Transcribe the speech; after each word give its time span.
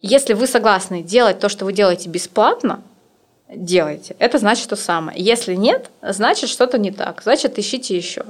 Если 0.00 0.34
вы 0.34 0.46
согласны 0.46 1.02
делать 1.02 1.40
то, 1.40 1.48
что 1.48 1.64
вы 1.64 1.72
делаете 1.72 2.08
бесплатно, 2.08 2.82
делайте. 3.48 4.14
Это 4.18 4.38
значит 4.38 4.68
то 4.68 4.76
самое. 4.76 5.20
Если 5.20 5.54
нет, 5.54 5.90
значит 6.02 6.50
что-то 6.50 6.78
не 6.78 6.92
так. 6.92 7.22
Значит, 7.22 7.58
ищите 7.58 7.96
еще. 7.96 8.24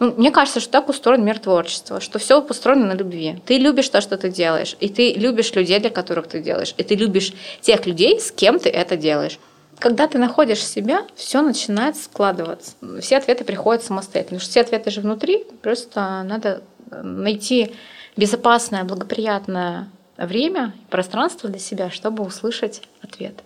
Ну, 0.00 0.12
мне 0.16 0.30
кажется, 0.30 0.60
что 0.60 0.72
так 0.72 0.88
устроен 0.88 1.24
мир 1.24 1.38
творчества, 1.38 2.00
что 2.00 2.18
все 2.18 2.42
построено 2.42 2.86
на 2.86 2.92
любви. 2.92 3.40
Ты 3.46 3.58
любишь 3.58 3.88
то, 3.88 4.00
что 4.00 4.18
ты 4.18 4.28
делаешь, 4.28 4.76
и 4.80 4.88
ты 4.88 5.12
любишь 5.14 5.54
людей, 5.54 5.78
для 5.78 5.90
которых 5.90 6.26
ты 6.26 6.40
делаешь, 6.40 6.74
и 6.76 6.82
ты 6.82 6.94
любишь 6.94 7.32
тех 7.60 7.86
людей, 7.86 8.20
с 8.20 8.30
кем 8.30 8.58
ты 8.58 8.68
это 8.68 8.96
делаешь. 8.96 9.38
Когда 9.78 10.08
ты 10.08 10.18
находишь 10.18 10.64
себя, 10.64 11.06
все 11.14 11.40
начинает 11.40 11.96
складываться. 11.96 12.72
Все 13.00 13.16
ответы 13.16 13.44
приходят 13.44 13.84
самостоятельно. 13.84 14.38
Потому 14.38 14.40
что 14.40 14.50
все 14.50 14.60
ответы 14.60 14.90
же 14.90 15.00
внутри, 15.00 15.46
просто 15.62 16.22
надо 16.24 16.62
найти 16.90 17.72
безопасное, 18.16 18.82
благоприятное 18.84 19.88
время, 20.26 20.74
пространство 20.90 21.48
для 21.48 21.58
себя, 21.58 21.90
чтобы 21.90 22.24
услышать 22.24 22.82
ответ. 23.02 23.42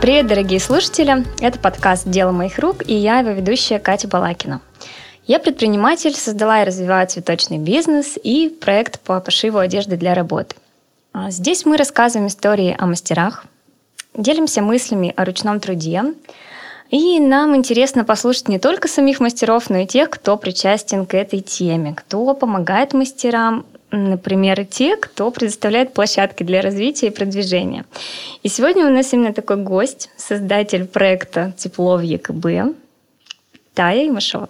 Привет, 0.00 0.28
дорогие 0.28 0.60
слушатели! 0.60 1.24
Это 1.40 1.58
подкаст 1.58 2.08
«Дело 2.08 2.30
моих 2.30 2.60
рук» 2.60 2.88
и 2.88 2.94
я, 2.94 3.18
его 3.18 3.30
ведущая 3.30 3.80
Катя 3.80 4.06
Балакина. 4.06 4.60
Я 5.26 5.40
предприниматель, 5.40 6.14
создала 6.14 6.62
и 6.62 6.64
развиваю 6.64 7.08
цветочный 7.08 7.58
бизнес 7.58 8.16
и 8.22 8.48
проект 8.48 9.00
по 9.00 9.20
пошиву 9.20 9.58
одежды 9.58 9.96
для 9.96 10.14
работы. 10.14 10.54
А 11.12 11.32
здесь 11.32 11.64
мы 11.64 11.76
рассказываем 11.76 12.28
истории 12.28 12.76
о 12.78 12.86
мастерах, 12.86 13.46
делимся 14.14 14.62
мыслями 14.62 15.12
о 15.16 15.24
ручном 15.24 15.58
труде, 15.58 16.04
и 16.90 17.18
нам 17.20 17.56
интересно 17.56 18.04
послушать 18.04 18.48
не 18.48 18.58
только 18.58 18.88
самих 18.88 19.20
мастеров, 19.20 19.70
но 19.70 19.78
и 19.78 19.86
тех, 19.86 20.10
кто 20.10 20.36
причастен 20.36 21.06
к 21.06 21.14
этой 21.14 21.40
теме, 21.40 21.94
кто 21.94 22.34
помогает 22.34 22.92
мастерам, 22.92 23.66
например, 23.90 24.64
те, 24.64 24.96
кто 24.96 25.30
предоставляет 25.30 25.92
площадки 25.92 26.42
для 26.42 26.62
развития 26.62 27.08
и 27.08 27.10
продвижения. 27.10 27.84
И 28.42 28.48
сегодня 28.48 28.86
у 28.86 28.90
нас 28.90 29.12
именно 29.12 29.32
такой 29.32 29.56
гость, 29.56 30.10
создатель 30.16 30.86
проекта 30.86 31.52
«Тепло 31.56 31.96
в 31.96 32.02
ЕКБ» 32.02 32.76
Тая 33.74 34.08
Имашова. 34.08 34.48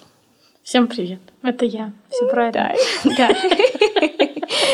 Всем 0.63 0.87
привет, 0.89 1.21
это 1.43 1.65
я, 1.65 1.93
все 2.11 2.29
правильно. 2.29 2.75
Да. 3.05 3.29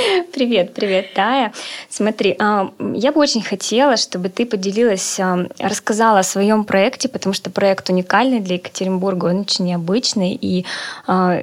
Привет, 0.33 0.75
привет, 0.75 1.15
Тая. 1.15 1.53
Смотри, 1.89 2.37
а, 2.39 2.73
я 2.95 3.13
бы 3.13 3.21
очень 3.21 3.43
хотела, 3.43 3.97
чтобы 3.97 4.29
ты 4.29 4.47
поделилась, 4.47 5.19
а, 5.21 5.47
рассказала 5.59 6.21
о 6.21 6.23
своем 6.23 6.65
проекте, 6.65 7.09
потому 7.09 7.33
что 7.33 7.51
проект 7.51 7.91
уникальный 7.91 8.41
для 8.41 8.57
Екатеринбурга, 8.57 9.27
он 9.27 9.41
очень 9.41 9.67
необычный, 9.67 10.39
и 10.41 10.65
а, 11.07 11.43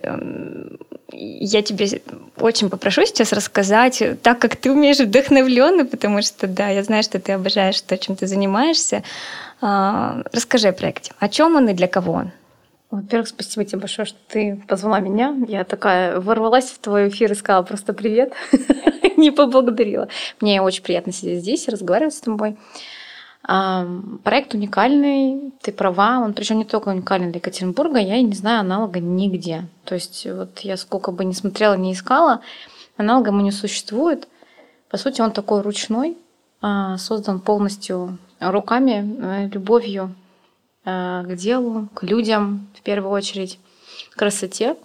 я 1.11 1.61
тебе 1.61 2.01
очень 2.39 2.69
попрошу 2.69 3.05
сейчас 3.05 3.33
рассказать, 3.33 4.01
так 4.21 4.39
как 4.39 4.55
ты 4.55 4.71
умеешь 4.71 4.99
вдохновленно, 4.99 5.85
потому 5.85 6.21
что, 6.21 6.47
да, 6.47 6.69
я 6.69 6.83
знаю, 6.83 7.03
что 7.03 7.19
ты 7.19 7.33
обожаешь 7.33 7.81
то, 7.81 7.97
чем 7.97 8.15
ты 8.15 8.27
занимаешься. 8.27 9.03
Расскажи 9.59 10.69
о 10.69 10.71
проекте. 10.71 11.11
О 11.19 11.27
чем 11.27 11.55
он 11.55 11.67
и 11.67 11.73
для 11.73 11.87
кого 11.87 12.13
он? 12.13 12.31
Во-первых, 12.91 13.27
спасибо 13.27 13.65
тебе 13.65 13.79
большое, 13.79 14.07
что 14.07 14.17
ты 14.27 14.63
позвала 14.67 14.99
меня. 14.99 15.35
Я 15.47 15.63
такая 15.63 16.19
ворвалась 16.19 16.71
в 16.71 16.79
твой 16.79 17.09
эфир 17.09 17.31
и 17.31 17.35
сказала 17.35 17.61
просто 17.63 17.93
привет. 17.93 18.33
Не 19.17 19.29
поблагодарила. 19.31 20.07
Мне 20.41 20.61
очень 20.61 20.81
приятно 20.81 21.11
сидеть 21.11 21.41
здесь 21.41 21.67
и 21.67 21.71
разговаривать 21.71 22.15
с 22.15 22.21
тобой. 22.21 22.57
Проект 24.23 24.53
уникальный, 24.53 25.53
ты 25.61 25.71
права, 25.71 26.19
он 26.19 26.33
причем 26.33 26.57
не 26.57 26.65
только 26.65 26.89
уникальный 26.89 27.29
для 27.29 27.37
Екатеринбурга, 27.37 27.99
я 27.99 28.21
не 28.21 28.33
знаю 28.33 28.61
аналога 28.61 28.99
нигде. 28.99 29.65
То 29.85 29.95
есть 29.95 30.27
вот 30.27 30.59
я 30.59 30.75
сколько 30.77 31.11
бы 31.11 31.25
ни 31.25 31.31
смотрела, 31.31 31.75
не 31.75 31.93
искала, 31.93 32.41
аналога 32.97 33.29
ему 33.29 33.41
не 33.41 33.51
существует. 33.51 34.27
По 34.89 34.97
сути, 34.97 35.21
он 35.21 35.31
такой 35.31 35.61
ручной, 35.61 36.17
а, 36.61 36.97
создан 36.97 37.39
полностью 37.39 38.17
руками, 38.39 39.17
э, 39.21 39.49
любовью 39.49 40.15
к 40.83 41.35
делу, 41.35 41.89
к 41.93 42.03
людям 42.03 42.67
в 42.75 42.81
первую 42.81 43.11
очередь, 43.11 43.59
к 44.11 44.17
красоте. 44.17 44.75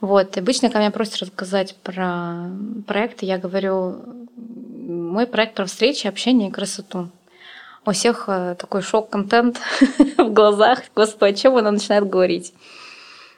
Вот. 0.00 0.36
Обычно, 0.36 0.68
когда 0.68 0.80
меня 0.80 0.90
просят 0.90 1.22
рассказать 1.22 1.76
про 1.82 2.50
проекты, 2.86 3.26
я 3.26 3.38
говорю, 3.38 4.02
мой 4.36 5.26
проект 5.26 5.54
про 5.54 5.66
встречи, 5.66 6.06
общение 6.06 6.48
и 6.48 6.52
красоту. 6.52 7.08
У 7.86 7.92
всех 7.92 8.24
э, 8.28 8.56
такой 8.58 8.82
шок-контент 8.82 9.60
в 10.18 10.30
глазах. 10.32 10.80
Господи, 10.94 11.32
о 11.32 11.36
чем 11.36 11.56
она 11.56 11.70
начинает 11.70 12.08
говорить? 12.08 12.54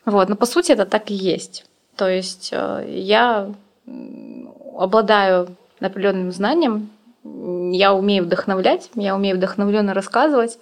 Вот. 0.05 0.29
Но 0.29 0.37
по 0.37 0.47
сути 0.47 0.73
это 0.73 0.87
так 0.87 1.11
и 1.11 1.15
есть. 1.15 1.67
То 1.97 2.09
есть 2.09 2.51
э, 2.53 2.85
я 2.89 3.53
обладаю 4.77 5.57
определенным 5.81 6.33
знанием, 6.33 6.91
я 7.25 7.93
умею 7.93 8.25
вдохновлять, 8.25 8.91
я 8.95 9.15
умею 9.15 9.37
вдохновленно 9.37 9.95
рассказывать, 9.95 10.59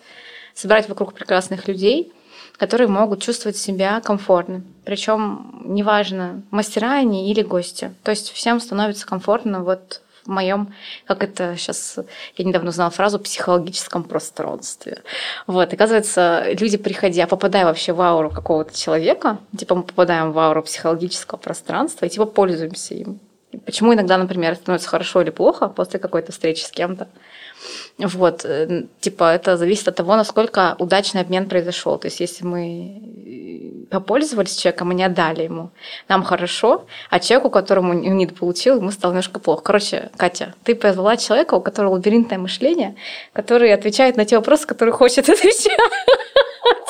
собирать 0.54 0.88
вокруг 0.88 1.12
прекрасных 1.15 1.69
людей, 1.69 2.12
которые 2.56 2.88
могут 2.88 3.22
чувствовать 3.22 3.56
себя 3.56 4.00
комфортно. 4.00 4.62
Причем 4.84 5.62
неважно, 5.65 6.42
мастера 6.50 6.92
они 6.92 7.31
или 7.31 7.42
гости. 7.42 7.92
То 8.03 8.10
есть 8.10 8.31
всем 8.31 8.60
становится 8.60 9.06
комфортно 9.06 9.62
вот 9.64 10.03
в 10.25 10.28
моем, 10.28 10.72
как 11.06 11.22
это 11.22 11.54
сейчас, 11.56 11.98
я 12.37 12.44
недавно 12.44 12.70
узнала 12.70 12.91
фразу, 12.91 13.19
психологическом 13.19 14.04
пространстве. 14.04 15.03
Вот, 15.47 15.72
оказывается, 15.72 16.47
люди, 16.59 16.78
приходя, 16.78 17.26
попадая 17.26 17.66
вообще 17.66 17.93
в 17.93 18.00
ауру 18.00 18.31
какого-то 18.31 18.75
человека, 18.76 19.38
типа 19.56 19.75
мы 19.75 19.82
попадаем 19.82 20.32
в 20.32 20.38
ауру 20.38 20.62
психологического 20.62 21.38
пространства 21.38 22.06
и 22.06 22.09
типа 22.09 22.25
пользуемся 22.25 22.94
им. 22.94 23.20
Почему 23.64 23.94
иногда, 23.94 24.16
например, 24.16 24.56
становится 24.56 24.88
хорошо 24.88 25.22
или 25.22 25.31
плохо 25.31 25.69
после 25.69 26.00
какой-то 26.00 26.32
встречи 26.32 26.64
с 26.64 26.70
кем-то? 26.70 27.09
Вот, 27.98 28.44
э, 28.44 28.84
типа, 29.00 29.34
это 29.34 29.56
зависит 29.56 29.88
от 29.88 29.97
того, 29.97 30.16
насколько 30.16 30.75
удачный 30.78 31.20
обмен 31.20 31.48
произошел. 31.48 31.98
То 31.98 32.08
есть, 32.08 32.20
если 32.20 32.44
мы 32.44 32.64
э, 33.26 33.86
попользовались 33.91 34.56
человеком 34.56 34.92
и 34.92 34.94
не 34.94 35.04
отдали 35.04 35.44
ему, 35.44 35.70
нам 36.08 36.25
хорошо, 36.25 36.86
а 37.10 37.20
человеку, 37.20 37.50
которому 37.50 37.92
не 37.92 38.26
получил, 38.26 38.76
ему 38.76 38.91
стало 38.91 39.12
немножко 39.12 39.38
плохо. 39.38 39.62
Короче, 39.62 40.10
Катя, 40.16 40.54
ты 40.64 40.75
позвала 40.75 41.16
человека, 41.16 41.54
у 41.54 41.60
которого 41.60 41.92
лабиринтное 41.94 42.38
мышление, 42.38 42.97
который 43.32 43.72
отвечает 43.72 44.16
на 44.16 44.25
те 44.25 44.36
вопросы, 44.36 44.66
которые 44.66 44.92
хочет 44.92 45.28
отвечать 45.28 45.78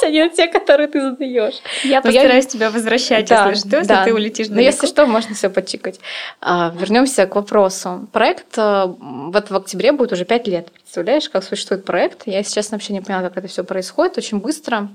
а 0.05 0.11
не 0.11 0.29
те, 0.31 0.47
которые 0.47 0.89
ты 0.89 1.01
задаешь. 1.01 1.61
Я 1.83 1.97
Но 1.97 2.03
постараюсь 2.03 2.45
я... 2.45 2.51
тебя 2.51 2.71
возвращать, 2.71 3.29
да, 3.29 3.49
если 3.49 3.61
что, 3.61 3.71
да. 3.71 3.79
если 3.79 4.05
ты 4.05 4.15
улетишь 4.15 4.47
далеко. 4.49 4.61
Но 4.61 4.61
если 4.61 4.87
что, 4.87 5.07
можно 5.07 5.35
все 5.35 5.51
подчикать. 5.51 6.01
А, 6.41 6.73
вернемся 6.79 7.27
к 7.27 7.35
вопросу. 7.35 8.09
Проект 8.13 8.57
э, 8.57 8.85
вот 8.87 9.51
в 9.51 9.57
октябре 9.57 9.93
будет 9.93 10.13
уже 10.13 10.25
пять 10.25 10.47
лет. 10.47 10.71
Представляешь, 10.73 11.29
как 11.29 11.45
существует 11.45 11.85
проект? 11.85 12.23
Я, 12.27 12.43
честно, 12.43 12.77
вообще 12.77 12.93
не 12.93 13.01
поняла, 13.01 13.29
как 13.29 13.39
это 13.39 13.49
все 13.49 13.65
происходит. 13.65 14.19
Очень 14.19 14.39
быстро 14.39 14.89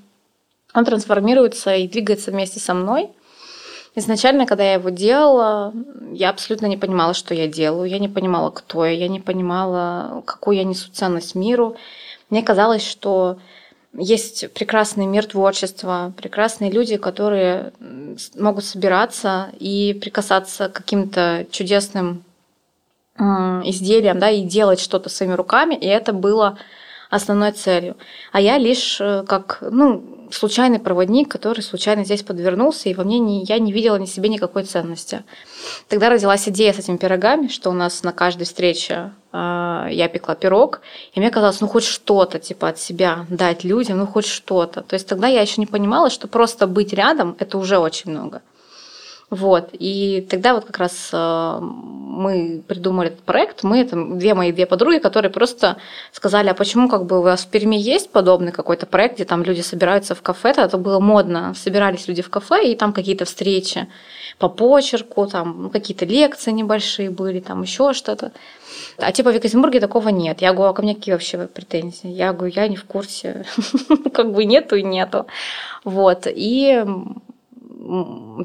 он 0.74 0.86
трансформируется 0.86 1.76
и 1.76 1.88
двигается 1.88 2.32
вместе 2.32 2.60
со 2.60 2.74
мной. 2.74 3.10
Изначально, 3.96 4.46
когда 4.46 4.64
я 4.64 4.74
его 4.74 4.90
делала, 4.90 5.74
я 6.12 6.30
абсолютно 6.30 6.68
не 6.68 6.78
понимала, 6.78 7.14
что 7.14 7.34
я 7.34 7.48
делаю. 7.48 7.90
Я 7.90 7.98
не 8.00 8.08
понимала, 8.08 8.52
кто 8.52 8.86
я. 8.86 8.92
Я 8.92 9.08
не 9.08 9.20
понимала, 9.20 10.22
какую 10.26 10.58
я 10.58 10.64
несу 10.64 10.92
ценность 10.92 11.36
миру. 11.36 11.76
Мне 12.30 12.44
казалось, 12.44 12.88
что 12.88 13.40
есть 13.94 14.52
прекрасный 14.54 15.06
мир 15.06 15.26
творчества, 15.26 16.14
прекрасные 16.16 16.72
люди, 16.72 16.98
которые 16.98 17.74
могут 18.36 18.64
собираться 18.66 19.50
и 19.60 19.98
прикасаться 20.00 20.70
к 20.70 20.74
каким-то 20.74 21.48
чудесным 21.52 22.24
изделиям, 23.18 24.18
да, 24.18 24.30
и 24.30 24.44
делать 24.44 24.80
что-то 24.80 25.10
своими 25.10 25.34
руками, 25.34 25.76
и 25.76 25.86
это 25.86 26.14
было 26.14 26.58
основной 27.10 27.52
целью. 27.52 27.98
А 28.32 28.40
я 28.40 28.58
лишь 28.58 29.02
э, 29.02 29.24
как, 29.28 29.58
ну, 29.62 30.04
случайный 30.32 30.80
проводник, 30.80 31.30
который 31.30 31.62
случайно 31.62 32.04
здесь 32.04 32.24
подвернулся, 32.24 32.90
и 32.90 32.94
во 32.94 33.04
мне 33.04 33.20
не, 33.20 33.44
я 33.44 33.60
не 33.60 33.72
видела 33.72 33.98
ни 33.98 34.06
себе 34.06 34.30
никакой 34.30 34.64
ценности. 34.64 35.24
Тогда 35.88 36.10
родилась 36.10 36.48
идея 36.48 36.74
с 36.74 36.80
этими 36.80 36.98
пирогами, 36.98 37.48
что 37.48 37.70
у 37.70 37.74
нас 37.74 38.04
на 38.04 38.12
каждой 38.12 38.44
встрече 38.44 39.12
э, 39.32 39.88
я 39.92 40.08
пекла 40.08 40.36
пирог, 40.36 40.82
и 41.14 41.20
мне 41.20 41.32
казалось, 41.32 41.62
ну 41.62 41.68
хоть 41.68 41.84
что-то 41.84 42.40
типа 42.40 42.70
от 42.70 42.80
себя 42.80 43.26
дать 43.30 43.64
людям, 43.64 43.98
ну 43.98 44.08
хоть 44.08 44.26
что-то. 44.26 44.82
То 44.82 44.96
есть 44.96 45.08
тогда 45.08 45.28
я 45.28 45.42
еще 45.42 45.62
не 45.62 45.68
понимала, 45.68 46.10
что 46.10 46.28
просто 46.28 46.68
быть 46.68 46.94
рядом 46.94 47.36
это 47.40 47.58
уже 47.58 47.78
очень 47.78 48.12
много. 48.12 48.42
Вот. 49.30 49.70
И 49.74 50.26
тогда 50.30 50.56
вот 50.56 50.66
как 50.66 50.78
раз 50.80 51.10
э, 51.14 51.60
мы 51.62 52.64
придумали 52.68 53.10
этот 53.10 53.22
проект. 53.22 53.64
Мы, 53.64 53.82
это 53.82 53.96
две 53.96 54.34
мои 54.34 54.52
две 54.52 54.66
подруги, 54.66 54.98
которые 54.98 55.32
просто 55.32 55.78
сказали, 56.12 56.50
а 56.50 56.56
почему 56.56 56.90
как 56.90 57.06
бы 57.06 57.20
у 57.20 57.22
вас 57.22 57.46
в 57.46 57.48
Перми 57.50 57.76
есть 57.76 58.12
подобный 58.12 58.52
какой-то 58.52 58.88
проект, 58.88 59.16
где 59.16 59.26
там 59.26 59.44
люди 59.44 59.62
собираются 59.62 60.16
в 60.16 60.22
кафе, 60.24 60.54
это 60.58 60.78
было 60.78 61.00
модно, 61.00 61.54
собирались 61.56 62.08
люди 62.08 62.24
в 62.24 62.30
кафе, 62.30 62.72
и 62.72 62.76
там 62.76 62.92
какие-то 62.92 63.26
встречи 63.26 63.88
по 64.40 64.50
почерку, 64.50 65.28
там 65.28 65.64
ну, 65.64 65.70
какие-то 65.70 66.06
лекции 66.06 66.52
небольшие 66.52 67.12
были, 67.12 67.40
там 67.40 67.62
еще 67.62 67.94
что-то. 67.94 68.32
А 68.98 69.12
типа 69.12 69.32
в 69.32 69.36
Екатеринбурге 69.36 69.80
такого 69.80 70.10
нет. 70.10 70.42
Я 70.42 70.54
говорю, 70.54 70.72
а 70.72 70.74
ко 70.74 70.82
мне 70.82 70.96
какие 70.96 71.14
вообще 71.14 71.48
претензии? 71.48 72.08
Я 72.08 72.34
говорю, 72.34 72.54
я 72.56 72.68
не 72.68 72.76
в 72.76 72.86
курсе. 72.86 73.46
Как 74.14 74.32
бы 74.32 74.46
нету 74.46 74.76
и 74.76 74.84
нету. 74.84 75.28
Вот. 75.84 76.28
И 76.28 76.84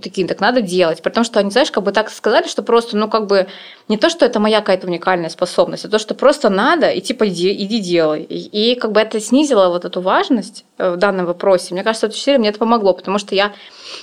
такие, 0.03 0.27
так 0.27 0.41
надо 0.41 0.61
делать. 0.61 1.03
Потому 1.03 1.25
что 1.25 1.41
они, 1.41 1.51
знаешь, 1.51 1.71
как 1.71 1.85
бы 1.85 1.93
так 1.93 2.11
сказали, 2.11 2.47
что 2.49 2.63
просто, 2.63 2.97
ну, 2.97 3.09
как 3.09 3.27
бы, 3.27 3.47
не 3.89 3.97
то, 3.97 4.09
что 4.09 4.25
это 4.25 4.41
моя 4.41 4.61
какая-то 4.61 4.87
уникальная 4.87 5.29
способность, 5.29 5.85
а 5.85 5.89
то, 5.89 5.99
что 5.99 6.15
просто 6.15 6.49
надо, 6.49 6.91
и 6.91 7.01
типа 7.01 7.29
иди, 7.29 7.53
иди 7.53 7.81
делай. 7.81 8.23
И, 8.23 8.73
и 8.73 8.75
как 8.75 8.93
бы 8.93 9.01
это 9.01 9.21
снизило 9.21 9.69
вот 9.69 9.85
эту 9.85 10.01
важность 10.01 10.65
э, 10.79 10.93
в 10.93 10.97
данном 10.97 11.27
вопросе. 11.27 11.75
Мне 11.75 11.85
кажется, 11.85 12.07
это 12.07 12.17
четыре 12.17 12.39
мне 12.39 12.49
это 12.49 12.59
помогло, 12.59 12.95
потому 12.95 13.19
что 13.19 13.35
я 13.35 13.53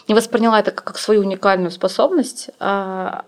не 0.07 0.13
восприняла 0.13 0.59
это 0.59 0.71
как 0.71 0.97
свою 0.97 1.21
уникальную 1.21 1.71
способность, 1.71 2.49
а, 2.59 3.23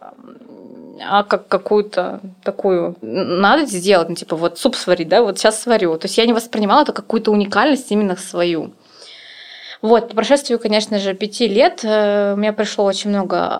а 1.01 1.24
как 1.24 1.48
какую-то 1.48 2.21
такую 2.44 2.95
надо 3.01 3.65
сделать, 3.65 4.10
ну, 4.10 4.15
типа 4.15 4.36
вот 4.36 4.60
суп 4.60 4.75
сварить, 4.75 5.10
да, 5.10 5.21
вот 5.24 5.39
сейчас 5.39 5.62
сварю. 5.62 5.98
То 5.98 6.06
есть 6.06 6.18
я 6.18 6.25
не 6.25 6.33
воспринимала 6.33 6.83
это 6.83 6.94
как 6.94 7.06
какую-то 7.06 7.31
уникальность 7.31 7.92
именно 7.92 8.15
свою. 8.15 8.71
Вот, 9.83 10.07
по 10.07 10.15
прошествию, 10.15 10.59
конечно 10.59 10.97
же, 10.97 11.13
пяти 11.13 11.45
лет 11.45 11.81
э, 11.83 12.35
у 12.35 12.38
меня 12.38 12.53
пришло 12.53 12.85
очень 12.85 13.09
много 13.09 13.57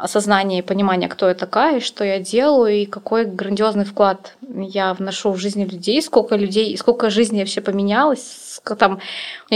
осознания 0.00 0.60
и 0.60 0.62
понимания, 0.62 1.08
кто 1.08 1.26
я 1.28 1.34
такая, 1.34 1.80
что 1.80 2.04
я 2.04 2.20
делаю, 2.20 2.82
и 2.82 2.86
какой 2.86 3.24
грандиозный 3.24 3.84
вклад 3.84 4.36
я 4.48 4.94
вношу 4.94 5.32
в 5.32 5.38
жизни 5.38 5.64
людей, 5.64 6.00
сколько 6.02 6.36
людей, 6.36 6.78
сколько 6.78 7.10
жизни 7.10 7.40
вообще 7.40 7.62
поменялось. 7.62 8.60
Там, 8.78 8.92
у 8.92 8.94
меня 8.94 9.00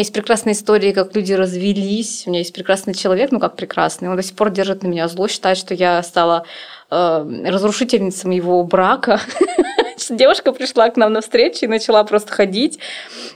есть 0.01 0.13
прекрасные 0.13 0.55
истории, 0.55 0.91
как 0.91 1.15
люди 1.15 1.33
развелись, 1.33 2.25
у 2.27 2.31
меня 2.31 2.41
есть 2.41 2.55
прекрасный 2.55 2.95
человек, 2.95 3.31
ну 3.31 3.39
как 3.39 3.55
прекрасный, 3.55 4.09
он 4.09 4.17
до 4.17 4.25
сих 4.25 4.35
пор 4.35 4.51
держит 4.51 4.83
на 4.83 4.89
меня 4.89 5.07
зло, 5.07 5.29
считает, 5.29 5.59
что 5.59 5.75
я 5.75 6.03
стала 6.03 6.45
э, 6.91 7.43
разрушительницей 7.47 8.35
его 8.35 8.63
брака. 8.65 9.21
Девушка 10.11 10.53
пришла 10.53 10.89
к 10.91 10.97
нам 10.97 11.13
на 11.13 11.21
встречу 11.21 11.65
и 11.65 11.69
начала 11.69 12.03
просто 12.05 12.33
ходить. 12.33 12.79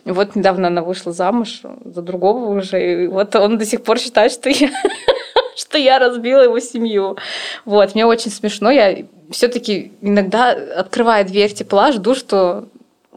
Вот 0.04 0.34
недавно 0.34 0.68
она 0.68 0.82
вышла 0.82 1.12
замуж 1.12 1.60
за 1.84 2.02
другого 2.02 2.56
уже. 2.58 3.04
И 3.04 3.06
вот 3.06 3.34
он 3.36 3.58
до 3.58 3.66
сих 3.66 3.82
пор 3.82 3.98
считает, 3.98 4.32
что 4.32 4.48
я 4.48 4.70
что 5.56 5.78
я 5.78 5.98
разбила 5.98 6.42
его 6.42 6.58
семью. 6.58 7.16
Вот, 7.64 7.94
мне 7.94 8.06
очень 8.06 8.30
смешно. 8.30 8.70
Я 8.70 9.04
все-таки 9.30 9.92
иногда, 10.00 10.50
открывая 10.50 11.24
дверь 11.24 11.52
тепла, 11.52 11.92
жду, 11.92 12.14
что 12.14 12.68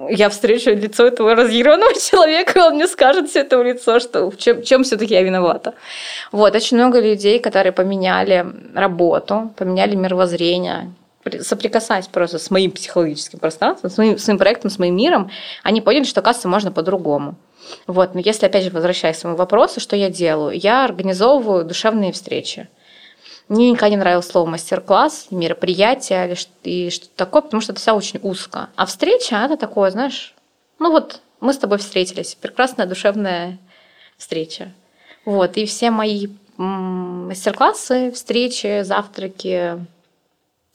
я 0.10 0.30
встречу 0.30 0.72
лицо 0.72 1.08
этого 1.08 1.36
разъяренного 1.36 1.94
человека, 2.10 2.60
и 2.60 2.62
он 2.62 2.76
мне 2.76 2.88
скажет 2.88 3.30
все 3.30 3.40
это 3.40 3.58
в 3.58 3.64
лицо, 3.64 4.00
что 4.00 4.30
в 4.30 4.38
чем, 4.38 4.62
чем 4.62 4.84
все-таки 4.84 5.14
я 5.14 5.24
виновата. 5.24 5.74
Вот, 6.32 6.56
очень 6.56 6.78
много 6.78 7.00
людей, 7.00 7.40
которые 7.40 7.72
поменяли 7.72 8.46
работу, 8.76 9.54
поменяли 9.58 9.96
мировоззрение, 9.96 10.94
соприкасаясь 11.42 12.08
просто 12.08 12.40
с 12.40 12.52
моим 12.52 12.72
психологическим 12.72 13.40
пространством, 13.40 13.90
с 13.90 13.98
моим, 13.98 14.18
с 14.18 14.28
моим 14.28 14.38
проектом, 14.38 14.70
с 14.70 14.80
моим 14.80 14.96
миром, 14.96 15.32
они 15.64 15.82
поняли, 15.82 16.04
что, 16.04 16.22
оказывается, 16.22 16.48
можно 16.48 16.72
по-другому. 16.72 17.36
Вот, 17.88 18.14
но 18.14 18.22
если, 18.22 18.46
опять 18.46 18.64
же, 18.64 18.70
возвращаясь 18.70 19.18
к 19.18 19.20
своему 19.20 19.38
вопросу, 19.38 19.80
что 19.80 19.96
я 19.96 20.10
делаю? 20.10 20.58
Я 20.58 20.86
организовываю 20.86 21.66
душевные 21.66 22.12
встречи. 22.12 22.70
Мне 23.50 23.72
никогда 23.72 23.90
не 23.90 23.98
нравилось 23.98 24.28
слово 24.28 24.46
мастер-класс, 24.50 25.28
мероприятие 25.32 26.36
или 26.64 26.90
что-то 26.90 27.16
такое, 27.16 27.42
потому 27.42 27.62
что 27.62 27.72
это 27.72 27.80
все 27.80 27.94
очень 27.94 28.20
узко. 28.22 28.70
А 28.76 28.86
встреча– 28.86 29.36
это 29.46 29.56
такое, 29.56 29.90
знаешь, 29.92 30.36
ну 30.80 30.92
вот 30.92 31.22
мы 31.40 31.54
с 31.54 31.58
тобой 31.58 31.78
встретились, 31.78 32.36
прекрасная 32.36 32.88
душевная 32.88 33.58
встреча. 34.18 34.74
Вот, 35.24 35.58
и 35.58 35.66
все 35.66 35.92
мои 35.92 36.28
мастер-классы, 36.58 38.12
встречи, 38.12 38.82
завтраки, 38.84 39.86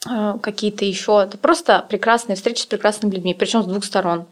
э, 0.08 0.38
какие-то 0.40 0.84
еще. 0.84 1.22
Это 1.24 1.36
просто 1.38 1.84
прекрасные 1.88 2.36
встречи 2.36 2.62
с 2.62 2.66
прекрасными 2.66 3.14
людьми, 3.14 3.34
причем 3.34 3.62
с 3.62 3.66
двух 3.66 3.84
сторон. 3.84 4.26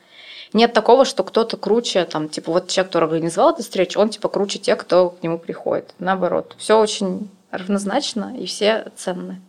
Нет 0.53 0.73
такого, 0.73 1.05
что 1.05 1.25
кто-то 1.25 1.57
круче, 1.57 2.05
там, 2.05 2.29
типа, 2.29 2.53
вот 2.53 2.69
человек, 2.69 2.89
который 2.89 3.05
организовал 3.05 3.53
эту 3.53 3.63
встречу, 3.63 4.01
он, 4.01 4.11
типа, 4.11 4.29
круче 4.29 4.59
тех, 4.59 4.79
кто 4.79 5.11
к 5.11 5.23
нему 5.23 5.39
приходит. 5.39 5.95
Наоборот. 5.99 6.55
Все 6.59 6.79
очень 6.79 7.29
равнозначно 7.51 8.35
и 8.39 8.47
все 8.47 8.87
ценны. 8.97 9.41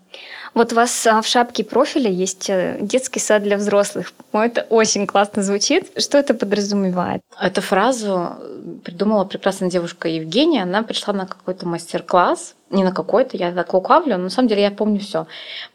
Вот 0.53 0.73
у 0.73 0.75
вас 0.75 1.07
а, 1.07 1.21
в 1.21 1.27
шапке 1.27 1.63
профиля 1.63 2.11
есть 2.11 2.49
э, 2.49 2.77
детский 2.81 3.19
сад 3.19 3.43
для 3.43 3.55
взрослых. 3.55 4.11
Это 4.33 4.67
очень 4.69 5.07
классно 5.07 5.43
звучит. 5.43 5.91
Что 5.97 6.17
это 6.17 6.33
подразумевает? 6.33 7.21
Эту 7.39 7.61
фразу 7.61 8.35
придумала 8.83 9.23
прекрасная 9.23 9.69
девушка 9.69 10.09
Евгения. 10.09 10.63
Она 10.63 10.83
пришла 10.83 11.13
на 11.13 11.25
какой-то 11.25 11.65
мастер-класс. 11.65 12.55
Не 12.69 12.83
на 12.83 12.91
какой-то, 12.91 13.37
я 13.37 13.53
так 13.53 13.73
лукавлю, 13.73 14.17
но 14.17 14.25
на 14.25 14.29
самом 14.29 14.49
деле 14.49 14.63
я 14.63 14.71
помню 14.71 14.99
все. 14.99 15.27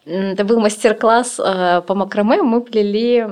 Это 0.05 0.45
был 0.45 0.61
мастер-класс 0.61 1.41
э, 1.41 1.83
по 1.87 1.95
макраме. 1.95 2.43
Мы 2.43 2.61
плели 2.61 3.27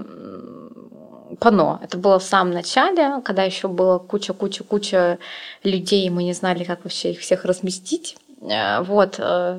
пано. 1.40 1.81
Это 1.82 1.99
было 1.99 2.19
в 2.19 2.23
самом 2.23 2.52
начале, 2.52 3.20
когда 3.23 3.43
еще 3.43 3.69
было 3.69 3.99
куча-куча-куча 3.99 5.19
людей, 5.62 6.08
мы 6.11 6.25
не 6.25 6.32
знали, 6.32 6.64
как 6.64 6.85
вообще 6.85 7.12
их 7.12 7.20
всех 7.20 7.44
разместить. 7.44 8.17
Э, 8.44 8.82
вот. 8.82 9.17
Э, 9.19 9.58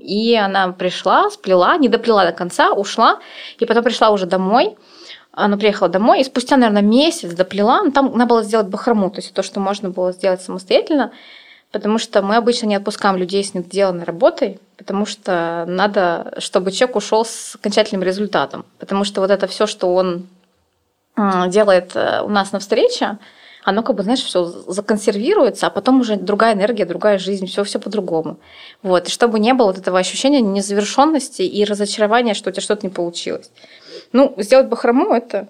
и 0.00 0.34
она 0.36 0.72
пришла, 0.72 1.30
сплела, 1.30 1.76
не 1.78 1.88
доплела 1.88 2.24
до 2.24 2.32
конца, 2.32 2.72
ушла, 2.72 3.18
и 3.58 3.66
потом 3.66 3.82
пришла 3.82 4.10
уже 4.10 4.26
домой. 4.26 4.76
Она 5.32 5.56
приехала 5.56 5.88
домой, 5.88 6.20
и 6.20 6.24
спустя, 6.24 6.56
наверное, 6.56 6.82
месяц 6.82 7.34
доплела. 7.34 7.82
Ну, 7.82 7.90
там 7.90 8.12
надо 8.12 8.26
было 8.26 8.42
сделать 8.42 8.68
бахрому, 8.68 9.10
то 9.10 9.18
есть 9.18 9.34
то, 9.34 9.42
что 9.42 9.60
можно 9.60 9.90
было 9.90 10.12
сделать 10.12 10.40
самостоятельно, 10.40 11.12
потому 11.72 11.98
что 11.98 12.22
мы 12.22 12.36
обычно 12.36 12.66
не 12.66 12.76
отпускаем 12.76 13.16
людей 13.16 13.44
с 13.44 13.52
недоделанной 13.52 14.04
работой, 14.04 14.60
потому 14.78 15.04
что 15.04 15.64
надо, 15.68 16.34
чтобы 16.38 16.72
человек 16.72 16.96
ушел 16.96 17.24
с 17.24 17.56
окончательным 17.56 18.02
результатом. 18.02 18.64
Потому 18.78 19.04
что 19.04 19.20
вот 19.20 19.30
это 19.30 19.46
все, 19.46 19.66
что 19.66 19.94
он 19.94 20.26
делает 21.48 21.92
э, 21.96 22.20
у 22.22 22.28
нас 22.28 22.52
на 22.52 22.58
встрече, 22.58 23.18
оно 23.66 23.82
как 23.82 23.96
бы, 23.96 24.04
знаешь, 24.04 24.22
все 24.22 24.44
законсервируется, 24.44 25.66
а 25.66 25.70
потом 25.70 26.00
уже 26.00 26.14
другая 26.14 26.54
энергия, 26.54 26.84
другая 26.84 27.18
жизнь, 27.18 27.46
все 27.46 27.64
все 27.64 27.80
по-другому. 27.80 28.36
Вот. 28.84 29.08
И 29.08 29.10
чтобы 29.10 29.40
не 29.40 29.54
было 29.54 29.66
вот 29.66 29.78
этого 29.78 29.98
ощущения 29.98 30.40
незавершенности 30.40 31.42
и 31.42 31.64
разочарования, 31.64 32.34
что 32.34 32.50
у 32.50 32.52
тебя 32.52 32.62
что-то 32.62 32.86
не 32.86 32.92
получилось. 32.92 33.50
Ну, 34.12 34.32
сделать 34.36 34.68
бахрому– 34.68 35.12
это 35.16 35.48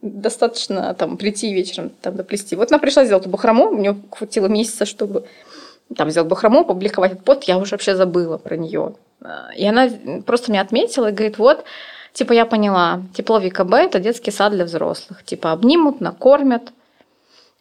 достаточно 0.00 0.94
там 0.94 1.18
прийти 1.18 1.52
вечером 1.52 1.90
там 2.00 2.16
доплести. 2.16 2.56
Вот 2.56 2.72
она 2.72 2.78
пришла 2.78 3.04
сделать 3.04 3.26
бахрому, 3.26 3.68
у 3.68 3.76
нее 3.76 3.94
хватило 4.10 4.46
месяца, 4.46 4.86
чтобы 4.86 5.26
там 5.94 6.10
сделать 6.10 6.30
бахрому, 6.30 6.64
публиковать 6.64 7.12
этот 7.12 7.24
пост, 7.24 7.44
я 7.44 7.58
уже 7.58 7.72
вообще 7.72 7.94
забыла 7.94 8.38
про 8.38 8.56
нее. 8.56 8.94
И 9.54 9.66
она 9.66 9.90
просто 10.24 10.50
меня 10.50 10.62
отметила 10.62 11.10
и 11.10 11.12
говорит, 11.12 11.36
вот, 11.36 11.62
Типа 12.14 12.32
я 12.32 12.46
поняла, 12.46 13.02
тепло 13.12 13.40
ВКБ– 13.40 13.72
это 13.72 13.98
детский 13.98 14.30
сад 14.30 14.52
для 14.52 14.64
взрослых. 14.64 15.24
Типа 15.24 15.50
обнимут, 15.50 16.00
накормят, 16.00 16.72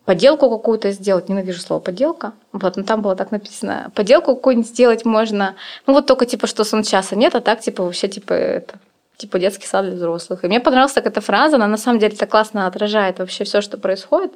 поделку 0.05 0.50
какую-то 0.50 0.91
сделать. 0.91 1.29
Ненавижу 1.29 1.59
слово 1.59 1.79
поделка. 1.79 2.33
Вот, 2.51 2.77
но 2.77 2.83
там 2.83 3.01
было 3.01 3.15
так 3.15 3.31
написано. 3.31 3.91
Поделку 3.95 4.35
какую-нибудь 4.35 4.69
сделать 4.69 5.05
можно. 5.05 5.55
Ну 5.88 5.94
вот 5.94 6.05
только 6.05 6.25
типа, 6.25 6.47
что 6.47 6.63
сон 6.63 6.83
часа 6.83 7.15
нет, 7.15 7.35
а 7.35 7.41
так 7.41 7.61
типа 7.61 7.83
вообще 7.83 8.07
типа 8.07 8.33
это 8.33 8.79
типа 9.17 9.39
детский 9.39 9.67
сад 9.67 9.86
для 9.86 9.95
взрослых. 9.95 10.43
И 10.43 10.48
мне 10.48 10.60
понравилась 10.60 10.93
так 10.93 11.05
эта 11.05 11.22
фраза, 11.22 11.55
она 11.55 11.67
на 11.67 11.77
самом 11.77 12.00
деле 12.00 12.15
так 12.15 12.29
классно 12.29 12.67
отражает 12.67 13.19
вообще 13.19 13.43
все, 13.43 13.62
что 13.62 13.77
происходит. 13.77 14.33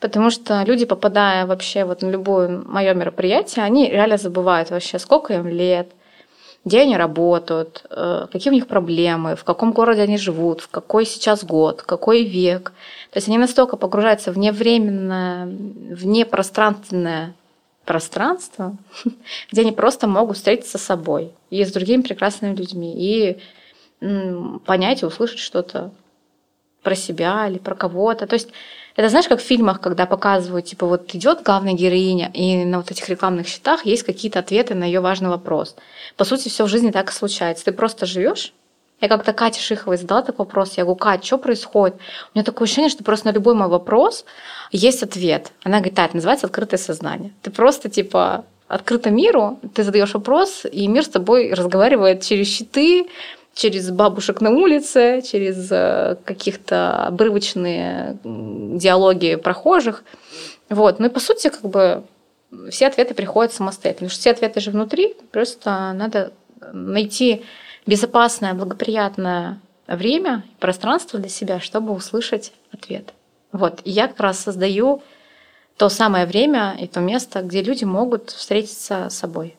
Потому 0.00 0.30
что 0.30 0.62
люди, 0.62 0.84
попадая 0.84 1.44
вообще 1.44 1.84
вот 1.84 2.02
на 2.02 2.08
любое 2.08 2.48
мое 2.48 2.94
мероприятие, 2.94 3.64
они 3.64 3.90
реально 3.90 4.16
забывают 4.16 4.70
вообще, 4.70 4.98
сколько 4.98 5.34
им 5.34 5.48
лет, 5.48 5.88
где 6.66 6.80
они 6.80 6.96
работают, 6.96 7.84
э, 7.90 8.26
какие 8.30 8.50
у 8.50 8.54
них 8.54 8.66
проблемы, 8.66 9.36
в 9.36 9.44
каком 9.44 9.70
городе 9.70 10.02
они 10.02 10.18
живут, 10.18 10.60
в 10.60 10.68
какой 10.68 11.06
сейчас 11.06 11.44
год, 11.44 11.82
какой 11.82 12.24
век. 12.24 12.72
То 13.12 13.18
есть 13.18 13.28
они 13.28 13.38
настолько 13.38 13.76
погружаются 13.76 14.32
в 14.32 14.36
невременное, 14.36 15.46
в 15.46 16.04
непространственное 16.04 17.34
пространство, 17.84 18.76
где 19.52 19.60
они 19.60 19.70
просто 19.70 20.08
могут 20.08 20.38
встретиться 20.38 20.76
с 20.76 20.82
собой 20.82 21.30
и 21.50 21.64
с 21.64 21.72
другими 21.72 22.02
прекрасными 22.02 22.56
людьми 22.56 22.92
и 22.96 23.38
понять 24.66 25.02
и 25.02 25.06
услышать 25.06 25.38
что-то 25.38 25.92
про 26.82 26.96
себя 26.96 27.46
или 27.48 27.58
про 27.58 27.76
кого-то. 27.76 28.26
То 28.26 28.34
есть 28.34 28.48
это 28.96 29.08
знаешь, 29.10 29.28
как 29.28 29.40
в 29.40 29.44
фильмах, 29.44 29.80
когда 29.80 30.06
показывают, 30.06 30.66
типа, 30.66 30.86
вот 30.86 31.14
идет 31.14 31.42
главная 31.42 31.74
героиня, 31.74 32.30
и 32.32 32.64
на 32.64 32.78
вот 32.78 32.90
этих 32.90 33.08
рекламных 33.08 33.46
счетах 33.46 33.84
есть 33.84 34.02
какие-то 34.02 34.38
ответы 34.38 34.74
на 34.74 34.84
ее 34.84 35.00
важный 35.00 35.28
вопрос. 35.28 35.76
По 36.16 36.24
сути, 36.24 36.48
все 36.48 36.64
в 36.64 36.68
жизни 36.68 36.90
так 36.90 37.10
и 37.10 37.12
случается. 37.12 37.66
Ты 37.66 37.72
просто 37.72 38.06
живешь, 38.06 38.52
я 39.00 39.08
как-то 39.08 39.34
Кате 39.34 39.60
Шиховой 39.60 39.98
задала 39.98 40.22
такой 40.22 40.46
вопрос. 40.46 40.78
Я 40.78 40.84
говорю, 40.84 40.96
Катя, 40.96 41.26
что 41.26 41.38
происходит? 41.38 41.96
У 41.96 42.38
меня 42.38 42.44
такое 42.44 42.64
ощущение, 42.64 42.88
что 42.88 43.04
просто 43.04 43.26
на 43.26 43.32
любой 43.32 43.54
мой 43.54 43.68
вопрос 43.68 44.24
есть 44.72 45.02
ответ. 45.02 45.52
Она 45.64 45.78
говорит, 45.78 45.94
да, 45.94 46.06
это 46.06 46.16
называется 46.16 46.46
открытое 46.46 46.78
сознание. 46.78 47.32
Ты 47.42 47.50
просто 47.50 47.90
типа 47.90 48.46
открыто 48.68 49.10
миру, 49.10 49.60
ты 49.74 49.84
задаешь 49.84 50.14
вопрос, 50.14 50.64
и 50.64 50.88
мир 50.88 51.04
с 51.04 51.08
тобой 51.08 51.52
разговаривает 51.52 52.22
через 52.22 52.48
щиты, 52.48 53.06
через 53.56 53.90
бабушек 53.90 54.42
на 54.42 54.50
улице, 54.50 55.22
через 55.22 55.72
э, 55.72 56.18
каких-то 56.24 57.06
обрывочные 57.06 58.18
диалоги 58.22 59.36
прохожих. 59.36 60.04
Вот. 60.68 61.00
Ну 61.00 61.06
и 61.06 61.08
по 61.08 61.20
сути, 61.20 61.48
как 61.48 61.62
бы 61.62 62.04
все 62.70 62.86
ответы 62.86 63.14
приходят 63.14 63.54
самостоятельно. 63.54 64.08
Потому 64.08 64.10
что 64.10 64.20
все 64.20 64.30
ответы 64.32 64.60
же 64.60 64.70
внутри, 64.70 65.16
просто 65.32 65.92
надо 65.94 66.32
найти 66.72 67.44
безопасное, 67.86 68.52
благоприятное 68.52 69.58
время, 69.86 70.44
пространство 70.60 71.18
для 71.18 71.30
себя, 71.30 71.58
чтобы 71.58 71.94
услышать 71.94 72.52
ответ. 72.72 73.14
Вот. 73.52 73.80
И 73.84 73.90
я 73.90 74.08
как 74.08 74.20
раз 74.20 74.38
создаю 74.38 75.02
то 75.78 75.88
самое 75.88 76.26
время 76.26 76.76
и 76.78 76.86
то 76.86 77.00
место, 77.00 77.40
где 77.40 77.62
люди 77.62 77.84
могут 77.84 78.30
встретиться 78.30 79.08
с 79.08 79.14
собой. 79.14 79.55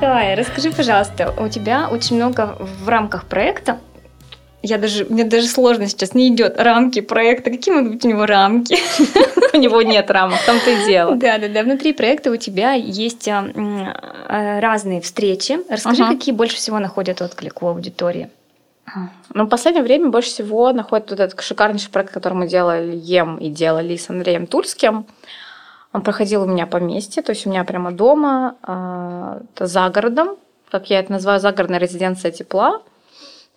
Давай, 0.00 0.34
расскажи, 0.34 0.70
пожалуйста, 0.70 1.34
у 1.38 1.48
тебя 1.48 1.88
очень 1.90 2.16
много 2.16 2.56
в 2.58 2.88
рамках 2.88 3.24
проекта 3.24 3.78
я 4.66 4.78
даже, 4.78 5.04
мне 5.04 5.24
даже 5.24 5.46
сложно 5.46 5.86
сейчас 5.86 6.14
не 6.14 6.28
идет 6.28 6.60
рамки 6.60 7.00
проекта. 7.00 7.50
Какие 7.50 7.74
могут 7.74 7.92
быть 7.92 8.04
у 8.04 8.08
него 8.08 8.26
рамки? 8.26 8.76
У 9.52 9.58
него 9.58 9.80
нет 9.80 10.10
рамок, 10.10 10.38
том-то 10.44 10.70
и 10.70 10.84
дело. 10.84 11.16
Да, 11.16 11.38
да, 11.38 11.48
да. 11.48 11.62
Внутри 11.62 11.94
проекта 11.94 12.30
у 12.30 12.36
тебя 12.36 12.72
есть 12.72 13.26
а, 13.26 13.48
а, 14.28 14.60
разные 14.60 15.00
встречи. 15.00 15.58
Расскажи, 15.70 16.04
какие 16.04 16.34
больше 16.34 16.56
всего 16.56 16.78
находят 16.78 17.22
отклик 17.22 17.62
у 17.62 17.68
аудитории? 17.68 18.28
Ну, 19.32 19.44
в 19.44 19.48
последнее 19.48 19.82
время 19.82 20.10
больше 20.10 20.28
всего 20.28 20.72
находит 20.72 21.10
вот 21.10 21.20
этот 21.20 21.40
шикарнейший 21.40 21.90
проект, 21.90 22.12
который 22.12 22.34
мы 22.34 22.48
делали 22.48 22.94
ем 22.94 23.38
и 23.38 23.48
делали 23.48 23.96
с 23.96 24.10
Андреем 24.10 24.46
Тульским. 24.46 25.06
Он 25.92 26.02
проходил 26.02 26.42
у 26.42 26.46
меня 26.46 26.66
по 26.66 26.76
месте, 26.76 27.22
то 27.22 27.30
есть 27.30 27.46
у 27.46 27.50
меня 27.50 27.64
прямо 27.64 27.92
дома, 27.92 28.56
а, 28.62 29.40
за 29.58 29.88
городом, 29.88 30.36
как 30.70 30.90
я 30.90 31.00
это 31.00 31.12
называю, 31.12 31.40
загородная 31.40 31.78
резиденция 31.78 32.30
тепла– 32.30 32.82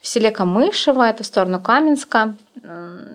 в 0.01 0.07
селе 0.07 0.31
Камышево, 0.31 1.03
это 1.03 1.23
в 1.23 1.25
сторону 1.25 1.59
Каменска. 1.59 2.35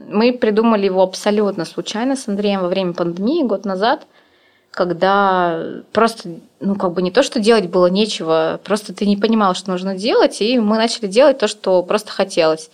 Мы 0.09 0.33
придумали 0.33 0.87
его 0.87 1.03
абсолютно 1.03 1.65
случайно 1.65 2.17
с 2.17 2.29
Андреем 2.29 2.61
во 2.61 2.69
время 2.69 2.93
пандемии 2.93 3.43
год 3.43 3.65
назад, 3.65 4.07
когда 4.71 5.83
просто, 5.93 6.29
ну, 6.61 6.75
как 6.75 6.93
бы 6.93 7.03
не 7.03 7.11
то, 7.11 7.23
что 7.23 7.41
делать 7.41 7.69
было 7.69 7.87
нечего, 7.87 8.61
просто 8.65 8.93
ты 8.93 9.07
не 9.07 9.17
понимал, 9.17 9.55
что 9.55 9.71
нужно 9.71 9.95
делать, 9.97 10.41
и 10.43 10.59
мы 10.59 10.77
начали 10.77 11.07
делать 11.07 11.39
то, 11.39 11.49
что 11.49 11.83
просто 11.83 12.11
хотелось. 12.11 12.71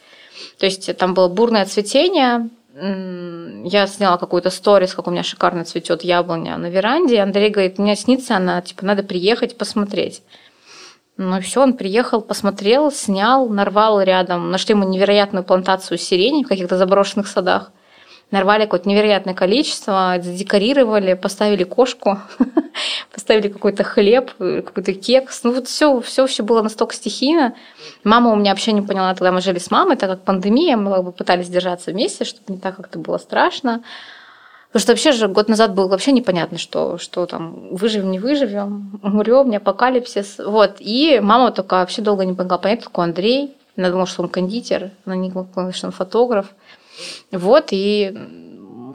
То 0.59 0.67
есть 0.67 0.97
там 0.97 1.15
было 1.15 1.29
бурное 1.29 1.67
цветение, 1.67 2.49
я 2.75 3.87
сняла 3.87 4.17
какую-то 4.17 4.51
сторис, 4.51 4.95
как 4.95 5.09
у 5.09 5.11
меня 5.11 5.23
шикарно 5.23 5.65
цветет 5.65 6.03
яблоня 6.03 6.57
на 6.57 6.67
веранде. 6.67 7.21
Андрей 7.21 7.51
говорит, 7.51 7.79
мне 7.79 7.97
снится 7.97 8.37
она, 8.37 8.61
типа, 8.63 8.85
надо 8.85 9.03
приехать 9.03 9.59
посмотреть. 9.59 10.23
Ну 11.17 11.37
и 11.37 11.41
все, 11.41 11.63
он 11.63 11.75
приехал, 11.75 12.23
посмотрел, 12.23 12.91
снял, 12.93 13.49
нарвал 13.49 14.01
рядом. 14.01 14.51
Нашли 14.51 14.75
ему 14.75 14.89
невероятную 14.89 15.45
плантацию 15.45 15.99
сирени 15.99 16.45
в 16.45 16.49
каких-то 16.49 16.79
заброшенных 16.79 17.27
садах. 17.27 17.73
Нарвали 18.31 18.63
какое-то 18.63 18.89
невероятное 18.89 19.35
количество, 19.35 20.17
задекорировали, 20.21 21.15
поставили 21.15 21.65
кошку, 21.65 22.19
поставили 23.13 23.49
какой-то 23.49 23.83
хлеб, 23.83 24.31
какой-то 24.39 24.93
кекс. 24.93 25.43
Ну 25.43 25.53
вот 25.53 25.67
все, 25.67 26.01
все, 26.01 26.27
все 26.27 26.43
было 26.45 26.63
настолько 26.63 26.95
стихийно. 26.95 27.55
Мама 28.05 28.33
у 28.33 28.37
меня 28.37 28.53
вообще 28.53 28.73
не 28.73 28.83
поняла, 28.83 29.15
тогда 29.15 29.33
мы 29.33 29.41
жили 29.41 29.59
с 29.59 29.71
мамой, 29.71 29.97
так 29.97 30.11
как 30.11 30.23
пандемия, 30.23 30.77
мы 30.77 30.95
как 30.95 31.05
бы 31.05 31.13
пытались 31.13 31.49
держаться 31.49 31.91
вместе, 31.91 32.25
чтобы 32.25 32.53
не 32.53 32.59
так 32.59 32.77
как-то 32.77 33.01
было 33.01 33.19
страшно. 33.19 33.83
Потому 34.69 34.83
что 34.83 34.93
вообще 34.93 35.11
же 35.11 35.27
год 35.27 35.49
назад 35.49 35.75
было 35.75 35.89
вообще 35.89 36.13
непонятно, 36.13 36.57
что, 36.57 36.97
что 36.99 37.27
там, 37.27 37.75
выживем, 37.75 38.13
не 38.13 38.21
выживем, 38.21 39.01
умрем, 39.03 39.51
не 39.51 39.57
апокалипсис. 39.57 40.39
Вот. 40.39 40.77
И 40.79 41.19
мама 41.21 41.51
только 41.51 41.75
вообще 41.75 42.03
долго 42.03 42.25
не 42.25 42.33
могла 42.33 42.57
понять, 42.59 42.85
какой 42.85 43.07
Андрей. 43.07 43.57
Она 43.77 43.89
думала, 43.89 44.07
что 44.07 44.23
он 44.23 44.29
кондитер, 44.29 44.93
она 45.05 45.17
не 45.17 45.31
думала, 45.31 45.73
что 45.73 45.89
он 45.89 45.93
фотограф. 45.93 46.55
Вот, 47.31 47.69
и 47.71 48.17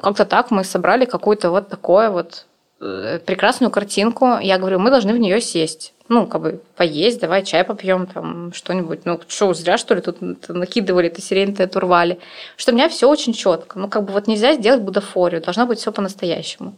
как-то 0.02 0.26
так 0.26 0.52
мы 0.52 0.64
собрали 0.64 1.06
какую-то 1.06 1.50
вот 1.50 1.70
такое 1.70 2.10
вот 2.10 2.46
э, 2.82 3.20
прекрасную 3.26 3.72
картинку. 3.72 4.38
Я 4.42 4.58
говорю, 4.58 4.80
мы 4.80 4.90
должны 4.90 5.14
в 5.14 5.18
нее 5.18 5.42
сесть 5.42 5.94
ну, 6.08 6.28
как 6.28 6.42
бы 6.42 6.62
поесть, 6.76 7.20
давай 7.20 7.44
чай 7.44 7.64
попьем, 7.64 8.06
там 8.06 8.54
что-нибудь. 8.54 9.06
Ну, 9.06 9.20
что, 9.28 9.54
зря, 9.54 9.78
что 9.78 9.96
ли, 9.96 10.02
тут 10.02 10.18
накидывали, 10.50 11.08
это 11.08 11.22
сирень, 11.22 11.56
это 11.58 11.80
рвали. 11.80 12.20
Что 12.58 12.72
у 12.72 12.76
меня 12.76 12.90
все 12.90 13.10
очень 13.10 13.34
четко. 13.34 13.80
Ну, 13.80 13.88
как 13.90 14.04
бы 14.04 14.14
вот 14.14 14.28
нельзя 14.28 14.54
сделать 14.54 14.82
будафорию, 14.82 15.42
должно 15.42 15.66
быть 15.66 15.80
все 15.80 15.92
по-настоящему. 15.92 16.76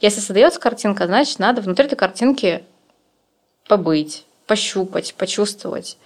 Если 0.00 0.20
создается 0.20 0.60
картинка, 0.60 1.06
значит, 1.06 1.38
надо 1.38 1.60
внутри 1.60 1.86
этой 1.86 1.96
картинки 1.96 2.64
побыть, 3.68 4.24
пощупать, 4.46 5.14
почувствовать. 5.14 5.98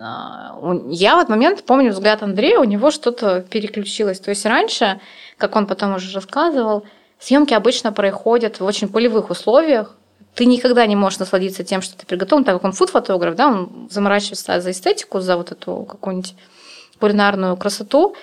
А, 0.00 0.58
я 0.88 1.16
в 1.16 1.18
этот 1.18 1.28
момент 1.28 1.64
помню 1.64 1.90
взгляд 1.92 2.22
Андрея, 2.22 2.58
у 2.58 2.64
него 2.64 2.90
что-то 2.90 3.42
переключилось. 3.42 4.20
То 4.20 4.30
есть 4.30 4.46
раньше, 4.46 5.00
как 5.38 5.56
он 5.56 5.66
потом 5.66 5.94
уже 5.94 6.14
рассказывал, 6.14 6.84
съемки 7.18 7.54
обычно 7.54 7.92
происходят 7.92 8.60
в 8.60 8.64
очень 8.64 8.88
полевых 8.88 9.30
условиях, 9.30 9.96
ты 10.34 10.46
никогда 10.46 10.86
не 10.86 10.96
можешь 10.96 11.18
насладиться 11.18 11.62
тем, 11.62 11.82
что 11.82 11.96
ты 11.96 12.06
приготовил, 12.06 12.44
так 12.44 12.54
как 12.54 12.64
он 12.64 12.72
фуд-фотограф, 12.72 13.34
да, 13.34 13.48
он 13.48 13.88
заморачивается 13.90 14.60
за 14.60 14.70
эстетику, 14.70 15.20
за 15.20 15.36
вот 15.36 15.52
эту 15.52 15.84
какую-нибудь 15.84 16.34
кулинарную 16.98 17.56
красоту. 17.56 18.14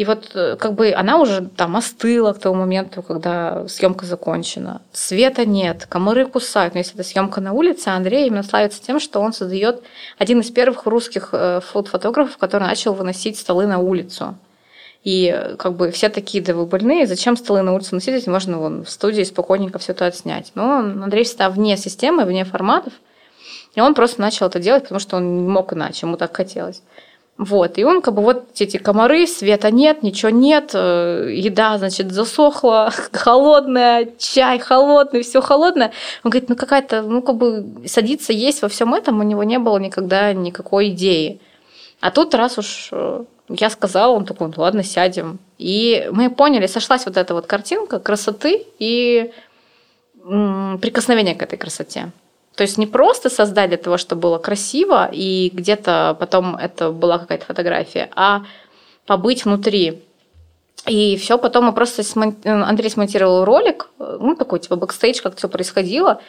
И 0.00 0.04
вот 0.06 0.30
э, 0.32 0.56
как 0.56 0.72
бы 0.76 0.94
она 0.94 1.20
уже 1.20 1.50
там 1.58 1.76
остыла 1.76 2.32
к 2.32 2.38
тому 2.38 2.60
моменту, 2.60 3.02
когда 3.02 3.68
съемка 3.68 4.06
закончена. 4.06 4.80
Света 4.94 5.44
нет, 5.44 5.84
комары 5.90 6.24
кусают. 6.24 6.72
Но 6.72 6.78
если 6.78 6.94
это 6.94 7.04
съемка 7.04 7.42
на 7.42 7.52
улице, 7.52 7.88
Андрей 7.88 8.26
именно 8.26 8.42
славится 8.42 8.82
тем, 8.82 8.98
что 8.98 9.20
он 9.20 9.34
создает 9.34 9.82
один 10.16 10.40
из 10.40 10.50
первых 10.50 10.86
русских 10.86 11.28
э, 11.32 11.60
фуд-фотографов, 11.60 12.38
который 12.38 12.62
начал 12.62 12.94
выносить 12.94 13.38
столы 13.38 13.66
на 13.66 13.78
улицу. 13.78 14.38
И 15.04 15.38
как 15.58 15.74
бы 15.74 15.90
все 15.90 16.08
такие, 16.08 16.42
да 16.42 16.54
вы 16.54 16.64
больные, 16.64 17.06
зачем 17.06 17.36
столы 17.36 17.60
на 17.60 17.74
улице 17.74 17.94
носить, 17.94 18.26
можно 18.26 18.56
вон 18.56 18.84
в 18.86 18.88
студии 18.88 19.24
спокойненько 19.24 19.78
все 19.78 19.92
это 19.92 20.06
отснять. 20.06 20.52
Но 20.54 20.78
Андрей 20.78 21.24
всегда 21.24 21.50
вне 21.50 21.76
системы, 21.76 22.24
вне 22.24 22.46
форматов, 22.46 22.94
и 23.74 23.82
он 23.82 23.94
просто 23.94 24.22
начал 24.22 24.46
это 24.46 24.60
делать, 24.60 24.84
потому 24.84 24.98
что 24.98 25.18
он 25.18 25.42
не 25.42 25.48
мог 25.48 25.74
иначе, 25.74 26.06
ему 26.06 26.16
так 26.16 26.34
хотелось. 26.34 26.80
Вот, 27.40 27.78
и 27.78 27.84
он 27.84 28.02
как 28.02 28.12
бы 28.12 28.22
вот 28.22 28.60
эти 28.60 28.76
комары, 28.76 29.26
света 29.26 29.70
нет, 29.70 30.02
ничего 30.02 30.28
нет, 30.28 30.72
э, 30.74 31.30
еда, 31.32 31.78
значит, 31.78 32.12
засохла, 32.12 32.92
холодная, 33.12 34.10
чай 34.18 34.58
холодный, 34.58 35.22
все 35.22 35.40
холодное. 35.40 35.90
Он 36.22 36.30
говорит, 36.30 36.50
ну 36.50 36.54
какая-то, 36.54 37.00
ну 37.00 37.22
как 37.22 37.36
бы 37.36 37.64
садиться 37.86 38.34
есть 38.34 38.60
во 38.60 38.68
всем 38.68 38.92
этом 38.92 39.20
у 39.20 39.22
него 39.22 39.42
не 39.42 39.58
было 39.58 39.78
никогда 39.78 40.34
никакой 40.34 40.90
идеи. 40.90 41.40
А 42.00 42.10
тут 42.10 42.34
раз 42.34 42.58
уж 42.58 42.90
э, 42.92 43.24
я 43.48 43.70
сказала, 43.70 44.12
он 44.12 44.26
такой, 44.26 44.48
ну 44.48 44.54
ладно, 44.58 44.82
сядем. 44.82 45.38
И 45.56 46.10
мы 46.12 46.28
поняли, 46.28 46.66
сошлась 46.66 47.06
вот 47.06 47.16
эта 47.16 47.32
вот 47.32 47.46
картинка 47.46 48.00
красоты 48.00 48.66
и 48.78 49.32
прикосновения 50.22 51.34
к 51.34 51.42
этой 51.42 51.56
красоте. 51.56 52.10
То 52.60 52.64
есть 52.64 52.76
не 52.76 52.86
просто 52.86 53.30
создать 53.30 53.70
для 53.70 53.78
того, 53.78 53.96
чтобы 53.96 54.20
было 54.20 54.36
красиво, 54.36 55.08
и 55.10 55.48
где-то 55.50 56.14
потом 56.20 56.56
это 56.56 56.90
была 56.90 57.18
какая-то 57.18 57.46
фотография, 57.46 58.10
а 58.14 58.42
побыть 59.06 59.46
внутри. 59.46 60.02
И 60.86 61.16
все, 61.16 61.38
потом 61.38 61.64
мы 61.64 61.72
просто 61.72 62.02
смон... 62.02 62.36
Андрей 62.44 62.90
смонтировал 62.90 63.46
ролик, 63.46 63.88
ну 63.98 64.36
такой 64.36 64.58
типа 64.58 64.76
бэкстейдж, 64.76 65.22
как 65.22 65.36
все 65.36 65.48
происходило, 65.48 66.20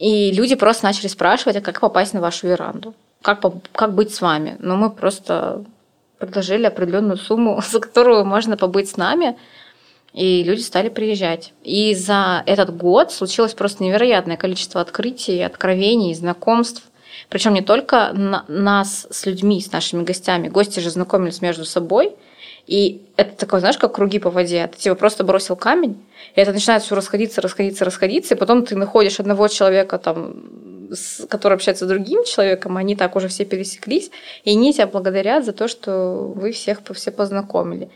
и 0.00 0.32
люди 0.32 0.56
просто 0.56 0.84
начали 0.84 1.06
спрашивать, 1.06 1.54
а 1.54 1.60
как 1.60 1.78
попасть 1.78 2.12
на 2.12 2.20
вашу 2.20 2.48
веранду, 2.48 2.92
как, 3.22 3.40
как 3.70 3.94
быть 3.94 4.12
с 4.12 4.20
вами. 4.20 4.56
Но 4.58 4.74
мы 4.74 4.90
просто 4.90 5.64
предложили 6.18 6.66
определенную 6.66 7.18
сумму, 7.18 7.62
за 7.70 7.78
которую 7.78 8.24
можно 8.24 8.56
побыть 8.56 8.90
с 8.90 8.96
нами, 8.96 9.38
и 10.12 10.42
люди 10.42 10.60
стали 10.60 10.88
приезжать. 10.88 11.52
И 11.62 11.94
за 11.94 12.42
этот 12.46 12.76
год 12.76 13.12
случилось 13.12 13.54
просто 13.54 13.82
невероятное 13.82 14.36
количество 14.36 14.80
открытий, 14.80 15.42
откровений, 15.42 16.14
знакомств. 16.14 16.82
Причем 17.28 17.54
не 17.54 17.62
только 17.62 18.12
на, 18.12 18.44
нас 18.48 19.06
с 19.10 19.26
людьми, 19.26 19.60
с 19.60 19.72
нашими 19.72 20.02
гостями. 20.02 20.48
Гости 20.48 20.80
же 20.80 20.90
знакомились 20.90 21.40
между 21.40 21.64
собой. 21.64 22.14
И 22.66 23.02
это 23.16 23.36
такое, 23.36 23.60
знаешь, 23.60 23.78
как 23.78 23.94
круги 23.94 24.18
по 24.18 24.30
воде. 24.30 24.68
Ты 24.68 24.78
типа 24.78 24.94
просто 24.94 25.24
бросил 25.24 25.56
камень, 25.56 26.00
и 26.36 26.40
это 26.40 26.52
начинает 26.52 26.82
все 26.82 26.94
расходиться, 26.94 27.40
расходиться, 27.40 27.84
расходиться, 27.84 28.34
и 28.34 28.38
потом 28.38 28.64
ты 28.64 28.76
находишь 28.76 29.18
одного 29.18 29.48
человека 29.48 29.98
там 29.98 30.34
с, 30.94 31.26
который 31.26 31.54
общается 31.54 31.86
с 31.86 31.88
другим 31.88 32.24
человеком, 32.24 32.76
они 32.76 32.94
так 32.94 33.16
уже 33.16 33.28
все 33.28 33.44
пересеклись, 33.44 34.10
и 34.44 34.50
они 34.50 34.72
тебя 34.72 34.86
благодарят 34.86 35.44
за 35.44 35.52
то, 35.52 35.68
что 35.68 36.32
вы 36.34 36.52
всех 36.52 36.78
все 36.94 37.10
познакомили. 37.10 37.90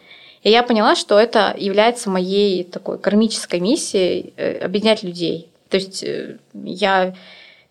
И 0.47 0.50
я 0.50 0.62
поняла, 0.62 0.95
что 0.95 1.19
это 1.19 1.57
является 1.59 2.09
моей 2.09 2.62
такой 2.62 3.00
кармической 3.00 3.59
миссией 3.59 4.33
э, 4.37 4.59
объединять 4.59 5.03
людей. 5.03 5.50
То 5.71 5.76
есть 5.76 6.05
э, 6.05 6.38
я 6.55 7.17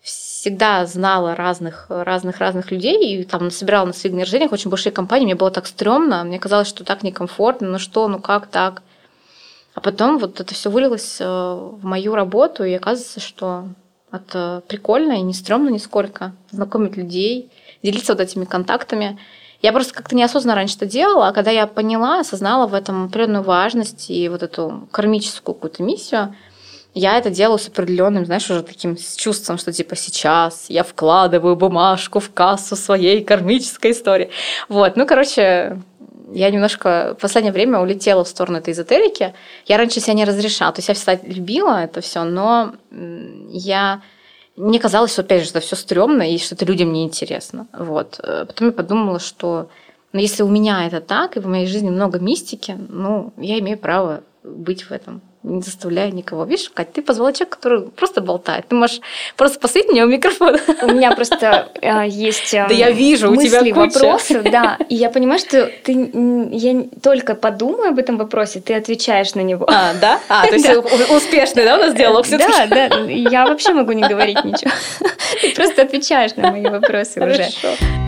всегда 0.02 0.84
знала 0.84 1.34
разных, 1.34 1.86
разных, 1.88 2.38
разных 2.38 2.70
людей, 2.70 3.22
и 3.22 3.24
там 3.24 3.50
собирала 3.50 3.86
на 3.86 3.92
своих 3.94 4.12
днях 4.12 4.24
рождения 4.24 4.48
очень 4.50 4.68
большие 4.68 4.92
компании, 4.92 5.24
мне 5.24 5.34
было 5.34 5.50
так 5.50 5.66
стрёмно, 5.66 6.22
мне 6.24 6.38
казалось, 6.38 6.68
что 6.68 6.84
так 6.84 7.02
некомфортно, 7.02 7.66
ну 7.66 7.78
что, 7.78 8.08
ну 8.08 8.18
как 8.18 8.46
так. 8.46 8.82
А 9.72 9.80
потом 9.80 10.18
вот 10.18 10.40
это 10.40 10.52
все 10.52 10.68
вылилось 10.68 11.16
э, 11.18 11.24
в 11.24 11.82
мою 11.82 12.14
работу, 12.14 12.62
и 12.62 12.74
оказывается, 12.74 13.20
что 13.20 13.68
это 14.12 14.62
прикольно 14.68 15.12
и 15.12 15.22
не 15.22 15.32
стрёмно 15.32 15.70
нисколько. 15.70 16.34
Знакомить 16.50 16.98
людей, 16.98 17.50
делиться 17.82 18.12
вот 18.12 18.20
этими 18.20 18.44
контактами. 18.44 19.18
Я 19.62 19.72
просто 19.72 19.94
как-то 19.94 20.14
неосознанно 20.14 20.54
раньше 20.54 20.76
это 20.76 20.86
делала, 20.86 21.28
а 21.28 21.32
когда 21.32 21.50
я 21.50 21.66
поняла, 21.66 22.20
осознала 22.20 22.66
в 22.66 22.74
этом 22.74 23.06
определенную 23.06 23.42
важность 23.42 24.10
и 24.10 24.28
вот 24.28 24.42
эту 24.42 24.88
кармическую 24.90 25.54
какую-то 25.54 25.82
миссию, 25.82 26.34
я 26.94 27.18
это 27.18 27.28
делаю 27.28 27.58
с 27.58 27.68
определенным, 27.68 28.24
знаешь, 28.24 28.48
уже 28.50 28.62
таким 28.62 28.96
чувством, 28.96 29.58
что 29.58 29.70
типа 29.70 29.96
сейчас 29.96 30.66
я 30.68 30.82
вкладываю 30.82 31.54
бумажку 31.54 32.20
в 32.20 32.32
кассу 32.32 32.74
своей 32.74 33.22
кармической 33.22 33.90
истории. 33.90 34.30
Вот, 34.70 34.96
ну, 34.96 35.06
короче, 35.06 35.78
я 36.32 36.50
немножко 36.50 37.14
в 37.18 37.20
последнее 37.20 37.52
время 37.52 37.80
улетела 37.80 38.24
в 38.24 38.28
сторону 38.28 38.58
этой 38.58 38.72
эзотерики. 38.72 39.34
Я 39.66 39.76
раньше 39.76 40.00
себя 40.00 40.14
не 40.14 40.24
разрешала. 40.24 40.72
То 40.72 40.78
есть 40.78 40.88
я 40.88 40.94
всегда 40.94 41.18
любила 41.22 41.82
это 41.84 42.00
все, 42.00 42.24
но 42.24 42.72
я 42.90 44.00
мне 44.56 44.78
казалось, 44.78 45.12
что, 45.12 45.22
опять 45.22 45.44
же, 45.44 45.50
это 45.50 45.60
все 45.60 45.76
стрёмно 45.76 46.22
и 46.22 46.38
что 46.38 46.54
это 46.54 46.64
людям 46.64 46.92
не 46.92 47.04
интересно. 47.04 47.66
Вот. 47.72 48.20
Э, 48.22 48.44
потом 48.46 48.68
я 48.68 48.72
подумала, 48.72 49.18
что 49.18 49.68
ну, 50.12 50.20
если 50.20 50.42
у 50.42 50.48
меня 50.48 50.86
это 50.86 51.00
так, 51.00 51.36
и 51.36 51.40
в 51.40 51.46
моей 51.46 51.66
жизни 51.66 51.90
много 51.90 52.18
мистики, 52.18 52.76
ну, 52.88 53.32
я 53.36 53.58
имею 53.58 53.78
право 53.78 54.22
быть 54.42 54.84
в 54.84 54.92
этом 54.92 55.20
не 55.46 55.62
заставляя 55.62 56.10
никого. 56.10 56.44
Видишь, 56.44 56.70
Кать, 56.74 56.92
ты 56.92 57.02
позвала 57.02 57.32
человека, 57.32 57.56
который 57.56 57.82
просто 57.82 58.20
болтает. 58.20 58.66
Ты 58.68 58.74
можешь 58.74 59.00
просто 59.36 59.58
посмотреть 59.60 59.92
мне 59.92 60.04
в 60.04 60.08
микрофон. 60.08 60.56
У 60.82 60.88
меня 60.88 61.12
просто 61.16 61.68
э, 61.80 62.08
есть 62.08 62.52
э, 62.52 62.66
да 62.68 62.74
я 62.74 62.90
вижу, 62.90 63.30
мысли, 63.30 63.46
у 63.46 63.50
тебя 63.50 63.74
куча. 63.74 63.98
вопросы, 63.98 64.42
да. 64.42 64.78
И 64.88 64.96
я 64.96 65.10
понимаю, 65.10 65.38
что 65.38 65.70
ты, 65.84 66.10
я 66.52 66.84
только 67.02 67.34
подумаю 67.34 67.90
об 67.90 67.98
этом 67.98 68.16
вопросе, 68.18 68.60
ты 68.60 68.74
отвечаешь 68.74 69.34
на 69.34 69.40
него. 69.40 69.66
А, 69.68 69.94
да? 69.94 70.20
А, 70.28 70.46
то 70.46 70.54
есть 70.54 70.68
успешный, 71.10 71.64
да, 71.64 71.76
у 71.76 71.80
нас 71.80 71.94
диалог 71.94 72.26
Да, 72.28 72.66
да. 72.66 73.00
Я 73.06 73.46
вообще 73.46 73.72
могу 73.72 73.92
не 73.92 74.06
говорить 74.06 74.44
ничего. 74.44 74.70
Ты 75.40 75.54
просто 75.54 75.82
отвечаешь 75.82 76.34
на 76.36 76.50
мои 76.50 76.62
вопросы 76.62 77.24
уже. 77.24 77.36
Хорошо. 77.36 78.05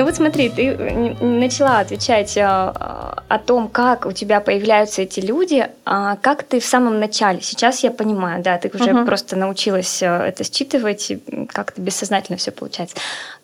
Ну 0.00 0.06
вот 0.06 0.14
смотри, 0.14 0.48
ты 0.48 0.68
э, 0.68 1.22
начала 1.22 1.80
отвечать 1.80 2.34
э, 2.34 2.42
о 2.42 3.38
том, 3.44 3.68
как 3.68 4.06
у 4.06 4.12
тебя 4.12 4.40
появляются 4.40 5.02
эти 5.02 5.20
люди, 5.20 5.68
а 5.84 6.16
как 6.16 6.42
ты 6.42 6.58
в 6.58 6.64
самом 6.64 6.98
начале. 6.98 7.42
Сейчас 7.42 7.84
я 7.84 7.90
понимаю, 7.90 8.42
да, 8.42 8.56
ты 8.56 8.70
уже 8.74 8.94
угу. 8.94 9.04
просто 9.04 9.36
научилась 9.36 10.02
э, 10.02 10.06
это 10.06 10.42
считывать, 10.42 11.12
как-то 11.48 11.82
бессознательно 11.82 12.38
все 12.38 12.50
получается. 12.50 12.96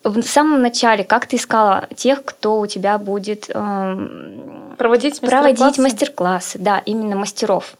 В 0.03 0.19
самом 0.23 0.63
начале, 0.63 1.03
как 1.03 1.27
ты 1.27 1.35
искала 1.35 1.87
тех, 1.95 2.25
кто 2.25 2.59
у 2.59 2.65
тебя 2.65 2.97
будет 2.97 3.51
эм, 3.53 4.73
проводить 4.79 5.21
мастер-классы? 5.21 5.57
Проводить 5.57 5.77
мастер-классы, 5.77 6.57
да, 6.57 6.81
именно 6.87 7.15
мастеров 7.15 7.75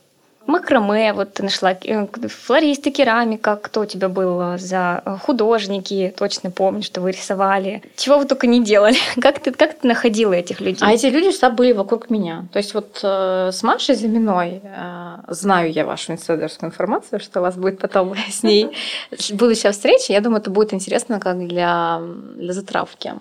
макраме, 0.47 1.13
вот 1.13 1.33
ты 1.33 1.43
нашла 1.43 1.73
э, 1.73 2.07
флористы, 2.27 2.91
керамика, 2.91 3.55
кто 3.55 3.81
у 3.81 3.85
тебя 3.85 4.09
был 4.09 4.57
за 4.57 5.01
э, 5.05 5.17
художники, 5.21 6.13
точно 6.17 6.51
помню, 6.51 6.83
что 6.83 7.01
вы 7.01 7.11
рисовали. 7.11 7.83
Чего 7.95 8.17
вы 8.17 8.25
только 8.25 8.47
не 8.47 8.63
делали. 8.63 8.97
Как 9.21 9.39
ты, 9.39 9.51
как 9.51 9.79
ты 9.79 9.87
находила 9.87 10.33
этих 10.33 10.61
людей? 10.61 10.79
А 10.81 10.91
эти 10.91 11.07
люди 11.07 11.31
всегда 11.31 11.49
были 11.49 11.73
вокруг 11.73 12.09
меня. 12.09 12.45
То 12.53 12.57
есть 12.57 12.73
вот 12.73 12.99
э, 13.03 13.51
с 13.51 13.63
Машей 13.63 13.95
Зиминой 13.95 14.61
э, 14.63 15.17
знаю 15.27 15.71
я 15.71 15.85
вашу 15.85 16.13
инсайдерскую 16.13 16.69
информацию, 16.69 17.19
что 17.19 17.39
у 17.39 17.43
вас 17.43 17.55
будет 17.55 17.79
потом 17.79 18.15
с 18.29 18.43
ней 18.43 18.69
будущая 19.31 19.71
встреча. 19.71 20.13
Я 20.13 20.21
думаю, 20.21 20.41
это 20.41 20.49
будет 20.49 20.73
интересно 20.73 21.19
как 21.19 21.47
для, 21.47 22.01
для 22.35 22.53
затравки. 22.53 23.13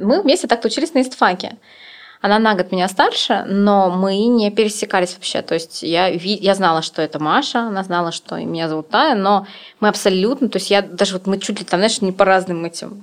Мы 0.00 0.22
вместе 0.22 0.46
так 0.48 0.64
учились 0.64 0.94
на 0.94 1.02
истфаке. 1.02 1.56
Она 2.22 2.38
на 2.38 2.54
год 2.54 2.70
меня 2.70 2.88
старше, 2.88 3.44
но 3.48 3.90
мы 3.90 4.16
не 4.28 4.50
пересекались 4.50 5.14
вообще. 5.14 5.42
То 5.42 5.54
есть 5.54 5.82
я, 5.82 6.06
я 6.06 6.54
знала, 6.54 6.80
что 6.80 7.02
это 7.02 7.18
Маша, 7.18 7.62
она 7.66 7.82
знала, 7.82 8.12
что 8.12 8.36
меня 8.36 8.68
зовут 8.68 8.88
Тая, 8.88 9.16
но 9.16 9.46
мы 9.80 9.88
абсолютно, 9.88 10.48
то 10.48 10.56
есть 10.56 10.70
я 10.70 10.82
даже 10.82 11.14
вот 11.14 11.26
мы 11.26 11.38
чуть 11.38 11.58
ли 11.58 11.64
там, 11.64 11.80
знаешь, 11.80 12.00
не 12.00 12.12
по 12.12 12.24
разным 12.24 12.64
этим 12.64 13.02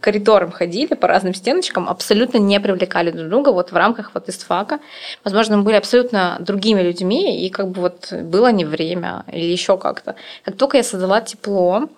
коридорам 0.00 0.50
ходили, 0.50 0.94
по 0.94 1.08
разным 1.08 1.34
стеночкам, 1.34 1.88
абсолютно 1.88 2.36
не 2.36 2.60
привлекали 2.60 3.10
друг 3.10 3.28
друга 3.28 3.48
вот 3.50 3.72
в 3.72 3.76
рамках 3.76 4.10
вот 4.12 4.28
истфака. 4.28 4.80
Возможно, 5.24 5.56
мы 5.56 5.62
были 5.62 5.76
абсолютно 5.76 6.36
другими 6.40 6.82
людьми, 6.82 7.46
и 7.46 7.48
как 7.48 7.68
бы 7.70 7.80
вот 7.80 8.12
было 8.12 8.52
не 8.52 8.66
время 8.66 9.24
или 9.32 9.50
еще 9.50 9.78
как-то. 9.78 10.14
Как 10.44 10.56
только 10.56 10.76
я 10.76 10.82
создала 10.82 11.22
тепло, 11.22 11.88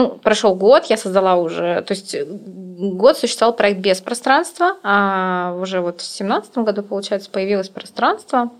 ну, 0.00 0.10
прошел 0.18 0.54
год, 0.54 0.86
я 0.86 0.96
создала 0.96 1.36
уже, 1.36 1.82
то 1.82 1.92
есть 1.92 2.16
год 2.24 3.18
существовал 3.18 3.54
проект 3.54 3.80
без 3.80 4.00
пространства, 4.00 4.76
а 4.82 5.56
уже 5.60 5.80
вот 5.80 6.00
в 6.00 6.04
семнадцатом 6.04 6.64
году, 6.64 6.82
получается, 6.82 7.30
появилось 7.30 7.68
пространство. 7.68 8.50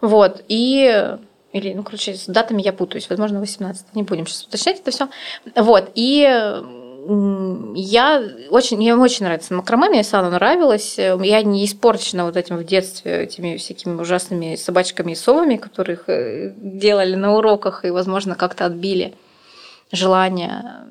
Вот, 0.00 0.42
и 0.48 1.16
или, 1.52 1.74
ну, 1.74 1.82
короче, 1.82 2.14
с 2.14 2.26
датами 2.26 2.62
я 2.62 2.72
путаюсь, 2.72 3.10
возможно, 3.10 3.38
18, 3.40 3.94
не 3.94 4.02
будем 4.02 4.26
сейчас 4.26 4.46
уточнять 4.46 4.80
это 4.80 4.90
все. 4.90 5.08
Вот, 5.54 5.90
и 5.94 6.22
я 7.74 8.22
очень, 8.50 8.76
мне 8.76 8.94
очень 8.94 9.24
нравится 9.24 9.54
макраме, 9.54 9.88
мне 9.88 10.04
сама 10.04 10.30
нравилось. 10.30 10.98
Я 10.98 11.42
не 11.42 11.64
испорчена 11.64 12.24
вот 12.24 12.36
этим 12.36 12.56
в 12.56 12.64
детстве, 12.64 13.24
этими 13.24 13.56
всякими 13.56 14.00
ужасными 14.00 14.54
собачками 14.54 15.12
и 15.12 15.16
совами, 15.16 15.56
которых 15.56 16.08
э, 16.08 16.54
делали 16.56 17.16
на 17.16 17.34
уроках 17.34 17.84
и, 17.84 17.90
возможно, 17.90 18.36
как-то 18.36 18.66
отбили 18.66 19.14
желание, 19.92 20.84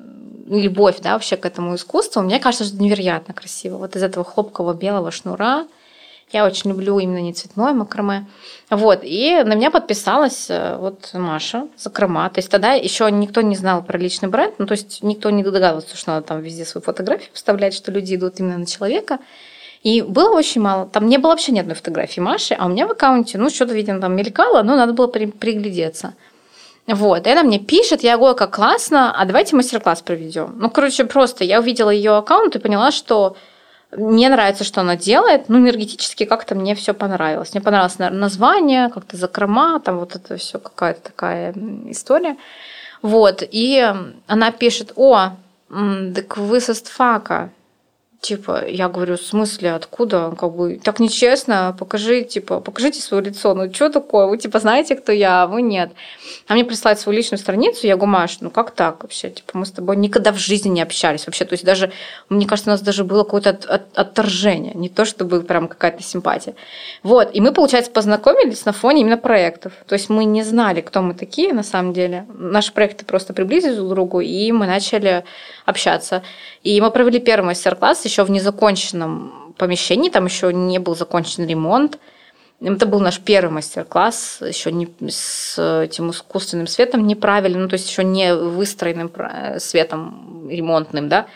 любовь, 0.46 1.00
да, 1.00 1.12
вообще 1.12 1.36
к 1.36 1.44
этому 1.44 1.74
искусству, 1.74 2.22
мне 2.22 2.38
кажется, 2.38 2.64
что 2.64 2.74
это 2.74 2.82
невероятно 2.82 3.34
красиво. 3.34 3.78
Вот 3.78 3.96
из 3.96 4.02
этого 4.02 4.24
хлопкового 4.24 4.74
белого 4.74 5.10
шнура 5.10 5.66
я 6.32 6.46
очень 6.46 6.70
люблю 6.70 6.98
именно 6.98 7.20
не 7.20 7.34
цветное 7.34 7.74
макраме. 7.74 8.26
Вот, 8.70 9.00
и 9.02 9.42
на 9.44 9.54
меня 9.54 9.70
подписалась 9.70 10.46
э, 10.48 10.76
вот 10.78 11.10
Маша 11.12 11.68
Закрома. 11.76 12.30
То 12.30 12.38
есть 12.38 12.50
тогда 12.50 12.72
еще 12.72 13.10
никто 13.10 13.42
не 13.42 13.54
знал 13.54 13.82
про 13.82 13.98
личный 13.98 14.30
бренд, 14.30 14.54
ну, 14.58 14.66
то 14.66 14.72
есть 14.72 15.02
никто 15.02 15.28
не 15.30 15.42
догадывался, 15.42 15.96
что 15.96 16.12
надо 16.12 16.26
там 16.28 16.40
везде 16.40 16.64
свою 16.64 16.82
фотографию 16.82 17.28
вставлять, 17.34 17.74
что 17.74 17.92
люди 17.92 18.14
идут 18.14 18.40
именно 18.40 18.58
на 18.58 18.66
человека. 18.66 19.18
И 19.82 20.00
было 20.00 20.36
очень 20.36 20.60
мало. 20.60 20.86
Там 20.86 21.08
не 21.08 21.18
было 21.18 21.30
вообще 21.30 21.52
ни 21.52 21.58
одной 21.58 21.74
фотографии 21.74 22.20
Маши, 22.20 22.54
а 22.54 22.66
у 22.66 22.68
меня 22.68 22.86
в 22.86 22.92
аккаунте, 22.92 23.36
ну, 23.36 23.50
что-то, 23.50 23.74
видимо, 23.74 24.00
там 24.00 24.16
мелькало, 24.16 24.62
но 24.62 24.76
надо 24.76 24.92
было 24.92 25.08
приглядеться. 25.08 26.14
Вот, 26.88 27.26
и 27.26 27.30
она 27.30 27.44
мне 27.44 27.60
пишет, 27.60 28.02
я 28.02 28.16
говорю, 28.16 28.34
как 28.34 28.54
классно, 28.54 29.16
а 29.16 29.24
давайте 29.24 29.54
мастер-класс 29.54 30.02
проведем. 30.02 30.54
Ну, 30.58 30.68
короче, 30.68 31.04
просто 31.04 31.44
я 31.44 31.60
увидела 31.60 31.90
ее 31.90 32.16
аккаунт 32.16 32.56
и 32.56 32.58
поняла, 32.58 32.90
что 32.90 33.36
мне 33.92 34.28
нравится, 34.28 34.64
что 34.64 34.80
она 34.80 34.96
делает, 34.96 35.48
ну, 35.48 35.58
энергетически 35.58 36.24
как-то 36.24 36.54
мне 36.54 36.74
все 36.74 36.92
понравилось. 36.92 37.52
Мне 37.52 37.60
понравилось 37.60 37.98
название, 37.98 38.88
как-то 38.88 39.16
закрома, 39.16 39.80
там 39.80 39.98
вот 39.98 40.16
это 40.16 40.36
все 40.38 40.58
какая-то 40.58 41.02
такая 41.02 41.54
история. 41.86 42.36
Вот, 43.00 43.42
и 43.48 43.94
она 44.26 44.50
пишет, 44.50 44.92
о, 44.96 45.30
так 45.68 46.36
вы 46.36 46.60
со 46.60 46.74
стфака. 46.74 47.50
Типа, 48.22 48.64
я 48.68 48.88
говорю, 48.88 49.16
в 49.16 49.20
смысле, 49.20 49.72
откуда? 49.72 50.32
Как 50.38 50.52
бы, 50.54 50.80
так 50.80 51.00
нечестно, 51.00 51.74
покажи, 51.76 52.22
типа, 52.22 52.60
покажите 52.60 53.00
свое 53.00 53.24
лицо. 53.24 53.52
Ну, 53.52 53.74
что 53.74 53.88
такое? 53.88 54.26
Вы, 54.26 54.38
типа, 54.38 54.60
знаете, 54.60 54.94
кто 54.94 55.10
я, 55.10 55.42
а 55.42 55.46
вы 55.48 55.60
нет. 55.60 55.90
А 56.46 56.54
мне 56.54 56.64
присылают 56.64 57.00
свою 57.00 57.16
личную 57.16 57.40
страницу, 57.40 57.84
я 57.84 57.96
говорю, 57.96 58.12
Маш, 58.12 58.38
ну 58.40 58.50
как 58.50 58.70
так 58.70 59.02
вообще? 59.02 59.30
Типа, 59.30 59.58
мы 59.58 59.66
с 59.66 59.72
тобой 59.72 59.96
никогда 59.96 60.30
в 60.30 60.36
жизни 60.36 60.68
не 60.68 60.82
общались 60.82 61.26
вообще. 61.26 61.44
То 61.44 61.54
есть 61.54 61.64
даже, 61.64 61.90
мне 62.28 62.46
кажется, 62.46 62.70
у 62.70 62.74
нас 62.74 62.80
даже 62.80 63.02
было 63.02 63.24
какое-то 63.24 63.50
от, 63.50 63.64
от, 63.64 63.98
отторжение, 63.98 64.74
не 64.74 64.88
то 64.88 65.04
чтобы 65.04 65.40
прям 65.40 65.66
какая-то 65.66 66.04
симпатия. 66.04 66.54
Вот, 67.02 67.30
и 67.34 67.40
мы, 67.40 67.52
получается, 67.52 67.90
познакомились 67.90 68.64
на 68.64 68.72
фоне 68.72 69.00
именно 69.00 69.18
проектов. 69.18 69.72
То 69.88 69.94
есть 69.94 70.08
мы 70.10 70.26
не 70.26 70.44
знали, 70.44 70.80
кто 70.80 71.02
мы 71.02 71.14
такие 71.14 71.52
на 71.52 71.64
самом 71.64 71.92
деле. 71.92 72.26
Наши 72.32 72.72
проекты 72.72 73.04
просто 73.04 73.34
приблизились 73.34 73.74
друг 73.74 73.88
к 73.88 73.94
другу, 73.94 74.20
и 74.20 74.52
мы 74.52 74.68
начали 74.68 75.24
общаться. 75.66 76.22
И 76.62 76.80
мы 76.80 76.92
провели 76.92 77.18
первый 77.18 77.46
мастер-класс 77.46 78.11
еще 78.12 78.24
в 78.24 78.30
незаконченном 78.30 79.54
помещении, 79.56 80.10
там 80.10 80.26
еще 80.26 80.52
не 80.52 80.78
был 80.78 80.94
закончен 80.94 81.46
ремонт. 81.46 81.98
Это 82.60 82.86
был 82.86 83.00
наш 83.00 83.18
первый 83.18 83.50
мастер-класс, 83.50 84.38
еще 84.40 84.70
не 84.70 84.86
с 85.08 85.58
этим 85.58 86.12
искусственным 86.12 86.68
светом 86.68 87.04
неправильным, 87.08 87.62
ну, 87.62 87.68
то 87.68 87.74
есть 87.74 87.90
еще 87.90 88.04
не 88.04 88.32
выстроенным 88.36 89.10
светом 89.58 90.48
ремонтным, 90.48 91.08
да. 91.08 91.26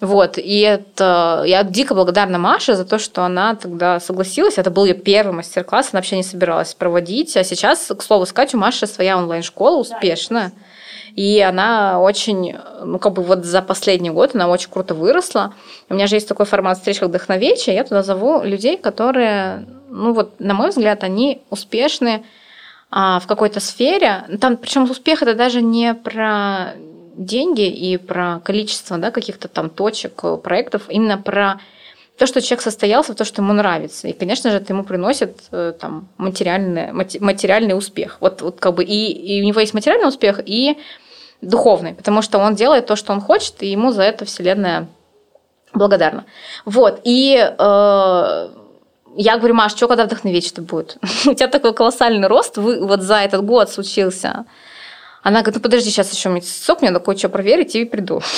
Вот, 0.00 0.38
и 0.38 0.60
это... 0.60 1.42
Я 1.46 1.64
дико 1.64 1.94
благодарна 1.94 2.38
Маше 2.38 2.74
за 2.74 2.84
то, 2.84 3.00
что 3.00 3.24
она 3.24 3.56
тогда 3.56 3.98
согласилась. 3.98 4.56
Это 4.56 4.70
был 4.70 4.84
ее 4.84 4.94
первый 4.94 5.32
мастер-класс, 5.32 5.88
она 5.92 5.98
вообще 5.98 6.16
не 6.16 6.22
собиралась 6.22 6.74
проводить. 6.74 7.36
А 7.36 7.42
сейчас, 7.42 7.90
к 7.98 8.00
слову 8.00 8.24
сказать, 8.24 8.54
у 8.54 8.58
Маши 8.58 8.86
своя 8.86 9.18
онлайн-школа 9.18 9.78
успешная. 9.78 10.50
Да 10.50 10.67
и 11.14 11.40
она 11.40 12.00
очень, 12.00 12.56
ну, 12.84 12.98
как 12.98 13.12
бы 13.12 13.22
вот 13.22 13.44
за 13.44 13.62
последний 13.62 14.10
год 14.10 14.34
она 14.34 14.48
очень 14.48 14.70
круто 14.70 14.94
выросла. 14.94 15.54
У 15.88 15.94
меня 15.94 16.06
же 16.06 16.16
есть 16.16 16.28
такой 16.28 16.46
формат 16.46 16.78
встреч 16.78 16.98
как 16.98 17.08
вдохновечие. 17.08 17.74
Я 17.74 17.84
туда 17.84 18.02
зову 18.02 18.42
людей, 18.42 18.76
которые, 18.76 19.66
ну, 19.88 20.12
вот, 20.12 20.38
на 20.38 20.54
мой 20.54 20.70
взгляд, 20.70 21.04
они 21.04 21.42
успешны 21.50 22.24
а, 22.90 23.20
в 23.20 23.26
какой-то 23.26 23.60
сфере. 23.60 24.24
Там, 24.40 24.56
причем 24.56 24.84
успех 24.84 25.22
это 25.22 25.34
даже 25.34 25.62
не 25.62 25.94
про 25.94 26.74
деньги 27.16 27.68
и 27.68 27.96
про 27.96 28.40
количество 28.44 28.96
да, 28.96 29.10
каких-то 29.10 29.48
там 29.48 29.70
точек, 29.70 30.22
проектов, 30.42 30.82
именно 30.88 31.18
про 31.18 31.60
то, 32.18 32.26
что 32.26 32.42
человек 32.42 32.62
состоялся, 32.62 33.14
то, 33.14 33.24
что 33.24 33.42
ему 33.42 33.52
нравится. 33.52 34.08
И, 34.08 34.12
конечно 34.12 34.50
же, 34.50 34.56
это 34.56 34.72
ему 34.72 34.82
приносит 34.82 35.40
э, 35.52 35.72
там, 35.78 36.08
материальный, 36.18 36.92
материальный 36.92 37.78
успех. 37.78 38.16
Вот, 38.20 38.42
вот 38.42 38.58
как 38.58 38.74
бы 38.74 38.84
и, 38.84 39.12
и 39.12 39.40
у 39.40 39.46
него 39.46 39.60
есть 39.60 39.72
материальный 39.72 40.08
успех, 40.08 40.40
и 40.44 40.78
духовный, 41.40 41.94
потому 41.94 42.20
что 42.22 42.38
он 42.38 42.56
делает 42.56 42.86
то, 42.86 42.96
что 42.96 43.12
он 43.12 43.20
хочет, 43.20 43.62
и 43.62 43.68
ему 43.68 43.92
за 43.92 44.02
это 44.02 44.24
Вселенная 44.24 44.88
благодарна. 45.72 46.24
Вот, 46.64 47.00
и 47.04 47.36
э, 47.36 48.48
я 49.16 49.38
говорю, 49.38 49.54
Маш, 49.54 49.72
что 49.72 49.86
когда 49.86 50.04
вдохновить 50.04 50.46
что 50.46 50.62
будет? 50.62 50.98
У 51.26 51.34
тебя 51.34 51.46
такой 51.46 51.72
колоссальный 51.72 52.26
рост, 52.26 52.56
вы, 52.56 52.84
вот 52.84 53.02
за 53.02 53.16
этот 53.16 53.44
год 53.44 53.70
случился. 53.70 54.44
Она 55.22 55.40
говорит, 55.40 55.56
ну 55.56 55.60
подожди, 55.60 55.90
сейчас 55.90 56.12
еще 56.12 56.28
месяцок, 56.28 56.80
мне 56.80 56.90
надо 56.90 57.04
кое-что 57.04 57.28
проверить 57.28 57.74
и 57.76 57.84
приду. 57.84 58.20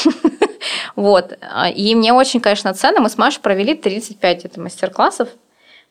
Вот. 0.95 1.39
И 1.75 1.95
мне 1.95 2.13
очень, 2.13 2.41
конечно, 2.41 2.75
ценно. 2.75 3.01
Мы 3.01 3.09
с 3.09 3.17
Машей 3.17 3.41
провели 3.41 3.75
35 3.75 4.45
это 4.45 4.61
мастер-классов 4.61 5.31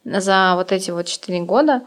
за 0.04 0.54
вот 0.56 0.72
эти 0.72 0.92
вот 0.92 1.08
4 1.08 1.40
года. 1.42 1.82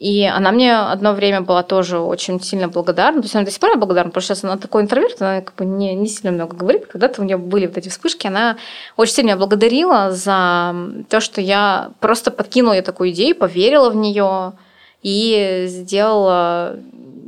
И 0.00 0.24
она 0.24 0.50
мне 0.50 0.78
одно 0.78 1.12
время 1.12 1.42
была 1.42 1.62
тоже 1.62 1.98
очень 1.98 2.40
сильно 2.40 2.68
благодарна. 2.68 3.20
То 3.20 3.26
есть 3.26 3.34
она 3.34 3.44
до 3.44 3.50
сих 3.50 3.60
пор 3.60 3.76
благодарна, 3.76 4.10
потому 4.10 4.22
что 4.22 4.34
сейчас 4.34 4.44
она 4.44 4.56
такой 4.56 4.82
интроверт, 4.82 5.20
она 5.20 5.42
как 5.42 5.54
бы 5.56 5.66
не, 5.66 5.94
не 5.94 6.08
сильно 6.08 6.32
много 6.32 6.56
говорит. 6.56 6.86
Когда-то 6.86 7.20
у 7.20 7.24
нее 7.24 7.36
были 7.36 7.66
вот 7.66 7.76
эти 7.76 7.90
вспышки, 7.90 8.26
она 8.26 8.56
очень 8.96 9.12
сильно 9.12 9.28
меня 9.28 9.36
благодарила 9.36 10.10
за 10.10 10.74
то, 11.10 11.20
что 11.20 11.42
я 11.42 11.90
просто 12.00 12.30
подкинула 12.30 12.74
ей 12.74 12.82
такую 12.82 13.10
идею, 13.10 13.36
поверила 13.36 13.90
в 13.90 13.96
нее 13.96 14.54
и 15.02 15.64
сделала, 15.68 16.78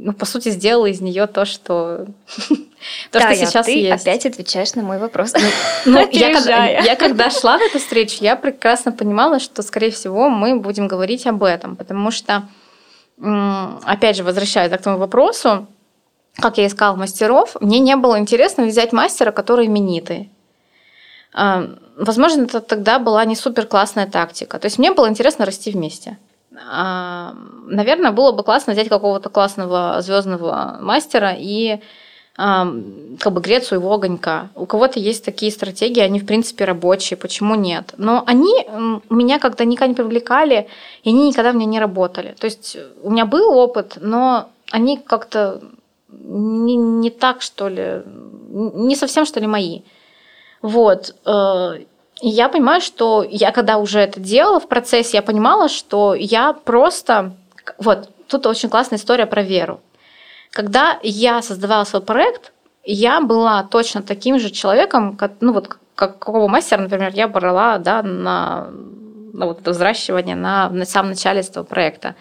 ну, 0.05 0.13
по 0.13 0.27
сути, 0.27 0.49
сделала 0.51 0.87
из 0.87 1.01
нее 1.01 1.27
то, 1.27 1.45
что 1.45 2.07
то, 3.11 3.21
что 3.21 3.35
сейчас 3.35 3.67
ты 3.67 3.79
есть. 3.79 4.03
опять 4.03 4.27
отвечаешь 4.27 4.75
на 4.75 4.83
мой 4.83 4.99
вопрос. 4.99 5.33
Ну, 5.35 5.41
ну 5.93 6.09
я, 6.11 6.35
когда, 6.35 6.67
я 6.67 6.97
когда 6.97 7.31
шла 7.31 7.59
на 7.59 7.63
эту 7.65 7.79
встречу, 7.79 8.17
я 8.21 8.37
прекрасно 8.37 8.93
понимала, 8.93 9.39
что, 9.39 9.63
скорее 9.63 9.91
всего, 9.91 10.29
мы 10.29 10.57
будем 10.57 10.89
говорить 10.89 11.27
об 11.27 11.43
этом, 11.43 11.77
потому 11.77 12.11
что 12.11 12.49
опять 13.85 14.17
же, 14.17 14.25
возвращаясь 14.25 14.73
к 14.73 14.83
тому 14.83 14.99
вопросу, 14.99 15.69
как 16.37 16.59
я 16.59 16.67
искала 16.67 16.97
мастеров, 16.97 17.57
мне 17.61 17.79
не 17.79 17.95
было 17.97 18.19
интересно 18.19 18.65
взять 18.65 18.93
мастера, 18.93 19.31
который 19.33 19.67
именитый. 19.67 20.31
А, 21.35 21.69
возможно, 21.97 22.43
это 22.43 22.61
тогда 22.61 22.99
была 22.99 23.25
не 23.25 23.37
супер 23.37 23.67
классная 23.67 24.07
тактика. 24.07 24.59
То 24.59 24.67
есть 24.67 24.79
мне 24.79 24.93
было 24.93 25.09
интересно 25.09 25.45
расти 25.45 25.71
вместе. 25.71 26.19
Наверное, 26.55 28.13
было 28.13 28.33
бы 28.33 28.43
классно 28.43 28.73
взять 28.73 28.89
какого-то 28.89 29.29
классного 29.31 30.01
звездного 30.01 30.79
мастера 30.81 31.35
и 31.37 31.81
как 32.35 33.33
бы 33.33 33.41
греть 33.43 33.65
своего 33.65 33.93
огонька. 33.93 34.49
У 34.55 34.65
кого-то 34.65 34.99
есть 34.99 35.25
такие 35.25 35.53
стратегии, 35.53 36.01
они 36.01 36.19
в 36.19 36.27
принципе 36.27 36.65
рабочие, 36.65 37.19
почему 37.19 37.55
нет? 37.55 37.93
Но 37.99 38.23
они 38.27 38.67
меня 39.11 39.39
как-то 39.39 39.65
никогда 39.67 39.89
не 39.89 39.95
привлекали, 39.95 40.67
и 41.03 41.11
они 41.11 41.29
никогда 41.29 41.51
у 41.51 41.55
меня 41.55 41.67
не 41.67 41.81
работали. 41.81 42.35
То 42.39 42.47
есть 42.47 42.79
у 43.03 43.11
меня 43.11 43.27
был 43.27 43.55
опыт, 43.55 43.99
но 44.01 44.49
они 44.71 44.97
как-то 44.97 45.61
не, 46.09 46.77
не 46.77 47.11
так, 47.11 47.43
что 47.43 47.69
ли, 47.69 48.03
не 48.51 48.97
совсем, 48.97 49.27
что 49.27 49.39
ли, 49.41 49.47
мои. 49.47 49.83
Вот. 50.63 51.15
И 52.23 52.29
я 52.29 52.49
понимаю, 52.49 52.81
что 52.81 53.27
я 53.29 53.51
когда 53.51 53.79
уже 53.79 53.99
это 53.99 54.21
делала 54.21 54.61
в 54.61 54.69
процессе, 54.69 55.17
я 55.17 55.23
понимала, 55.23 55.69
что 55.69 56.15
я 56.15 56.53
просто... 56.53 57.33
Вот, 57.79 58.11
тут 58.29 58.47
очень 58.47 58.69
классная 58.69 58.99
история 58.99 59.27
про 59.27 59.43
веру. 59.43 59.81
Когда 60.53 61.01
я 61.03 61.43
создавала 61.43 61.83
свой 61.83 62.01
проект, 62.01 62.53
я 62.85 63.21
была 63.21 63.65
точно 63.65 64.03
таким 64.03 64.39
же 64.39 64.51
человеком, 64.51 65.17
как, 65.17 65.33
ну 65.41 65.53
вот 65.53 65.67
как 65.97 66.19
какого 66.21 66.47
мастера, 66.47 66.83
например, 66.83 67.11
я 67.13 67.27
брала 67.27 67.79
да, 67.79 68.05
на, 68.05 68.69
на 69.33 69.47
вот 69.47 69.61
это 69.61 69.73
взращивание 69.73 70.37
на, 70.37 70.71
на 70.71 70.85
самом 70.85 71.11
начале 71.11 71.41
этого 71.41 71.65
проекта. 71.65 72.15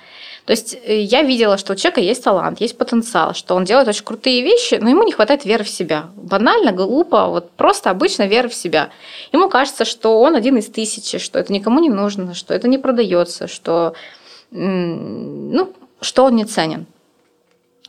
То 0.51 0.53
есть 0.53 0.77
э, 0.83 1.03
я 1.03 1.23
видела, 1.23 1.57
что 1.57 1.71
у 1.71 1.75
человека 1.77 2.01
есть 2.01 2.25
талант, 2.25 2.59
есть 2.59 2.77
потенциал, 2.77 3.33
что 3.33 3.55
он 3.55 3.63
делает 3.63 3.87
очень 3.87 4.03
крутые 4.03 4.41
вещи, 4.41 4.77
но 4.81 4.89
ему 4.89 5.03
не 5.03 5.13
хватает 5.13 5.45
веры 5.45 5.63
в 5.63 5.69
себя. 5.69 6.07
Банально, 6.17 6.73
глупо, 6.73 7.27
вот 7.27 7.51
просто 7.51 7.89
обычно 7.89 8.27
вера 8.27 8.49
в 8.49 8.53
себя. 8.53 8.89
Ему 9.31 9.47
кажется, 9.47 9.85
что 9.85 10.19
он 10.19 10.35
один 10.35 10.57
из 10.57 10.65
тысячи, 10.65 11.19
что 11.19 11.39
это 11.39 11.53
никому 11.53 11.79
не 11.79 11.89
нужно, 11.89 12.33
что 12.33 12.53
это 12.53 12.67
не 12.67 12.77
продается, 12.77 13.47
что, 13.47 13.93
ну, 14.49 15.71
что 16.01 16.25
он 16.25 16.35
не 16.35 16.43
ценен 16.43 16.85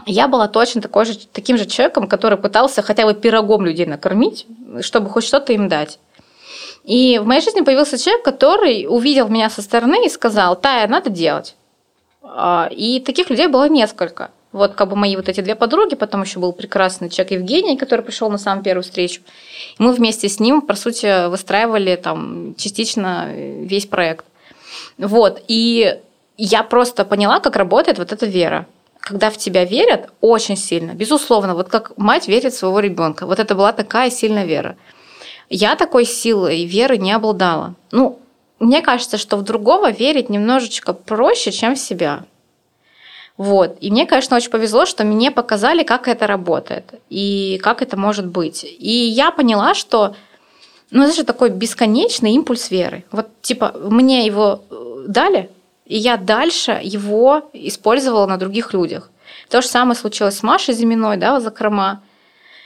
я 0.06 0.28
была 0.28 0.46
точно 0.46 0.80
такой 0.80 1.04
же, 1.04 1.18
таким 1.32 1.58
же 1.58 1.66
человеком, 1.66 2.06
который 2.06 2.38
пытался 2.38 2.82
хотя 2.82 3.06
бы 3.06 3.14
пирогом 3.14 3.66
людей 3.66 3.86
накормить, 3.86 4.46
чтобы 4.82 5.10
хоть 5.10 5.24
что-то 5.24 5.52
им 5.52 5.68
дать. 5.68 5.98
И 6.84 7.18
в 7.18 7.26
моей 7.26 7.40
жизни 7.40 7.62
появился 7.62 7.98
человек, 7.98 8.24
который 8.24 8.86
увидел 8.88 9.26
меня 9.28 9.50
со 9.50 9.62
стороны 9.62 10.06
и 10.06 10.08
сказал, 10.08 10.54
Тая, 10.54 10.86
надо 10.86 11.10
делать. 11.10 11.56
А, 12.34 12.68
и 12.70 13.00
таких 13.00 13.30
людей 13.30 13.46
было 13.46 13.68
несколько. 13.68 14.30
Вот 14.52 14.74
как 14.74 14.88
бы 14.88 14.96
мои 14.96 15.16
вот 15.16 15.28
эти 15.28 15.40
две 15.40 15.54
подруги, 15.54 15.94
потом 15.94 16.22
еще 16.22 16.38
был 16.38 16.52
прекрасный 16.52 17.08
человек 17.08 17.32
Евгений, 17.32 17.76
который 17.76 18.02
пришел 18.02 18.30
на 18.30 18.38
самую 18.38 18.62
первую 18.62 18.82
встречу. 18.82 19.22
Мы 19.78 19.92
вместе 19.92 20.28
с 20.28 20.40
ним, 20.40 20.60
по 20.60 20.74
сути, 20.74 21.28
выстраивали 21.28 21.96
там 21.96 22.54
частично 22.56 23.28
весь 23.32 23.86
проект. 23.86 24.26
Вот. 24.98 25.42
И 25.48 25.98
я 26.36 26.62
просто 26.62 27.04
поняла, 27.04 27.40
как 27.40 27.56
работает 27.56 27.98
вот 27.98 28.12
эта 28.12 28.26
вера 28.26 28.66
когда 29.02 29.30
в 29.30 29.36
тебя 29.36 29.64
верят 29.64 30.10
очень 30.20 30.56
сильно, 30.56 30.92
безусловно, 30.92 31.54
вот 31.54 31.68
как 31.68 31.98
мать 31.98 32.28
верит 32.28 32.52
в 32.52 32.58
своего 32.58 32.78
ребенка. 32.78 33.26
Вот 33.26 33.40
это 33.40 33.56
была 33.56 33.72
такая 33.72 34.10
сильная 34.10 34.44
вера. 34.44 34.76
Я 35.50 35.74
такой 35.74 36.04
силой 36.04 36.60
и 36.60 36.66
веры 36.66 36.98
не 36.98 37.10
обладала. 37.12 37.74
Ну, 37.90 38.20
мне 38.62 38.80
кажется, 38.82 39.18
что 39.18 39.36
в 39.36 39.42
другого 39.42 39.90
верить 39.90 40.30
немножечко 40.30 40.92
проще, 40.92 41.50
чем 41.50 41.74
в 41.74 41.78
себя. 41.78 42.24
Вот. 43.36 43.76
И 43.80 43.90
мне, 43.90 44.06
конечно, 44.06 44.36
очень 44.36 44.50
повезло, 44.50 44.86
что 44.86 45.04
мне 45.04 45.30
показали, 45.30 45.82
как 45.82 46.06
это 46.06 46.26
работает 46.26 46.94
и 47.08 47.58
как 47.62 47.82
это 47.82 47.96
может 47.96 48.26
быть. 48.26 48.64
И 48.64 48.90
я 48.90 49.30
поняла, 49.30 49.74
что 49.74 50.14
ну, 50.90 51.04
это 51.04 51.14
же 51.14 51.24
такой 51.24 51.50
бесконечный 51.50 52.32
импульс 52.32 52.70
веры. 52.70 53.04
Вот, 53.10 53.28
типа, 53.40 53.74
мне 53.82 54.26
его 54.26 54.62
э, 54.70 55.04
дали, 55.08 55.50
и 55.86 55.96
я 55.96 56.16
дальше 56.16 56.78
его 56.82 57.50
использовала 57.54 58.26
на 58.26 58.36
других 58.36 58.74
людях. 58.74 59.10
То 59.48 59.62
же 59.62 59.68
самое 59.68 59.96
случилось 59.96 60.36
с 60.36 60.42
Машей 60.42 60.74
Зиминой, 60.74 61.16
да, 61.16 61.40
закрома, 61.40 62.02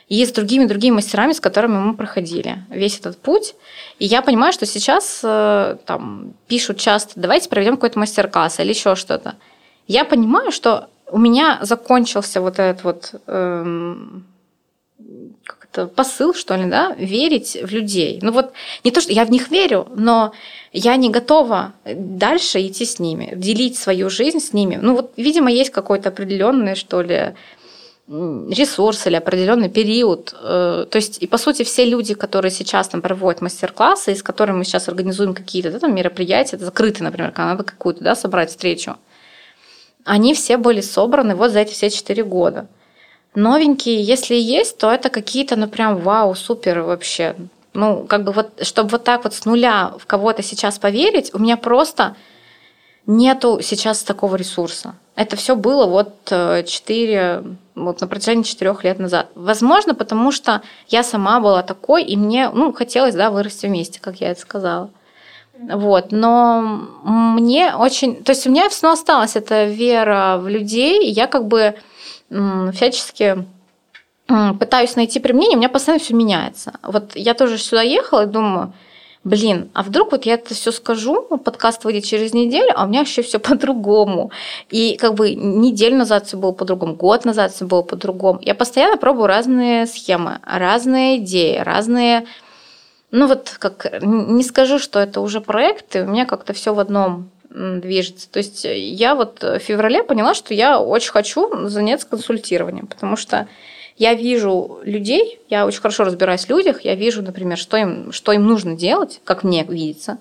и 0.08 0.24
с 0.24 0.32
другими-другими 0.32 0.96
мастерами, 0.96 1.32
с 1.32 1.40
которыми 1.40 1.78
мы 1.78 1.94
проходили 1.94 2.58
весь 2.70 2.98
этот 2.98 3.18
путь. 3.18 3.54
И 3.98 4.06
я 4.06 4.22
понимаю, 4.22 4.52
что 4.52 4.66
сейчас 4.66 5.20
э, 5.24 5.76
там 5.84 6.34
пишут 6.46 6.78
часто, 6.78 7.12
давайте 7.16 7.48
проведем 7.48 7.74
какой-то 7.74 7.98
мастер-класс 7.98 8.60
или 8.60 8.68
еще 8.68 8.94
что-то. 8.94 9.34
Я 9.88 10.04
понимаю, 10.04 10.52
что 10.52 10.88
у 11.10 11.18
меня 11.18 11.58
закончился 11.62 12.40
вот 12.40 12.58
этот 12.58 12.84
вот 12.84 13.14
эм, 13.26 14.24
как 15.44 15.68
это, 15.70 15.86
посыл, 15.86 16.34
что 16.34 16.54
ли, 16.56 16.66
да, 16.66 16.94
верить 16.98 17.56
в 17.62 17.72
людей. 17.72 18.18
Ну 18.22 18.32
вот 18.32 18.52
не 18.84 18.90
то, 18.90 19.00
что 19.00 19.12
я 19.12 19.24
в 19.24 19.30
них 19.30 19.50
верю, 19.50 19.88
но 19.94 20.32
я 20.72 20.96
не 20.96 21.10
готова 21.10 21.72
дальше 21.84 22.64
идти 22.66 22.84
с 22.84 22.98
ними, 22.98 23.32
делить 23.36 23.76
свою 23.76 24.10
жизнь 24.10 24.40
с 24.40 24.52
ними. 24.52 24.78
Ну 24.80 24.96
вот, 24.96 25.12
видимо, 25.16 25.50
есть 25.50 25.70
какой-то 25.70 26.08
определенный, 26.08 26.74
что 26.74 27.02
ли, 27.02 27.34
ресурс 28.08 29.06
или 29.06 29.16
определенный 29.16 29.68
период. 29.68 30.32
Э, 30.40 30.86
то 30.88 30.96
есть, 30.96 31.18
и 31.18 31.26
по 31.26 31.38
сути, 31.38 31.64
все 31.64 31.84
люди, 31.84 32.14
которые 32.14 32.52
сейчас 32.52 32.88
там 32.88 33.02
проводят 33.02 33.40
мастер-классы, 33.40 34.14
с 34.14 34.22
которыми 34.22 34.58
мы 34.58 34.64
сейчас 34.64 34.88
организуем 34.88 35.34
какие-то 35.34 35.72
да, 35.72 35.80
там, 35.80 35.94
мероприятия, 35.94 36.56
закрытые, 36.56 37.04
например, 37.04 37.32
когда 37.32 37.46
надо 37.46 37.64
какую-то 37.64 38.04
да, 38.04 38.14
собрать 38.14 38.50
встречу, 38.50 38.96
они 40.04 40.34
все 40.34 40.56
были 40.56 40.80
собраны 40.80 41.34
вот 41.34 41.50
за 41.50 41.60
эти 41.60 41.72
все 41.72 41.90
четыре 41.90 42.22
года. 42.22 42.68
Новенькие, 43.34 44.00
если 44.00 44.36
есть, 44.36 44.78
то 44.78 44.90
это 44.90 45.10
какие-то, 45.10 45.56
ну 45.56 45.66
прям 45.66 45.98
вау, 45.98 46.34
супер 46.34 46.82
вообще. 46.82 47.34
Ну, 47.74 48.06
как 48.06 48.24
бы 48.24 48.32
вот, 48.32 48.64
чтобы 48.64 48.90
вот 48.90 49.04
так 49.04 49.24
вот 49.24 49.34
с 49.34 49.44
нуля 49.44 49.92
в 49.98 50.06
кого-то 50.06 50.42
сейчас 50.42 50.78
поверить, 50.78 51.34
у 51.34 51.38
меня 51.38 51.56
просто 51.56 52.16
нету 53.06 53.60
сейчас 53.62 54.02
такого 54.02 54.36
ресурса. 54.36 54.94
Это 55.14 55.36
все 55.36 55.56
было 55.56 55.86
вот 55.86 56.14
э, 56.30 56.64
четыре, 56.64 57.42
вот 57.74 58.00
на 58.00 58.06
протяжении 58.06 58.42
четырех 58.42 58.84
лет 58.84 58.98
назад. 58.98 59.28
Возможно, 59.34 59.94
потому 59.94 60.30
что 60.32 60.62
я 60.88 61.02
сама 61.02 61.40
была 61.40 61.62
такой, 61.62 62.04
и 62.04 62.16
мне, 62.16 62.50
ну, 62.50 62.72
хотелось, 62.72 63.14
да, 63.14 63.30
вырасти 63.30 63.66
вместе, 63.66 64.00
как 64.00 64.20
я 64.20 64.30
это 64.30 64.40
сказала. 64.40 64.90
Вот, 65.58 66.12
но 66.12 66.60
мне 67.02 67.74
очень, 67.74 68.22
то 68.22 68.32
есть 68.32 68.46
у 68.46 68.50
меня 68.50 68.68
все 68.68 68.82
равно 68.82 69.00
осталась 69.00 69.36
эта 69.36 69.64
вера 69.64 70.36
в 70.38 70.48
людей, 70.48 71.08
и 71.08 71.10
я 71.10 71.26
как 71.26 71.46
бы 71.46 71.76
всячески 72.74 73.46
пытаюсь 74.26 74.96
найти 74.96 75.18
применение, 75.18 75.56
у 75.56 75.60
меня 75.60 75.68
постоянно 75.70 76.02
все 76.02 76.12
меняется. 76.12 76.74
Вот 76.82 77.14
я 77.14 77.32
тоже 77.32 77.56
сюда 77.56 77.82
ехала 77.82 78.24
и 78.24 78.26
думаю, 78.26 78.74
блин, 79.26 79.70
а 79.74 79.82
вдруг 79.82 80.12
вот 80.12 80.24
я 80.24 80.34
это 80.34 80.54
все 80.54 80.70
скажу, 80.70 81.22
подкаст 81.22 81.84
выйдет 81.84 82.04
через 82.04 82.32
неделю, 82.32 82.72
а 82.76 82.84
у 82.84 82.88
меня 82.88 83.00
вообще 83.00 83.22
все 83.22 83.38
по-другому. 83.40 84.30
И 84.70 84.96
как 84.96 85.14
бы 85.14 85.34
неделю 85.34 85.96
назад 85.96 86.26
все 86.26 86.36
было 86.36 86.52
по-другому, 86.52 86.94
год 86.94 87.24
назад 87.24 87.52
все 87.52 87.66
было 87.66 87.82
по-другому. 87.82 88.38
Я 88.40 88.54
постоянно 88.54 88.96
пробую 88.96 89.26
разные 89.26 89.86
схемы, 89.86 90.38
разные 90.44 91.18
идеи, 91.18 91.58
разные... 91.58 92.26
Ну 93.10 93.26
вот 93.26 93.56
как 93.58 94.00
не 94.02 94.44
скажу, 94.44 94.78
что 94.78 95.00
это 95.00 95.20
уже 95.20 95.40
проекты, 95.40 96.04
у 96.04 96.06
меня 96.06 96.24
как-то 96.24 96.52
все 96.52 96.72
в 96.72 96.78
одном 96.78 97.30
движется. 97.50 98.30
То 98.30 98.38
есть 98.38 98.64
я 98.64 99.16
вот 99.16 99.42
в 99.42 99.58
феврале 99.58 100.04
поняла, 100.04 100.34
что 100.34 100.54
я 100.54 100.80
очень 100.80 101.10
хочу 101.10 101.66
заняться 101.68 102.06
консультированием, 102.06 102.86
потому 102.86 103.16
что 103.16 103.48
я 103.96 104.14
вижу 104.14 104.80
людей, 104.82 105.40
я 105.48 105.66
очень 105.66 105.80
хорошо 105.80 106.04
разбираюсь 106.04 106.44
в 106.44 106.50
людях, 106.50 106.82
я 106.82 106.94
вижу, 106.94 107.22
например, 107.22 107.56
что 107.56 107.76
им, 107.76 108.12
что 108.12 108.32
им 108.32 108.46
нужно 108.46 108.76
делать, 108.76 109.20
как 109.24 109.42
мне 109.42 109.64
видится. 109.64 110.18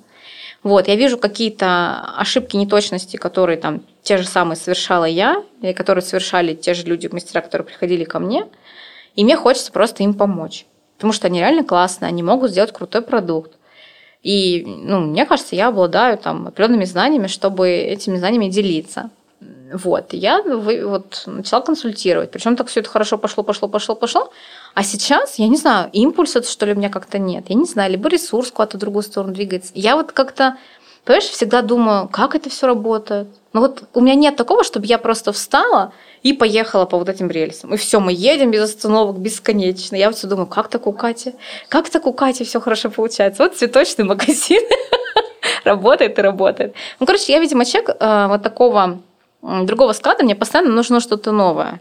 Вот, 0.63 0.88
я 0.88 0.95
вижу 0.95 1.17
какие-то 1.17 2.15
ошибки, 2.17 2.55
неточности, 2.55 3.17
которые 3.17 3.57
там 3.57 3.83
те 4.01 4.17
же 4.17 4.25
самые 4.25 4.55
совершала 4.55 5.05
я, 5.05 5.43
и 5.61 5.73
которые 5.73 6.01
совершали 6.01 6.55
те 6.55 6.73
же 6.73 6.85
люди, 6.85 7.07
мастера, 7.11 7.41
которые 7.41 7.67
приходили 7.67 8.03
ко 8.03 8.19
мне, 8.19 8.47
и 9.15 9.23
мне 9.23 9.38
хочется 9.38 9.71
просто 9.71 10.03
им 10.03 10.13
помочь. 10.13 10.65
Потому 10.97 11.13
что 11.13 11.27
они 11.27 11.39
реально 11.39 11.63
классные, 11.63 12.09
они 12.09 12.23
могут 12.23 12.51
сделать 12.51 12.71
крутой 12.71 13.01
продукт. 13.01 13.51
И, 14.23 14.63
ну, 14.65 15.01
мне 15.01 15.25
кажется, 15.25 15.55
я 15.55 15.67
обладаю 15.67 16.17
там 16.17 16.47
определенными 16.47 16.85
знаниями, 16.85 17.27
чтобы 17.27 17.69
этими 17.69 18.17
знаниями 18.17 18.49
делиться. 18.49 19.11
Вот, 19.41 20.13
я 20.13 20.41
вот 20.43 21.23
начала 21.25 21.61
консультировать. 21.61 22.31
Причем 22.31 22.55
так 22.55 22.67
все 22.67 22.79
это 22.79 22.89
хорошо 22.89 23.17
пошло, 23.17 23.43
пошло, 23.43 23.67
пошло, 23.67 23.95
пошло. 23.95 24.31
А 24.73 24.83
сейчас, 24.83 25.37
я 25.37 25.47
не 25.47 25.57
знаю, 25.57 25.89
импульса, 25.91 26.41
что 26.43 26.65
ли, 26.65 26.73
у 26.73 26.75
меня 26.75 26.89
как-то 26.89 27.19
нет. 27.19 27.45
Я 27.49 27.55
не 27.55 27.65
знаю, 27.65 27.91
либо 27.91 28.09
ресурс 28.09 28.51
куда-то 28.51 28.77
в 28.77 28.79
другую 28.79 29.03
сторону 29.03 29.33
двигается. 29.33 29.71
Я 29.75 29.95
вот 29.95 30.11
как-то, 30.11 30.57
понимаешь, 31.03 31.25
всегда 31.25 31.61
думаю, 31.61 32.07
как 32.07 32.35
это 32.35 32.49
все 32.49 32.67
работает. 32.67 33.27
Ну 33.53 33.61
вот 33.61 33.83
у 33.93 34.01
меня 34.01 34.15
нет 34.15 34.35
такого, 34.35 34.63
чтобы 34.63 34.85
я 34.85 34.97
просто 34.97 35.33
встала 35.33 35.93
и 36.23 36.33
поехала 36.33 36.85
по 36.85 36.97
вот 36.97 37.09
этим 37.09 37.29
рельсам. 37.29 37.73
И 37.73 37.77
все, 37.77 37.99
мы 37.99 38.13
едем 38.13 38.51
без 38.51 38.61
остановок 38.61 39.17
бесконечно. 39.17 39.95
Я 39.95 40.07
вот 40.07 40.17
все 40.17 40.27
думаю, 40.27 40.47
как 40.47 40.69
так 40.69 40.87
у 40.87 40.93
Кати? 40.93 41.35
Как 41.69 41.89
так 41.89 42.07
у 42.07 42.13
Кати 42.13 42.45
все 42.45 42.59
хорошо 42.61 42.89
получается? 42.89 43.43
Вот 43.43 43.55
цветочный 43.55 44.05
магазин 44.05 44.61
работает 45.63 46.17
и 46.17 46.21
работает. 46.21 46.75
Ну, 46.99 47.05
короче, 47.05 47.33
я, 47.33 47.39
видимо, 47.39 47.65
человек 47.65 47.97
э, 47.99 48.27
вот 48.27 48.43
такого 48.43 49.01
другого 49.63 49.93
склада, 49.93 50.23
мне 50.23 50.36
постоянно 50.36 50.71
нужно 50.71 50.99
что-то 50.99 51.31
новое. 51.31 51.79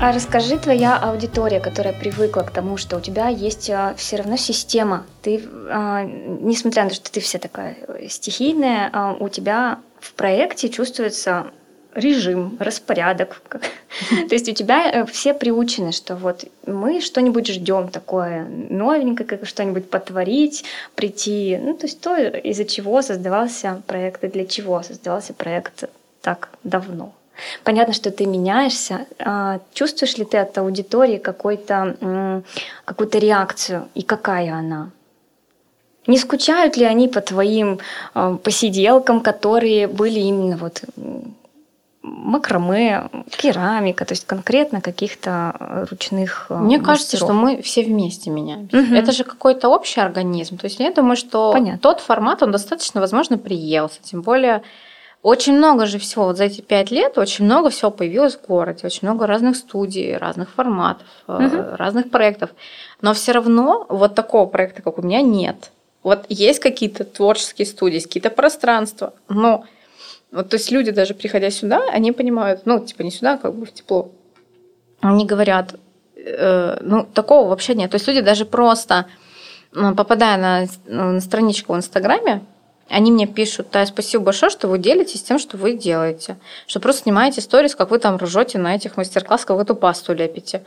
А 0.00 0.12
расскажи 0.12 0.58
твоя 0.58 0.98
аудитория, 0.98 1.60
которая 1.60 1.94
привыкла 1.94 2.42
к 2.42 2.50
тому, 2.50 2.76
что 2.76 2.98
у 2.98 3.00
тебя 3.00 3.28
есть 3.28 3.70
а, 3.70 3.94
все 3.96 4.16
равно 4.16 4.36
система. 4.36 5.06
Ты, 5.22 5.42
а, 5.70 6.04
несмотря 6.04 6.82
на 6.82 6.90
то, 6.90 6.96
что 6.96 7.10
ты 7.10 7.20
вся 7.20 7.38
такая 7.38 7.78
стихийная, 8.10 8.90
а, 8.92 9.16
у 9.18 9.30
тебя 9.30 9.78
в 10.00 10.12
проекте 10.12 10.68
чувствуется 10.68 11.46
режим, 11.94 12.56
распорядок. 12.60 13.40
То 14.28 14.34
есть 14.34 14.48
у 14.48 14.52
тебя 14.52 14.90
э, 14.90 15.06
все 15.06 15.34
приучены, 15.34 15.92
что 15.92 16.16
вот 16.16 16.44
мы 16.66 17.00
что-нибудь 17.00 17.48
ждем 17.48 17.88
такое 17.88 18.46
новенькое, 18.48 19.26
как 19.28 19.46
что-нибудь 19.46 19.88
потворить, 19.90 20.64
прийти. 20.94 21.58
Ну, 21.60 21.74
то 21.74 21.86
есть 21.86 22.00
то, 22.00 22.16
из-за 22.16 22.64
чего 22.64 23.02
создавался 23.02 23.82
проект 23.86 24.24
и 24.24 24.28
для 24.28 24.46
чего 24.46 24.82
создавался 24.82 25.32
проект 25.34 25.84
так 26.20 26.48
давно. 26.64 27.12
Понятно, 27.64 27.94
что 27.94 28.10
ты 28.10 28.26
меняешься. 28.26 29.06
А 29.18 29.60
чувствуешь 29.72 30.16
ли 30.18 30.24
ты 30.24 30.38
от 30.38 30.56
аудитории 30.58 31.18
какой-то, 31.18 32.42
какую-то 32.84 33.18
реакцию 33.18 33.88
и 33.94 34.02
какая 34.02 34.54
она? 34.54 34.90
Не 36.06 36.18
скучают 36.18 36.76
ли 36.76 36.84
они 36.84 37.08
по 37.08 37.20
твоим 37.20 37.78
а, 38.12 38.36
посиделкам, 38.36 39.20
которые 39.20 39.86
были 39.88 40.20
именно 40.20 40.58
вот 40.58 40.82
макраме, 42.04 43.08
керамика, 43.30 44.04
то 44.04 44.12
есть 44.12 44.26
конкретно 44.26 44.82
каких-то 44.82 45.86
ручных 45.90 46.46
а, 46.50 46.58
Мне 46.58 46.76
мастеров. 46.76 46.86
кажется, 46.86 47.16
что 47.16 47.32
мы 47.32 47.62
все 47.62 47.82
вместе 47.82 48.28
меняемся. 48.30 48.76
Угу. 48.76 48.94
Это 48.94 49.12
же 49.12 49.24
какой-то 49.24 49.70
общий 49.70 50.00
организм. 50.00 50.58
То 50.58 50.66
есть 50.66 50.80
я 50.80 50.92
думаю, 50.92 51.16
что 51.16 51.52
Понятно. 51.52 51.78
тот 51.80 52.00
формат, 52.00 52.42
он 52.42 52.52
достаточно, 52.52 53.00
возможно, 53.00 53.38
приелся. 53.38 54.02
Тем 54.02 54.20
более 54.20 54.62
очень 55.22 55.56
много 55.56 55.86
же 55.86 55.98
всего, 55.98 56.26
вот 56.26 56.36
за 56.36 56.44
эти 56.44 56.60
пять 56.60 56.90
лет 56.90 57.16
очень 57.16 57.46
много 57.46 57.70
всего 57.70 57.90
появилось 57.90 58.36
в 58.36 58.46
городе, 58.46 58.86
очень 58.86 59.08
много 59.08 59.26
разных 59.26 59.56
студий, 59.56 60.14
разных 60.18 60.50
форматов, 60.50 61.06
угу. 61.26 61.76
разных 61.78 62.10
проектов. 62.10 62.50
Но 63.00 63.14
все 63.14 63.32
равно 63.32 63.86
вот 63.88 64.14
такого 64.14 64.44
проекта, 64.44 64.82
как 64.82 64.98
у 64.98 65.02
меня, 65.02 65.22
нет. 65.22 65.70
Вот 66.02 66.26
есть 66.28 66.60
какие-то 66.60 67.04
творческие 67.04 67.64
студии, 67.64 68.00
какие-то 68.00 68.28
пространства, 68.28 69.14
но 69.30 69.64
вот, 70.34 70.48
то 70.48 70.56
есть 70.56 70.72
люди 70.72 70.90
даже 70.90 71.14
приходя 71.14 71.48
сюда, 71.50 71.80
они 71.90 72.10
понимают, 72.10 72.62
ну, 72.64 72.84
типа 72.84 73.02
не 73.02 73.12
сюда, 73.12 73.34
а 73.34 73.38
как 73.38 73.54
бы 73.54 73.66
в 73.66 73.72
тепло. 73.72 74.10
Они 75.00 75.26
говорят, 75.26 75.76
э, 76.16 76.78
ну, 76.80 77.06
такого 77.14 77.48
вообще 77.48 77.76
нет. 77.76 77.92
То 77.92 77.94
есть 77.94 78.08
люди 78.08 78.20
даже 78.20 78.44
просто 78.44 79.06
попадая 79.70 80.36
на, 80.36 80.66
на 80.86 81.20
страничку 81.20 81.72
в 81.72 81.76
Инстаграме, 81.76 82.42
они 82.88 83.12
мне 83.12 83.28
пишут, 83.28 83.68
да, 83.72 83.86
спасибо 83.86 84.24
большое, 84.24 84.50
что 84.50 84.66
вы 84.66 84.78
делитесь 84.78 85.22
тем, 85.22 85.38
что 85.38 85.56
вы 85.56 85.74
делаете. 85.74 86.36
Что 86.66 86.80
просто 86.80 87.02
снимаете 87.02 87.40
сторис, 87.40 87.76
как 87.76 87.90
вы 87.90 87.98
там 88.00 88.16
ржете 88.16 88.58
на 88.58 88.74
этих 88.74 88.96
мастер-классах, 88.96 89.46
как 89.46 89.56
вы 89.56 89.62
эту 89.62 89.76
пасту 89.76 90.14
лепите. 90.14 90.64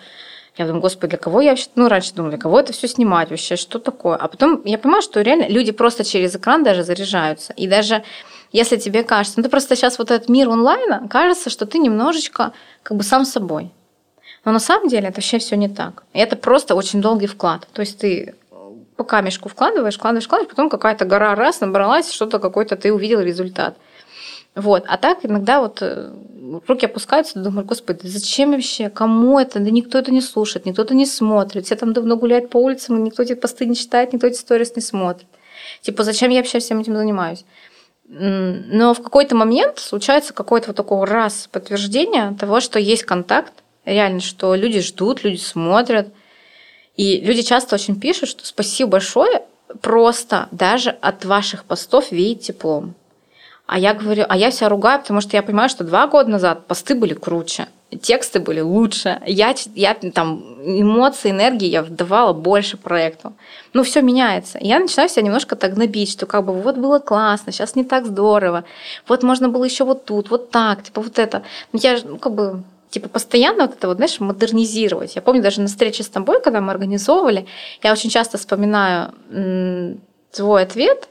Я 0.58 0.66
думаю, 0.66 0.82
господи, 0.82 1.12
для 1.12 1.20
кого 1.20 1.42
я 1.42 1.52
вообще, 1.52 1.68
ну, 1.76 1.90
раньше 1.90 2.14
думала, 2.14 2.32
для 2.32 2.40
кого 2.40 2.60
это 2.60 2.72
все 2.72 2.88
снимать 2.88 3.30
вообще, 3.30 3.58
что 3.58 3.80
такое? 3.80 4.16
А 4.16 4.28
потом 4.30 4.62
я 4.64 4.78
понимаю, 4.78 5.04
что 5.04 5.22
реально 5.22 5.48
люди 5.50 5.72
просто 5.72 6.06
через 6.06 6.36
экран 6.36 6.64
даже 6.64 6.84
заряжаются. 6.84 7.54
И 7.54 7.68
даже 7.68 8.04
если 8.52 8.78
тебе 8.78 9.04
кажется, 9.04 9.40
ну, 9.40 9.44
ты 9.44 9.50
просто 9.50 9.76
сейчас 9.76 10.00
вот 10.00 10.12
этот 10.12 10.30
мир 10.30 10.50
онлайна, 10.50 11.08
кажется, 11.10 11.50
что 11.50 11.66
ты 11.66 11.80
немножечко 11.80 12.54
как 12.84 12.98
бы 12.98 13.04
сам 13.04 13.26
собой. 13.26 13.72
Но 14.46 14.52
на 14.52 14.60
самом 14.60 14.88
деле 14.88 15.08
это 15.08 15.18
вообще 15.18 15.40
все 15.40 15.58
не 15.58 15.68
так. 15.68 16.04
И 16.14 16.20
это 16.20 16.36
просто 16.36 16.76
очень 16.76 17.02
долгий 17.02 17.28
вклад. 17.28 17.68
То 17.74 17.82
есть 17.82 18.00
ты 18.00 18.36
по 18.96 19.04
камешку 19.04 19.50
вкладываешь, 19.50 19.96
вкладываешь, 19.96 20.26
вкладываешь, 20.26 20.50
потом 20.50 20.70
какая-то 20.70 21.06
гора 21.06 21.36
раз 21.36 21.62
набралась, 21.62 22.12
что-то 22.12 22.40
какой-то 22.40 22.76
ты 22.76 22.92
увидел 22.94 23.20
результат. 23.20 23.78
Вот. 24.56 24.86
А 24.88 24.98
так 24.98 25.20
иногда 25.24 25.62
вот 25.62 25.80
э, 25.82 26.12
руки 26.68 26.88
опускаются, 26.88 27.38
думаешь, 27.38 27.68
господи, 27.68 28.08
зачем 28.08 28.52
вообще, 28.54 28.90
кому 28.90 29.40
это, 29.40 29.60
да 29.60 29.70
никто 29.70 30.00
это 30.00 30.12
не 30.12 30.22
слушает, 30.22 30.66
никто 30.66 30.82
это 30.82 30.96
не 30.96 31.06
смотрит, 31.06 31.66
все 31.66 31.76
там 31.76 31.94
давно 31.94 32.18
гуляют 32.18 32.50
по 32.50 32.58
улицам, 32.58 33.04
никто 33.04 33.22
эти 33.22 33.36
посты 33.36 33.68
не 33.68 33.76
читает, 33.76 34.14
никто 34.14 34.26
эти 34.26 34.38
сторис 34.38 34.76
не 34.76 34.82
смотрит. 34.82 35.28
Типа, 35.82 36.04
зачем 36.04 36.32
я 36.32 36.40
вообще 36.40 36.58
всем 36.58 36.80
этим 36.80 36.96
занимаюсь? 36.96 37.46
Но 38.08 38.94
в 38.94 39.04
какой-то 39.04 39.36
момент 39.36 39.80
случается 39.80 40.34
какой-то 40.34 40.68
вот 40.68 40.78
такой 40.78 41.04
раз 41.06 41.50
подтверждение 41.52 42.36
того, 42.40 42.62
что 42.62 42.80
есть 42.80 43.04
контакт, 43.04 43.54
реально, 43.84 44.22
что 44.22 44.56
люди 44.56 44.80
ждут, 44.80 45.24
люди 45.24 45.40
смотрят, 45.40 46.08
и 46.96 47.20
люди 47.20 47.42
часто 47.42 47.76
очень 47.76 48.00
пишут, 48.00 48.30
что 48.30 48.46
спасибо 48.46 48.92
большое, 48.92 49.44
просто 49.82 50.48
даже 50.52 50.92
от 51.02 51.26
ваших 51.26 51.66
постов 51.66 52.12
веет 52.12 52.42
теплом. 52.42 52.96
А 53.66 53.78
я 53.78 53.94
говорю, 53.94 54.26
а 54.30 54.38
я 54.38 54.52
себя 54.52 54.70
ругаю, 54.70 55.02
потому 55.02 55.20
что 55.20 55.36
я 55.36 55.44
понимаю, 55.44 55.68
что 55.70 55.84
два 55.84 56.08
года 56.08 56.30
назад 56.30 56.66
посты 56.68 56.96
были 56.96 57.14
круче, 57.14 57.68
тексты 57.90 58.40
были 58.40 58.60
лучше, 58.60 59.22
я, 59.26 59.56
я 59.76 59.94
там 59.94 60.58
эмоции, 60.64 61.32
энергии 61.32 61.68
я 61.68 61.84
вдавала 61.84 62.34
больше 62.34 62.78
проекту. 62.78 63.34
Ну, 63.74 63.84
все 63.84 64.02
меняется. 64.02 64.58
Я 64.62 64.80
начинаю 64.80 65.10
себя 65.10 65.24
немножко 65.24 65.56
так 65.56 65.74
гнобить, 65.74 66.12
что 66.12 66.26
как 66.26 66.46
бы 66.46 66.54
вот 66.54 66.78
было 66.78 67.00
классно, 67.00 67.52
сейчас 67.52 67.76
не 67.76 67.84
так 67.84 68.06
здорово, 68.06 68.66
вот 69.08 69.24
можно 69.24 69.50
было 69.50 69.64
еще 69.64 69.86
вот 69.86 70.06
тут, 70.06 70.30
вот 70.30 70.52
так, 70.52 70.84
типа 70.84 71.02
вот 71.02 71.18
это. 71.18 71.44
Но 71.72 71.80
я 71.82 72.00
ну, 72.04 72.18
как 72.18 72.34
бы 72.34 72.64
типа 72.90 73.10
постоянно 73.10 73.68
вот 73.68 73.76
это 73.76 73.88
вот, 73.88 73.98
знаешь, 73.98 74.20
модернизировать. 74.20 75.16
Я 75.16 75.22
помню 75.22 75.42
даже 75.42 75.62
на 75.62 75.68
встрече 75.68 76.04
с 76.04 76.10
тобой, 76.10 76.42
когда 76.42 76.62
мы 76.62 76.72
организовывали, 76.72 77.46
я 77.84 77.94
очень 77.94 78.10
часто 78.10 78.38
вспоминаю 78.38 79.14
твой 80.32 80.64
ответ. 80.64 81.08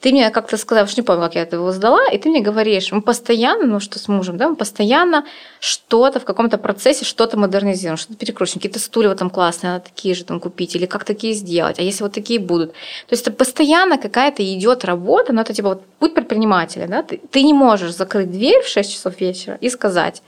Ты 0.00 0.12
мне 0.12 0.30
как-то 0.30 0.56
сказал, 0.56 0.86
что 0.86 1.00
не 1.00 1.04
помню, 1.04 1.22
как 1.22 1.34
я 1.34 1.42
это 1.42 1.56
его 1.56 1.72
сдала, 1.72 2.08
и 2.10 2.16
ты 2.16 2.30
мне 2.30 2.40
говоришь, 2.40 2.90
мы 2.90 3.02
постоянно, 3.02 3.66
ну 3.66 3.80
что 3.80 3.98
с 3.98 4.08
мужем, 4.08 4.38
да, 4.38 4.48
мы 4.48 4.56
постоянно 4.56 5.26
что-то 5.60 6.20
в 6.20 6.24
каком-то 6.24 6.56
процессе, 6.56 7.04
что-то 7.04 7.38
модернизируем, 7.38 7.98
что-то 7.98 8.18
перекручиваем, 8.18 8.60
какие-то 8.60 8.78
стулья 8.78 9.14
там 9.14 9.28
классные, 9.28 9.72
надо 9.72 9.84
такие 9.84 10.14
же 10.14 10.24
там 10.24 10.40
купить, 10.40 10.74
или 10.74 10.86
как 10.86 11.04
такие 11.04 11.34
сделать, 11.34 11.78
а 11.78 11.82
если 11.82 12.02
вот 12.02 12.14
такие 12.14 12.40
будут. 12.40 12.72
То 12.72 13.12
есть 13.12 13.26
это 13.26 13.32
постоянно 13.32 13.98
какая-то 13.98 14.42
идет 14.42 14.86
работа, 14.86 15.34
но 15.34 15.42
это 15.42 15.52
типа 15.52 15.68
вот 15.68 15.84
путь 15.98 16.14
предпринимателя, 16.14 16.86
да, 16.88 17.02
ты, 17.02 17.20
ты 17.30 17.42
не 17.42 17.52
можешь 17.52 17.94
закрыть 17.94 18.30
дверь 18.30 18.62
в 18.62 18.68
6 18.68 18.90
часов 18.90 19.20
вечера 19.20 19.58
и 19.60 19.68
сказать, 19.68 20.22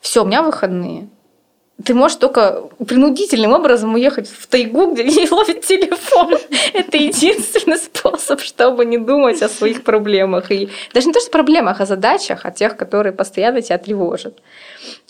все, 0.00 0.22
у 0.22 0.26
меня 0.26 0.42
выходные. 0.42 1.08
Ты 1.82 1.92
можешь 1.92 2.18
только 2.18 2.68
принудительным 2.86 3.52
образом 3.52 3.94
уехать 3.94 4.28
в 4.28 4.46
тайгу, 4.46 4.92
где 4.92 5.02
не 5.04 5.28
ловит 5.28 5.62
телефон. 5.62 6.38
Это 6.72 6.96
единственный 6.96 7.78
способ, 7.78 8.40
чтобы 8.40 8.84
не 8.84 8.96
думать 8.96 9.42
о 9.42 9.48
своих 9.48 9.82
проблемах. 9.82 10.52
И 10.52 10.68
даже 10.92 11.08
не 11.08 11.12
то, 11.12 11.20
что 11.20 11.30
проблемах, 11.30 11.80
а 11.80 11.86
задачах, 11.86 12.46
о 12.46 12.52
тех, 12.52 12.76
которые 12.76 13.12
постоянно 13.12 13.60
тебя 13.60 13.78
тревожат. 13.78 14.38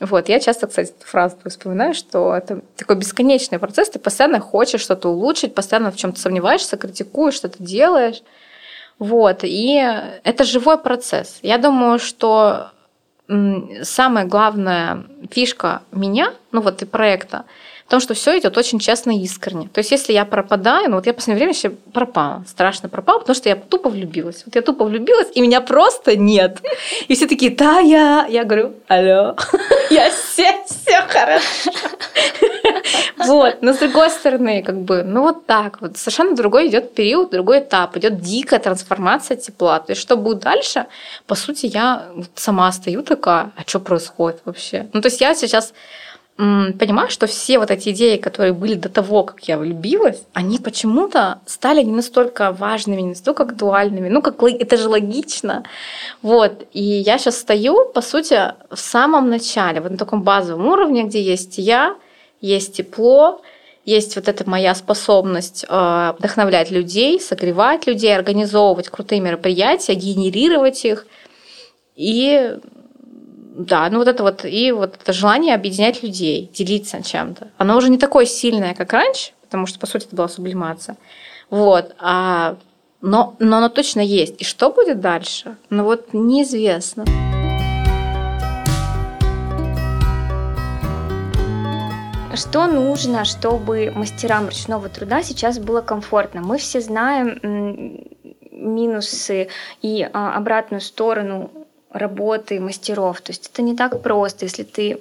Вот. 0.01 0.31
Я 0.31 0.41
часто, 0.41 0.67
кстати, 0.67 0.95
эту 0.99 1.07
фразу 1.07 1.37
вспоминаю, 1.45 1.93
что 1.93 2.35
это 2.35 2.63
такой 2.77 2.97
бесконечный 2.97 3.59
процесс. 3.59 3.91
Ты 3.91 3.99
постоянно 3.99 4.41
хочешь 4.41 4.81
что-то 4.81 5.11
улучшить, 5.11 5.55
постоянно 5.55 5.93
в 5.93 5.97
чем-то 5.97 6.19
сомневаешься, 6.19 6.79
критикуешь, 6.79 7.35
что-то 7.35 7.63
делаешь. 7.63 8.23
Вот. 8.99 9.41
И 9.43 9.83
это 10.25 10.45
живой 10.45 10.79
процесс. 10.79 11.41
Я 11.43 11.59
думаю, 11.59 11.99
что 11.99 12.71
самая 13.29 14.27
главная 14.27 15.05
фишка 15.31 15.83
меня, 15.93 16.35
ну 16.53 16.61
вот 16.61 16.83
и 16.83 16.85
проекта, 16.85 17.45
в 17.87 17.91
том, 17.91 18.01
что 18.01 18.15
все 18.15 18.39
идет 18.39 18.57
очень 18.57 18.79
честно 18.79 19.11
и 19.11 19.23
искренне. 19.23 19.69
То 19.69 19.79
есть, 19.79 19.91
если 19.91 20.13
я 20.13 20.25
пропадаю, 20.25 20.89
ну 20.89 20.97
вот 20.97 21.07
я 21.07 21.13
в 21.13 21.17
последнее 21.17 21.37
время 21.37 21.53
еще 21.53 21.71
пропала, 21.71 22.45
страшно 22.49 22.89
пропала, 22.89 23.19
потому 23.19 23.37
что 23.37 23.49
я 23.49 23.57
тупо 23.57 23.91
влюбилась. 23.91 24.43
Вот 24.47 24.55
я 24.55 24.63
тупо 24.63 24.85
влюбилась, 24.85 25.29
и 25.35 25.43
меня 25.43 25.61
просто 25.61 26.17
нет. 26.17 26.59
И 27.09 27.15
все 27.15 27.27
такие, 27.27 27.55
да, 27.55 27.81
я. 27.81 28.27
Я 28.29 28.45
говорю, 28.45 28.75
алло, 28.89 29.37
я 29.91 30.11
все, 30.11 30.65
все 30.67 31.03
хорошо. 31.09 31.71
Вот, 33.19 33.59
но 33.61 33.73
с 33.73 33.79
другой 33.79 34.11
стороны, 34.11 34.63
как 34.63 34.81
бы, 34.81 35.03
ну 35.03 35.23
вот 35.23 35.47
так 35.47 35.81
вот, 35.81 35.97
совершенно 35.97 36.35
другой 36.35 36.69
идет 36.69 36.95
период, 36.95 37.31
другой 37.31 37.61
этап, 37.61 37.97
идет 37.97 38.21
дикая 38.21 38.59
трансформация 38.59 39.37
тепла. 39.37 39.79
То 39.81 39.93
есть, 39.93 40.03
что 40.03 40.17
будет 40.17 40.41
дальше, 40.41 40.87
по 41.27 41.35
сути, 41.35 41.67
я 41.67 42.07
сама 42.35 42.73
стою 42.73 43.03
такая, 43.03 43.53
а 43.57 43.63
что 43.67 43.81
происходит 43.81 44.41
вообще? 44.45 44.89
Ну, 44.93 45.01
то 45.01 45.09
есть, 45.09 45.21
я 45.21 45.35
сейчас 45.35 45.75
понимаю, 46.37 47.11
что 47.11 47.27
все 47.27 47.59
вот 47.59 47.71
эти 47.71 47.91
идеи, 47.91 48.17
которые 48.17 48.53
были 48.53 48.75
до 48.75 48.89
того, 48.89 49.23
как 49.23 49.47
я 49.49 49.57
влюбилась, 49.57 50.23
они 50.33 50.59
почему-то 50.59 51.41
стали 51.47 51.83
не 51.83 51.93
настолько 51.93 52.51
важными, 52.51 53.03
не 53.03 53.09
настолько 53.11 53.45
актуальными. 53.45 54.09
Ну, 54.09 54.21
как 54.21 54.43
это 54.43 54.77
же 54.77 54.89
логично. 54.89 55.63
Вот. 56.23 56.67
И 56.73 56.83
я 56.83 57.19
сейчас 57.19 57.39
стою, 57.39 57.89
по 57.93 58.01
сути, 58.01 58.53
в 58.69 58.79
самом 58.79 59.31
начале, 59.31 59.81
вот 59.81 59.93
на 59.93 59.97
таком 59.97 60.23
базовом 60.23 60.67
уровне, 60.67 61.05
где 61.05 61.23
есть 61.23 61.59
я, 61.59 61.97
есть 62.41 62.77
тепло, 62.77 63.41
есть 63.85 64.17
вот 64.17 64.29
эта 64.29 64.49
моя 64.49 64.75
способность 64.75 65.65
э, 65.69 66.15
вдохновлять 66.19 66.71
людей, 66.71 67.21
согревать 67.21 67.87
людей, 67.87 68.17
организовывать 68.17 68.89
крутые 68.89 69.21
мероприятия, 69.21 69.95
генерировать 69.95 70.85
их. 70.85 71.07
И 71.95 72.57
да, 73.55 73.89
ну 73.89 73.99
вот 73.99 74.09
это 74.09 74.23
вот, 74.25 74.45
и 74.45 74.73
вот 74.73 74.97
это 75.01 75.13
желание 75.13 75.55
объединять 75.55 76.03
людей, 76.03 76.51
делиться 76.53 77.03
чем-то. 77.03 77.49
Оно 77.57 77.77
уже 77.77 77.89
не 77.89 77.99
такое 77.99 78.27
сильное, 78.27 78.75
как 78.75 78.93
раньше, 78.93 79.31
потому 79.43 79.67
что, 79.67 79.79
по 79.79 79.87
сути, 79.87 80.07
это 80.07 80.17
была 80.17 80.29
сублимация. 80.29 80.97
Вот, 81.51 81.95
а, 82.01 82.57
но, 83.01 83.37
но 83.39 83.59
оно 83.59 83.69
точно 83.69 84.01
есть. 84.01 84.41
И 84.41 84.45
что 84.45 84.71
будет 84.71 85.01
дальше? 85.01 85.57
Ну 85.71 85.85
вот 85.85 86.13
неизвестно. 86.13 87.05
Что 92.35 92.67
нужно, 92.67 93.25
чтобы 93.25 93.93
мастерам 93.95 94.47
ручного 94.47 94.89
труда 94.89 95.23
сейчас 95.23 95.61
было 95.61 95.81
комфортно? 95.81 96.41
Мы 96.41 96.59
все 96.59 96.81
знаем 96.81 97.39
минусы 98.51 99.49
и 99.83 100.09
а, 100.13 100.37
обратную 100.37 100.81
сторону 100.81 101.64
работы 101.95 102.61
мастеров. 102.61 103.21
То 103.21 103.33
есть 103.33 103.51
это 103.51 103.63
не 103.63 103.75
так 103.75 104.03
просто, 104.03 104.45
если 104.45 104.65
ты 104.65 104.99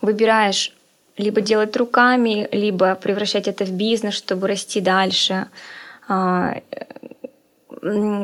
выбираешь 0.00 0.72
либо 1.16 1.40
делать 1.40 1.76
руками, 1.76 2.48
либо 2.52 2.94
превращать 2.94 3.48
это 3.48 3.64
в 3.64 3.72
бизнес, 3.72 4.14
чтобы 4.14 4.46
расти 4.46 4.80
дальше. 4.80 5.48
А, 6.08 6.60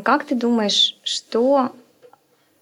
как 0.05 0.25
ты 0.25 0.35
думаешь, 0.35 0.97
что 1.03 1.73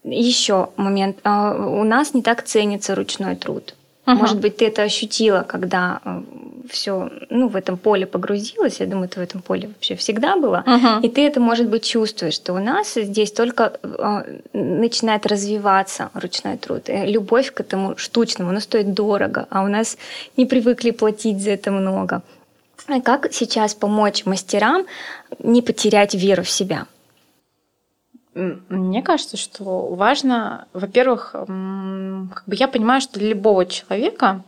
еще 0.04 0.70
момент? 0.76 1.18
А, 1.24 1.54
у 1.54 1.84
нас 1.84 2.14
не 2.14 2.22
так 2.22 2.42
ценится 2.42 2.94
ручной 2.94 3.36
труд. 3.36 3.74
Угу. 4.12 4.20
Может 4.20 4.38
быть, 4.40 4.56
ты 4.56 4.66
это 4.66 4.82
ощутила, 4.82 5.44
когда 5.48 6.00
э, 6.04 6.22
все 6.68 7.10
ну, 7.30 7.48
в 7.48 7.56
этом 7.56 7.76
поле 7.76 8.06
погрузилась. 8.06 8.80
Я 8.80 8.86
думаю, 8.86 9.08
ты 9.08 9.20
в 9.20 9.22
этом 9.22 9.42
поле 9.42 9.68
вообще 9.68 9.94
всегда 9.94 10.36
была. 10.36 10.60
Угу. 10.60 11.06
И 11.06 11.08
ты 11.08 11.26
это, 11.26 11.40
может 11.40 11.68
быть, 11.68 11.84
чувствуешь, 11.84 12.34
что 12.34 12.54
у 12.54 12.58
нас 12.58 12.94
здесь 12.94 13.32
только 13.32 13.78
э, 13.82 14.38
начинает 14.52 15.26
развиваться 15.26 16.10
ручной 16.14 16.56
труд. 16.56 16.88
И 16.88 17.06
любовь 17.06 17.52
к 17.52 17.60
этому 17.60 17.96
штучному, 17.96 18.50
оно 18.50 18.60
стоит 18.60 18.94
дорого, 18.94 19.46
а 19.50 19.62
у 19.62 19.68
нас 19.68 19.96
не 20.36 20.46
привыкли 20.46 20.90
платить 20.90 21.40
за 21.40 21.50
это 21.50 21.70
много. 21.70 22.22
Как 23.04 23.32
сейчас 23.32 23.74
помочь 23.74 24.26
мастерам 24.26 24.84
не 25.38 25.62
потерять 25.62 26.14
веру 26.14 26.42
в 26.42 26.50
себя? 26.50 26.86
Мне 28.34 29.02
кажется, 29.02 29.36
что 29.36 29.88
важно, 29.88 30.68
во-первых, 30.72 31.32
как 31.32 32.44
бы 32.46 32.54
я 32.54 32.68
понимаю, 32.68 33.00
что 33.00 33.18
для 33.18 33.30
любого 33.30 33.66
человека 33.66 34.42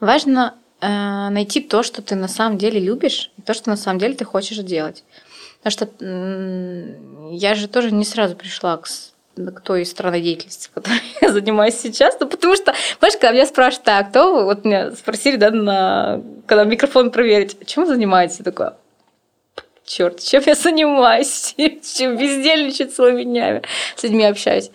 важно 0.00 0.54
э, 0.80 1.28
найти 1.28 1.60
то, 1.60 1.84
что 1.84 2.02
ты 2.02 2.16
на 2.16 2.28
самом 2.28 2.58
деле 2.58 2.80
любишь, 2.80 3.30
то, 3.44 3.54
что 3.54 3.70
на 3.70 3.76
самом 3.76 4.00
деле 4.00 4.14
ты 4.14 4.24
хочешь 4.24 4.58
делать. 4.58 5.04
Потому 5.62 5.72
что 5.72 7.30
я 7.30 7.54
же 7.54 7.68
тоже 7.68 7.92
не 7.92 8.04
сразу 8.04 8.34
пришла 8.34 8.76
к 8.76 8.88
к 9.34 9.60
той 9.60 9.86
странной 9.86 10.20
деятельности, 10.20 10.68
которой 10.74 11.00
я 11.22 11.32
занимаюсь 11.32 11.76
сейчас. 11.76 12.16
Ну, 12.20 12.28
потому 12.28 12.54
что, 12.54 12.74
понимаешь, 13.00 13.18
когда 13.18 13.32
меня 13.32 13.46
спрашивают, 13.46 13.84
так, 13.84 14.10
кто 14.10 14.34
вы? 14.34 14.44
Вот 14.44 14.64
меня 14.64 14.90
спросили, 14.92 15.36
да, 15.36 15.50
на, 15.50 16.22
когда 16.46 16.64
микрофон 16.64 17.10
проверить, 17.10 17.56
чем 17.66 17.84
вы 17.84 17.94
занимаетесь? 17.94 18.40
Я 18.40 18.44
такая, 18.44 18.74
черт, 19.84 20.20
чем 20.20 20.42
я 20.46 20.54
занимаюсь, 20.54 21.54
чем 21.96 22.16
бездельничать 22.16 22.94
целыми 22.94 23.24
днями, 23.24 23.62
с 23.96 24.02
людьми 24.02 24.24
общаюсь. 24.24 24.70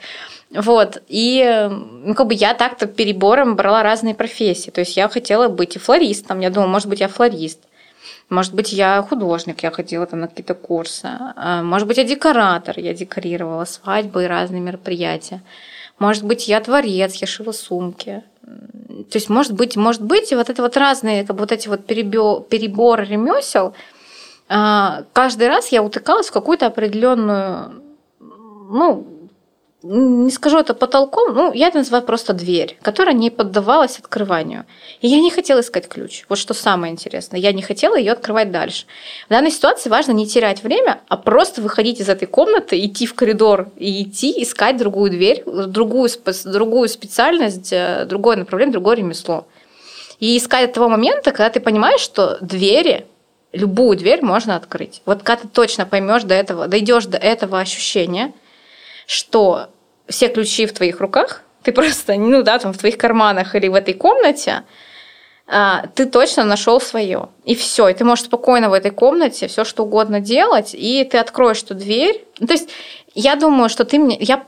Вот, 0.49 1.03
и 1.09 1.67
ну, 1.69 2.15
как 2.15 2.27
бы 2.27 2.33
я 2.33 2.53
так-то 2.53 2.87
перебором 2.87 3.55
брала 3.55 3.83
разные 3.83 4.15
профессии. 4.15 4.69
То 4.69 4.79
есть 4.79 4.95
я 4.95 5.09
хотела 5.09 5.49
быть 5.49 5.75
и 5.75 5.79
флористом, 5.79 6.39
я 6.39 6.49
думала, 6.49 6.69
может 6.69 6.87
быть, 6.87 7.01
я 7.01 7.09
флорист. 7.09 7.59
Может 8.29 8.53
быть, 8.53 8.73
я 8.73 9.05
художник, 9.07 9.63
я 9.63 9.71
ходила 9.71 10.05
там 10.05 10.21
на 10.21 10.27
какие-то 10.27 10.53
курсы. 10.53 11.07
А, 11.35 11.63
может 11.63 11.87
быть, 11.87 11.97
я 11.97 12.03
декоратор, 12.03 12.79
я 12.79 12.93
декорировала 12.93 13.65
свадьбы 13.65 14.23
и 14.23 14.27
разные 14.27 14.61
мероприятия. 14.61 15.41
Может 15.99 16.23
быть, 16.23 16.47
я 16.47 16.59
творец, 16.59 17.15
я 17.15 17.27
шила 17.27 17.51
сумки. 17.51 18.23
То 18.43 19.15
есть, 19.15 19.29
может 19.29 19.53
быть, 19.53 19.75
может 19.75 20.01
быть, 20.01 20.31
и 20.31 20.35
вот 20.35 20.49
это 20.49 20.61
вот 20.61 20.77
разные, 20.77 21.25
как 21.25 21.35
бы 21.35 21.41
вот 21.41 21.51
эти 21.51 21.67
вот 21.67 21.85
переборы 21.85 23.05
ремесел– 23.05 23.73
а, 23.83 23.96
каждый 24.47 25.47
раз 25.47 25.69
я 25.69 25.83
утыкалась 25.83 26.27
в 26.27 26.31
какую-то 26.31 26.67
определенную, 26.67 27.83
ну, 28.19 29.17
не 29.83 30.31
скажу 30.31 30.57
это 30.57 30.73
потолком, 30.73 31.33
ну, 31.33 31.53
я 31.53 31.67
это 31.67 31.77
называю 31.77 32.03
просто 32.03 32.33
дверь, 32.33 32.77
которая 32.81 33.15
не 33.15 33.29
поддавалась 33.29 33.99
открыванию. 33.99 34.65
И 35.01 35.07
я 35.07 35.19
не 35.19 35.29
хотела 35.29 35.61
искать 35.61 35.87
ключ. 35.87 36.25
Вот 36.29 36.39
что 36.39 36.53
самое 36.53 36.91
интересное. 36.91 37.39
Я 37.39 37.53
не 37.53 37.61
хотела 37.61 37.95
ее 37.95 38.11
открывать 38.11 38.51
дальше. 38.51 38.85
В 39.27 39.29
данной 39.29 39.51
ситуации 39.51 39.89
важно 39.89 40.13
не 40.13 40.27
терять 40.27 40.63
время, 40.63 41.01
а 41.07 41.15
просто 41.15 41.61
выходить 41.61 42.01
из 42.01 42.09
этой 42.09 42.27
комнаты, 42.27 42.83
идти 42.83 43.05
в 43.05 43.13
коридор 43.13 43.69
и 43.77 44.03
идти 44.03 44.43
искать 44.43 44.77
другую 44.77 45.11
дверь, 45.11 45.43
другую, 45.45 46.09
другую 46.45 46.89
специальность, 46.89 47.71
э, 47.71 48.05
другое 48.05 48.37
направление, 48.37 48.73
другое 48.73 48.97
ремесло. 48.97 49.47
И 50.19 50.37
искать 50.37 50.73
того 50.73 50.89
момента, 50.89 51.31
когда 51.31 51.51
ты 51.51 51.59
понимаешь, 51.59 52.01
что 52.01 52.39
двери 52.41 53.05
любую 53.51 53.97
дверь 53.97 54.21
можно 54.21 54.55
открыть. 54.55 55.01
Вот 55.05 55.23
когда 55.23 55.43
ты 55.43 55.47
точно 55.47 55.85
поймешь 55.85 56.23
до 56.23 56.35
этого, 56.35 56.67
дойдешь 56.67 57.05
до 57.05 57.17
этого 57.17 57.59
ощущения, 57.59 58.33
что 59.05 59.69
все 60.07 60.27
ключи 60.27 60.65
в 60.65 60.73
твоих 60.73 60.99
руках, 60.99 61.43
ты 61.63 61.71
просто, 61.71 62.15
ну 62.15 62.43
да, 62.43 62.59
там 62.59 62.73
в 62.73 62.77
твоих 62.77 62.97
карманах 62.97 63.55
или 63.55 63.67
в 63.67 63.75
этой 63.75 63.93
комнате, 63.93 64.63
а, 65.49 65.87
ты 65.95 66.05
точно 66.05 66.43
нашел 66.43 66.81
свое. 66.81 67.29
И 67.45 67.55
все. 67.55 67.87
И 67.87 67.93
ты 67.93 68.03
можешь 68.03 68.25
спокойно 68.25 68.69
в 68.69 68.73
этой 68.73 68.91
комнате 68.91 69.47
все 69.47 69.63
что 69.63 69.83
угодно 69.83 70.19
делать, 70.19 70.73
и 70.73 71.05
ты 71.05 71.17
откроешь 71.17 71.63
эту 71.63 71.73
дверь. 71.73 72.25
Ну, 72.39 72.47
то 72.47 72.53
есть 72.53 72.69
я 73.15 73.35
думаю, 73.35 73.69
что 73.69 73.85
ты 73.85 73.97
мне, 73.97 74.17
я, 74.19 74.45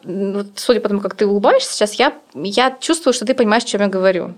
судя 0.56 0.82
по 0.82 0.90
тому, 0.90 1.00
как 1.00 1.16
ты 1.16 1.26
улыбаешься 1.26 1.74
сейчас, 1.74 1.94
я, 1.94 2.14
я 2.34 2.78
чувствую, 2.80 3.14
что 3.14 3.26
ты 3.26 3.34
понимаешь, 3.34 3.64
о 3.64 3.68
чем 3.68 3.82
я 3.82 3.88
говорю. 3.88 4.36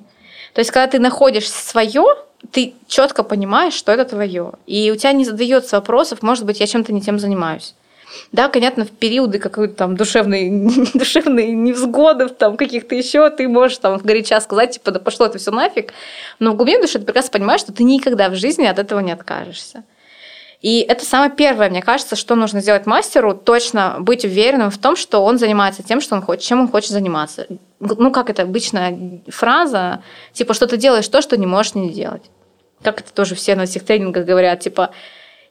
То 0.54 0.60
есть, 0.60 0.72
когда 0.72 0.88
ты 0.88 1.00
находишь 1.00 1.50
свое, 1.50 2.04
ты 2.52 2.74
четко 2.88 3.24
понимаешь, 3.24 3.74
что 3.74 3.92
это 3.92 4.06
твое. 4.06 4.54
И 4.66 4.92
у 4.92 4.96
тебя 4.96 5.12
не 5.12 5.26
задается 5.26 5.78
вопросов, 5.78 6.22
может 6.22 6.46
быть, 6.46 6.60
я 6.60 6.68
чем-то 6.68 6.92
не 6.92 7.02
тем 7.02 7.20
занимаюсь. 7.20 7.76
Да, 8.32 8.50
понятно, 8.50 8.86
в 8.86 8.92
периоды 8.92 9.40
какой-то 9.40 9.76
там 9.76 9.96
душевной, 9.96 10.50
душевной 10.94 11.52
невзгоды, 11.52 12.30
там 12.30 12.58
каких-то 12.58 12.96
еще, 12.96 13.30
ты 13.30 13.48
можешь 13.48 13.78
там 13.78 13.98
горяча 13.98 14.40
сказать, 14.42 14.72
типа, 14.72 14.92
да 14.92 15.00
пошло 15.00 15.28
это 15.28 15.38
все 15.38 15.52
нафиг. 15.52 15.94
Но 16.40 16.52
в 16.52 16.56
глубине 16.56 16.82
души 16.82 17.00
ты 17.00 17.06
прекрасно 17.06 17.32
понимаешь, 17.32 17.62
что 17.62 17.72
ты 17.72 17.84
никогда 17.84 18.30
в 18.30 18.36
жизни 18.36 18.66
от 18.66 18.80
этого 18.80 19.00
не 19.00 19.12
откажешься. 19.12 19.84
И 20.62 20.82
это 20.82 21.06
самое 21.06 21.32
первое, 21.32 21.70
мне 21.70 21.82
кажется, 21.82 22.16
что 22.16 22.36
нужно 22.36 22.62
сделать 22.62 22.86
мастеру, 22.86 23.34
точно 23.34 23.96
быть 24.00 24.26
уверенным 24.26 24.70
в 24.70 24.78
том, 24.78 24.96
что 24.96 25.24
он 25.24 25.40
занимается 25.40 25.82
тем, 25.82 26.02
что 26.02 26.16
он 26.16 26.22
хочет, 26.22 26.44
чем 26.44 26.62
он 26.62 26.68
хочет 26.68 26.92
заниматься. 26.92 27.48
Ну, 27.82 28.12
как 28.12 28.30
это 28.30 28.44
обычная 28.44 29.22
фраза, 29.28 30.04
типа, 30.34 30.54
что 30.54 30.68
ты 30.68 30.78
делаешь 30.78 31.08
то, 31.08 31.22
что 31.22 31.36
не 31.36 31.48
можешь 31.48 31.76
не 31.76 31.90
делать. 31.90 32.24
Как 32.84 33.02
это 33.02 33.12
тоже 33.12 33.36
все 33.36 33.56
на 33.56 33.66
всех 33.66 33.84
тренингах 33.84 34.26
говорят, 34.26 34.60
типа, 34.60 34.92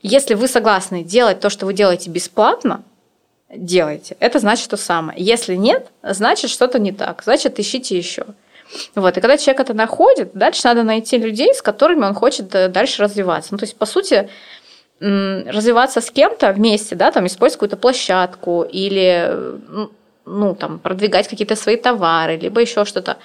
если 0.01 0.35
вы 0.35 0.49
согласны 0.49 1.03
делать 1.03 1.41
то, 1.41 1.51
что 1.51 1.67
вы 1.67 1.75
делаете 1.75 2.09
бесплатно, 2.09 2.83
делайте. 3.55 4.17
Это 4.21 4.39
значит 4.39 4.69
то 4.69 4.77
самое. 4.77 5.23
Если 5.23 5.57
нет, 5.57 5.89
значит 6.03 6.51
что-то 6.51 6.79
не 6.79 6.93
так. 6.93 7.23
Значит, 7.25 7.59
ищите 7.59 7.99
еще. 7.99 8.27
Вот. 8.95 9.17
И 9.17 9.21
когда 9.21 9.37
человек 9.37 9.61
это 9.61 9.75
находит, 9.75 10.31
дальше 10.33 10.63
надо 10.65 10.85
найти 10.85 11.19
людей, 11.19 11.53
с 11.53 11.61
которыми 11.61 12.05
он 12.05 12.15
хочет 12.15 12.55
э, 12.55 12.69
дальше 12.69 13.03
развиваться. 13.03 13.49
Ну, 13.53 13.59
то 13.59 13.65
есть, 13.65 13.77
по 13.77 13.87
сути, 13.87 14.29
развиваться 15.01 16.01
с 16.01 16.11
кем-то 16.11 16.53
вместе, 16.53 16.95
да, 16.95 17.11
там 17.11 17.27
использовать 17.27 17.55
какую-то 17.55 17.77
площадку 17.79 18.63
или 18.63 19.35
ну, 20.31 20.55
там, 20.55 20.79
продвигать 20.79 21.29
какие-то 21.29 21.57
свои 21.57 21.77
товары, 21.77 22.37
либо 22.37 22.61
еще 22.61 22.85
что-то. 22.85 23.17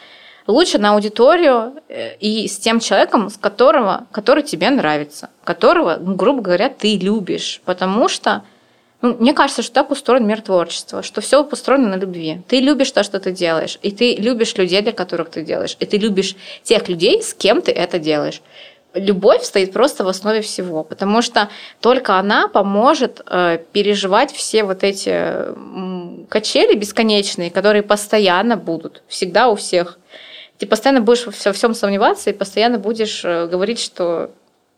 лучше 0.48 0.78
на 0.78 0.94
аудиторию 0.94 1.74
э, 1.90 2.16
и 2.18 2.48
с 2.48 2.58
тем 2.58 2.80
человеком, 2.80 3.30
с 3.30 3.38
которого, 3.38 4.06
который 4.12 4.44
тебе 4.44 4.70
нравится, 4.70 5.30
которого, 5.44 5.98
ну, 6.00 6.16
грубо 6.16 6.42
говоря, 6.42 6.70
ты 6.70 6.98
любишь. 6.98 7.62
Потому 7.66 8.10
что 8.10 8.44
ну, 9.02 9.16
мне 9.20 9.34
кажется, 9.34 9.62
что 9.62 9.74
так 9.74 9.92
устроен 9.92 10.26
мир 10.26 10.42
творчества, 10.42 11.04
что 11.04 11.22
все 11.22 11.44
построено 11.44 11.90
на 11.90 11.96
любви. 11.96 12.42
Ты 12.48 12.60
любишь 12.60 12.92
то, 12.92 13.04
что 13.04 13.20
ты 13.20 13.32
делаешь, 13.32 13.78
и 13.84 13.92
ты 13.92 14.16
любишь 14.16 14.56
людей, 14.56 14.82
для 14.82 14.94
которых 14.94 15.30
ты 15.30 15.44
делаешь, 15.44 15.78
и 15.80 15.86
ты 15.86 15.98
любишь 15.98 16.36
тех 16.64 16.90
людей, 16.90 17.22
с 17.22 17.34
кем 17.34 17.62
ты 17.62 17.72
это 17.72 18.00
делаешь. 18.00 18.42
Любовь 18.96 19.44
стоит 19.44 19.74
просто 19.74 20.06
в 20.06 20.08
основе 20.08 20.42
всего, 20.42 20.84
потому 20.84 21.22
что 21.22 21.50
только 21.82 22.18
она 22.18 22.48
поможет 22.48 23.22
э, 23.28 23.60
переживать 23.74 24.32
все 24.32 24.64
вот 24.64 24.84
эти 24.84 25.54
качели 26.30 26.76
бесконечные, 26.76 27.52
которые 27.52 27.84
постоянно 27.84 28.56
будут, 28.56 29.04
всегда 29.10 29.50
у 29.50 29.56
всех. 29.56 30.00
Ты 30.58 30.66
постоянно 30.66 31.02
будешь 31.02 31.26
во 31.26 31.52
всем 31.52 31.74
сомневаться 31.74 32.30
и 32.30 32.34
постоянно 32.34 32.80
будешь 32.80 33.26
э, 33.26 33.48
говорить, 33.48 33.80
что, 33.82 34.32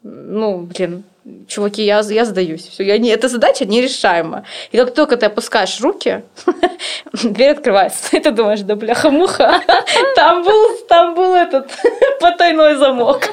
ну, 0.04 0.60
блин, 0.62 1.04
чуваки, 1.48 1.84
я, 1.84 2.00
я 2.00 2.26
сдаюсь. 2.26 2.68
Все, 2.68 2.84
я 2.84 2.98
не, 2.98 3.10
эта 3.10 3.28
задача 3.28 3.66
нерешаема. 3.66 4.44
И 4.72 4.78
как 4.78 4.94
только 4.94 5.18
ты 5.18 5.26
опускаешь 5.26 5.80
руки, 5.82 6.24
дверь 7.14 7.52
открывается. 7.52 8.10
И 8.18 8.20
ты 8.20 8.32
думаешь, 8.32 8.62
да 8.62 8.76
бляха-муха, 8.76 9.62
там 10.16 10.44
был, 10.44 10.78
там 10.88 11.16
был 11.16 11.34
этот 11.34 11.72
потайной 12.20 12.76
замок. 12.76 13.30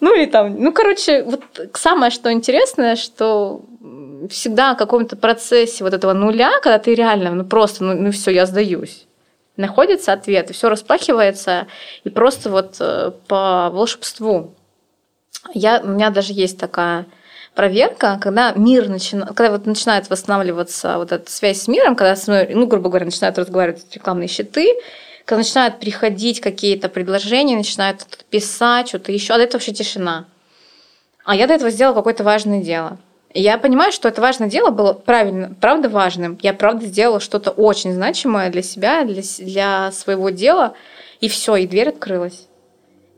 ну 0.00 0.14
и 0.14 0.26
там, 0.26 0.60
ну 0.60 0.72
короче, 0.72 1.22
вот 1.22 1.42
самое, 1.74 2.10
что 2.10 2.32
интересное, 2.32 2.96
что 2.96 3.62
всегда 4.30 4.74
в 4.74 4.78
каком-то 4.78 5.16
процессе 5.16 5.84
вот 5.84 5.94
этого 5.94 6.12
нуля, 6.12 6.52
когда 6.62 6.78
ты 6.78 6.94
реально, 6.94 7.30
ну 7.30 7.44
просто, 7.44 7.84
ну, 7.84 7.94
ну 7.94 8.10
все, 8.10 8.30
я 8.30 8.46
сдаюсь 8.46 9.06
находится 9.56 10.12
ответ, 10.12 10.50
и 10.50 10.52
все 10.52 10.68
распахивается, 10.68 11.66
и 12.04 12.10
просто 12.10 12.50
вот 12.50 12.76
э, 12.78 13.10
по 13.26 13.70
волшебству 13.72 14.54
я, 15.54 15.80
у 15.82 15.88
меня 15.88 16.10
даже 16.10 16.32
есть 16.32 16.58
такая 16.58 17.06
проверка, 17.54 18.18
когда 18.20 18.52
мир 18.52 18.88
начинает, 18.88 19.28
когда 19.34 19.50
вот 19.50 19.66
начинает 19.66 20.08
восстанавливаться 20.10 20.98
вот 20.98 21.10
эта 21.10 21.30
связь 21.30 21.62
с 21.62 21.68
миром, 21.68 21.96
когда 21.96 22.14
со 22.14 22.30
мной, 22.30 22.48
ну, 22.54 22.66
грубо 22.66 22.88
говоря, 22.88 23.06
начинают 23.06 23.38
разговаривать 23.38 23.84
рекламные 23.94 24.28
щиты, 24.28 24.74
когда 25.24 25.38
начинают 25.38 25.80
приходить 25.80 26.40
какие-то 26.40 26.88
предложения, 26.88 27.56
начинают 27.56 28.06
писать, 28.30 28.88
что-то 28.88 29.10
еще, 29.10 29.34
а 29.34 29.38
этого 29.38 29.54
вообще 29.54 29.72
тишина. 29.72 30.26
А 31.24 31.34
я 31.34 31.48
до 31.48 31.54
этого 31.54 31.70
сделала 31.70 31.94
какое-то 31.94 32.22
важное 32.22 32.62
дело. 32.62 32.98
И 33.34 33.42
я 33.42 33.58
понимаю, 33.58 33.90
что 33.90 34.08
это 34.08 34.22
важное 34.22 34.48
дело 34.48 34.70
было 34.70 34.92
правильно, 34.92 35.54
правда 35.60 35.88
важным. 35.88 36.38
Я 36.42 36.54
правда 36.54 36.86
сделала 36.86 37.20
что-то 37.20 37.50
очень 37.50 37.92
значимое 37.92 38.50
для 38.50 38.62
себя, 38.62 39.04
для, 39.04 39.22
для 39.40 39.92
своего 39.92 40.30
дела, 40.30 40.74
и 41.20 41.28
все, 41.28 41.56
и 41.56 41.66
дверь 41.66 41.88
открылась. 41.88 42.46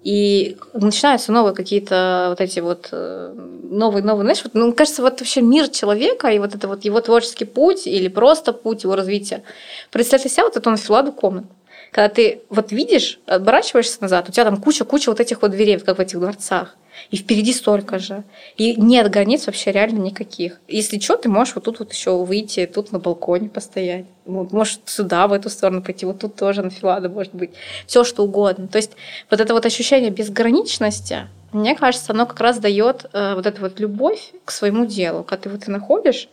И 0.09 0.57
начинаются 0.73 1.33
новые 1.33 1.55
какие-то 1.55 2.29
вот 2.31 2.41
эти 2.41 2.61
вот 2.61 2.89
э, 2.93 3.35
новые, 3.63 4.03
новые, 4.03 4.25
знаешь, 4.25 4.41
вот, 4.43 4.55
ну, 4.55 4.73
кажется, 4.73 5.03
вот 5.03 5.21
вообще 5.21 5.43
мир 5.43 5.69
человека 5.69 6.29
и 6.29 6.39
вот 6.39 6.55
это 6.55 6.67
вот 6.67 6.83
его 6.87 6.99
творческий 7.03 7.45
путь 7.45 7.87
или 7.87 8.09
просто 8.09 8.55
путь 8.55 8.85
его 8.85 8.97
развития. 8.97 9.43
Представь 9.91 10.23
себе 10.23 10.45
вот 10.45 10.57
эту 10.57 10.71
анфиладу 10.71 11.13
комнат. 11.13 11.45
Когда 11.93 12.09
ты 12.09 12.41
вот 12.49 12.73
видишь, 12.73 13.21
оборачиваешься 13.27 13.99
назад, 14.01 14.31
у 14.31 14.33
тебя 14.33 14.47
там 14.47 14.57
куча-куча 14.57 15.11
вот 15.11 15.21
этих 15.21 15.43
вот 15.43 15.51
дверей, 15.51 15.79
как 15.79 15.99
в 15.99 16.01
этих 16.01 16.19
дворцах 16.19 16.75
и 17.11 17.17
впереди 17.17 17.53
столько 17.53 17.99
же. 17.99 18.25
И 18.57 18.75
нет 18.81 19.11
границ 19.11 19.47
вообще 19.47 19.73
реально 19.73 19.99
никаких. 19.99 20.61
Если 20.69 20.99
что, 20.99 21.17
ты 21.17 21.29
можешь 21.29 21.55
вот 21.55 21.65
тут 21.65 21.79
вот 21.79 21.93
еще 21.93 22.25
выйти, 22.25 22.67
тут 22.67 22.93
на 22.93 22.99
балконе 22.99 23.49
постоять. 23.49 24.07
Вот, 24.25 24.53
можешь 24.53 24.81
сюда, 24.85 25.27
в 25.27 25.33
эту 25.33 25.49
сторону 25.51 25.83
пойти, 25.83 26.07
вот 26.07 26.21
тут 26.21 26.37
тоже 26.37 26.63
на 26.63 26.71
филада 26.71 27.09
может 27.09 27.35
быть. 27.35 27.51
Все 27.87 28.05
что 28.05 28.25
угодно. 28.25 28.69
То 28.69 28.77
есть 28.77 28.93
вот 29.31 29.41
это 29.41 29.55
вот 29.55 29.67
ощущение 29.67 30.11
безграничности, 30.11 31.29
мне 31.53 31.75
кажется, 31.75 32.13
оно 32.13 32.27
как 32.27 32.41
раз 32.41 32.59
дает 32.59 33.07
э, 33.13 33.35
вот 33.35 33.47
эту 33.47 33.63
вот 33.63 33.81
любовь 33.81 34.33
к 34.45 34.51
своему 34.51 34.85
делу, 34.85 35.25
когда 35.25 35.45
ты 35.45 35.49
вот 35.49 35.67
и 35.67 35.71
находишь, 35.71 36.29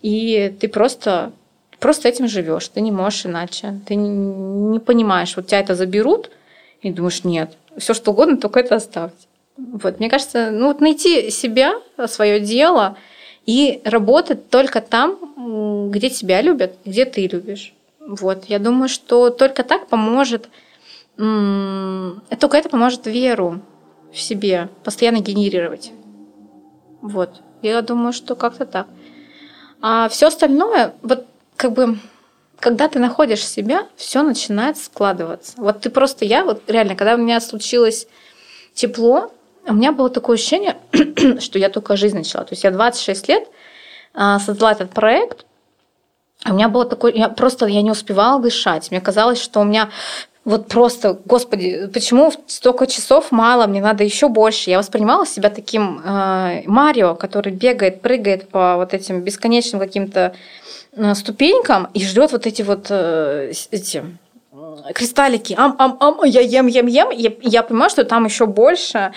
и 0.00 0.54
ты 0.58 0.68
просто 0.68 1.32
просто 1.78 2.08
этим 2.08 2.28
живешь, 2.28 2.68
ты 2.68 2.80
не 2.80 2.92
можешь 2.92 3.26
иначе, 3.26 3.80
ты 3.86 3.96
не, 3.96 4.08
не 4.08 4.78
понимаешь, 4.78 5.34
вот 5.36 5.46
тебя 5.46 5.60
это 5.60 5.74
заберут, 5.74 6.30
и 6.82 6.92
думаешь, 6.92 7.24
нет, 7.24 7.56
все 7.76 7.94
что 7.94 8.12
угодно, 8.12 8.36
только 8.36 8.60
это 8.60 8.76
оставьте. 8.76 9.26
Вот, 9.56 9.98
мне 9.98 10.08
кажется, 10.08 10.50
ну 10.50 10.68
вот 10.68 10.80
найти 10.80 11.30
себя, 11.30 11.74
свое 12.06 12.40
дело 12.40 12.96
и 13.46 13.80
работать 13.84 14.48
только 14.48 14.80
там, 14.80 15.90
где 15.90 16.10
тебя 16.10 16.40
любят, 16.40 16.76
где 16.84 17.04
ты 17.04 17.26
любишь. 17.26 17.74
Вот, 18.00 18.46
я 18.46 18.58
думаю, 18.58 18.88
что 18.88 19.30
только 19.30 19.62
так 19.62 19.86
поможет, 19.86 20.48
только 21.16 22.56
это 22.56 22.68
поможет 22.68 23.06
веру 23.06 23.60
в 24.12 24.18
себе 24.20 24.68
постоянно 24.82 25.20
генерировать. 25.20 25.92
Вот, 27.02 27.40
я 27.62 27.80
думаю, 27.82 28.12
что 28.12 28.34
как-то 28.36 28.66
так. 28.66 28.86
А 29.82 30.08
все 30.08 30.26
остальное, 30.26 30.94
вот 31.02 31.26
как 31.56 31.72
бы, 31.72 31.98
когда 32.58 32.88
ты 32.88 32.98
находишь 32.98 33.46
себя, 33.46 33.86
все 33.96 34.22
начинает 34.22 34.76
складываться. 34.78 35.54
Вот 35.56 35.80
ты 35.80 35.90
просто, 35.90 36.24
я 36.24 36.44
вот 36.44 36.62
реально, 36.68 36.96
когда 36.96 37.14
у 37.14 37.18
меня 37.18 37.40
случилось 37.40 38.06
тепло, 38.74 39.32
у 39.70 39.74
меня 39.74 39.92
было 39.92 40.10
такое 40.10 40.36
ощущение, 40.36 40.76
что 41.40 41.58
я 41.58 41.68
только 41.68 41.96
жизнь 41.96 42.16
начала. 42.16 42.44
То 42.44 42.52
есть 42.52 42.64
я 42.64 42.70
26 42.70 43.28
лет 43.28 43.48
а, 44.14 44.38
создала 44.38 44.72
этот 44.72 44.90
проект, 44.90 45.46
у 46.46 46.54
меня 46.54 46.68
было 46.68 46.86
такое, 46.86 47.12
я 47.12 47.28
просто 47.28 47.66
я 47.66 47.82
не 47.82 47.90
успевала 47.90 48.40
дышать. 48.40 48.90
Мне 48.90 49.00
казалось, 49.00 49.40
что 49.40 49.60
у 49.60 49.64
меня 49.64 49.90
вот 50.44 50.68
просто, 50.68 51.18
господи, 51.26 51.88
почему 51.92 52.32
столько 52.46 52.86
часов 52.86 53.30
мало, 53.30 53.66
мне 53.66 53.82
надо 53.82 54.04
еще 54.04 54.28
больше. 54.28 54.70
Я 54.70 54.78
воспринимала 54.78 55.26
себя 55.26 55.50
таким 55.50 56.00
э, 56.02 56.62
Марио, 56.64 57.14
который 57.14 57.52
бегает, 57.52 58.00
прыгает 58.00 58.48
по 58.48 58.76
вот 58.76 58.94
этим 58.94 59.20
бесконечным 59.20 59.80
каким-то 59.80 60.34
ступенькам 61.14 61.88
и 61.94 62.04
ждет 62.04 62.32
вот 62.32 62.46
эти 62.46 62.62
вот 62.62 62.86
э, 62.88 63.52
эти 63.70 64.02
кристаллики, 64.94 65.54
ам, 65.56 65.76
ам, 65.78 65.96
ам, 66.00 66.24
я 66.24 66.40
ем, 66.40 66.66
ем, 66.66 66.86
ем, 66.86 67.10
я, 67.10 67.32
я 67.42 67.62
понимаю, 67.62 67.90
что 67.90 68.04
там 68.04 68.24
еще 68.24 68.46
больше. 68.46 69.12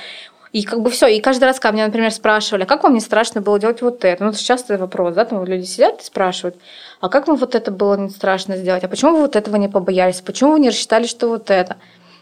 И 0.53 0.63
как 0.63 0.81
бы 0.81 0.91
все. 0.91 1.07
И 1.07 1.19
каждый 1.19 1.45
раз, 1.45 1.59
когда 1.59 1.73
меня, 1.73 1.87
например, 1.87 2.11
спрашивали, 2.11 2.63
«А 2.63 2.65
как 2.67 2.83
вам 2.83 2.93
не 2.93 2.99
страшно 2.99 3.41
было 3.41 3.59
делать 3.59 3.81
вот 3.81 4.05
это? 4.05 4.23
Ну, 4.23 4.29
это 4.29 4.41
частый 4.41 4.77
вопрос, 4.77 5.15
да, 5.15 5.25
там 5.25 5.43
люди 5.43 5.65
сидят 5.65 6.01
и 6.01 6.05
спрашивают, 6.05 6.55
а 7.01 7.09
как 7.09 7.27
вам 7.27 7.37
вот 7.37 7.55
это 7.55 7.71
было 7.71 7.97
не 7.97 8.09
страшно 8.09 8.55
сделать? 8.55 8.83
А 8.83 8.87
почему 8.87 9.13
вы 9.13 9.21
вот 9.21 9.35
этого 9.35 9.55
не 9.55 9.67
побоялись? 9.67 10.21
Почему 10.21 10.51
вы 10.51 10.59
не 10.59 10.69
рассчитали, 10.69 11.07
что 11.07 11.27
вот 11.29 11.49
это? 11.49 11.77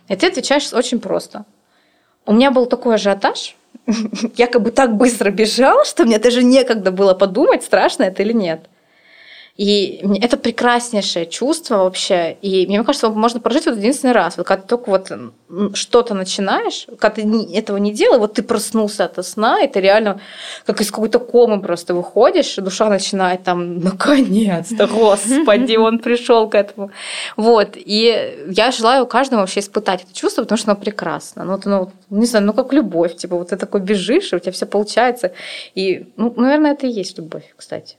И 0.07 0.15
ты 0.15 0.27
отвечаешь 0.27 0.71
очень 0.71 1.01
просто. 1.01 1.43
У 2.25 2.31
меня 2.31 2.51
был 2.51 2.67
такой 2.67 2.95
ажиотаж, 2.95 3.57
я 4.37 4.47
как 4.47 4.61
бы 4.61 4.71
так 4.71 4.95
быстро 4.95 5.29
бежал, 5.29 5.83
что 5.83 6.05
мне 6.05 6.17
даже 6.17 6.41
некогда 6.41 6.91
было 6.91 7.13
подумать, 7.13 7.63
страшно 7.63 8.03
это 8.03 8.23
или 8.23 8.31
нет. 8.31 8.61
И 9.61 10.01
это 10.19 10.37
прекраснейшее 10.37 11.27
чувство 11.27 11.83
вообще. 11.83 12.35
И 12.41 12.65
мне 12.65 12.83
кажется, 12.83 13.09
можно 13.09 13.39
прожить 13.39 13.67
вот 13.67 13.77
единственный 13.77 14.11
раз. 14.11 14.35
Вот 14.35 14.47
когда 14.47 14.63
ты 14.63 14.67
только 14.67 14.89
вот 14.89 15.11
что-то 15.75 16.15
начинаешь, 16.15 16.87
когда 16.97 17.21
ты 17.21 17.53
этого 17.53 17.77
не 17.77 17.93
делал, 17.93 18.17
вот 18.17 18.33
ты 18.33 18.41
проснулся 18.41 19.05
от 19.05 19.23
сна, 19.23 19.61
и 19.61 19.67
ты 19.67 19.79
реально 19.79 20.19
как 20.65 20.81
из 20.81 20.89
какой-то 20.89 21.19
комы 21.19 21.61
просто 21.61 21.93
выходишь, 21.93 22.55
душа 22.55 22.89
начинает 22.89 23.43
там, 23.43 23.77
наконец-то, 23.77 24.87
господи, 24.87 25.75
он 25.75 25.99
пришел 25.99 26.49
к 26.49 26.55
этому. 26.55 26.89
Вот. 27.37 27.73
И 27.75 28.47
я 28.49 28.71
желаю 28.71 29.05
каждому 29.05 29.41
вообще 29.41 29.59
испытать 29.59 30.01
это 30.05 30.13
чувство, 30.15 30.41
потому 30.41 30.57
что 30.57 30.71
оно 30.71 30.81
прекрасно. 30.81 31.43
Ну, 31.43 31.51
вот 31.51 31.67
оно, 31.67 31.91
не 32.09 32.25
знаю, 32.25 32.47
ну 32.47 32.53
как 32.53 32.73
любовь. 32.73 33.15
Типа 33.15 33.35
вот 33.35 33.49
ты 33.49 33.57
такой 33.57 33.81
бежишь, 33.81 34.33
и 34.33 34.35
у 34.35 34.39
тебя 34.39 34.53
все 34.53 34.65
получается. 34.65 35.33
И, 35.75 36.11
ну, 36.17 36.33
наверное, 36.35 36.73
это 36.73 36.87
и 36.87 36.89
есть 36.89 37.19
любовь, 37.19 37.53
кстати. 37.55 37.97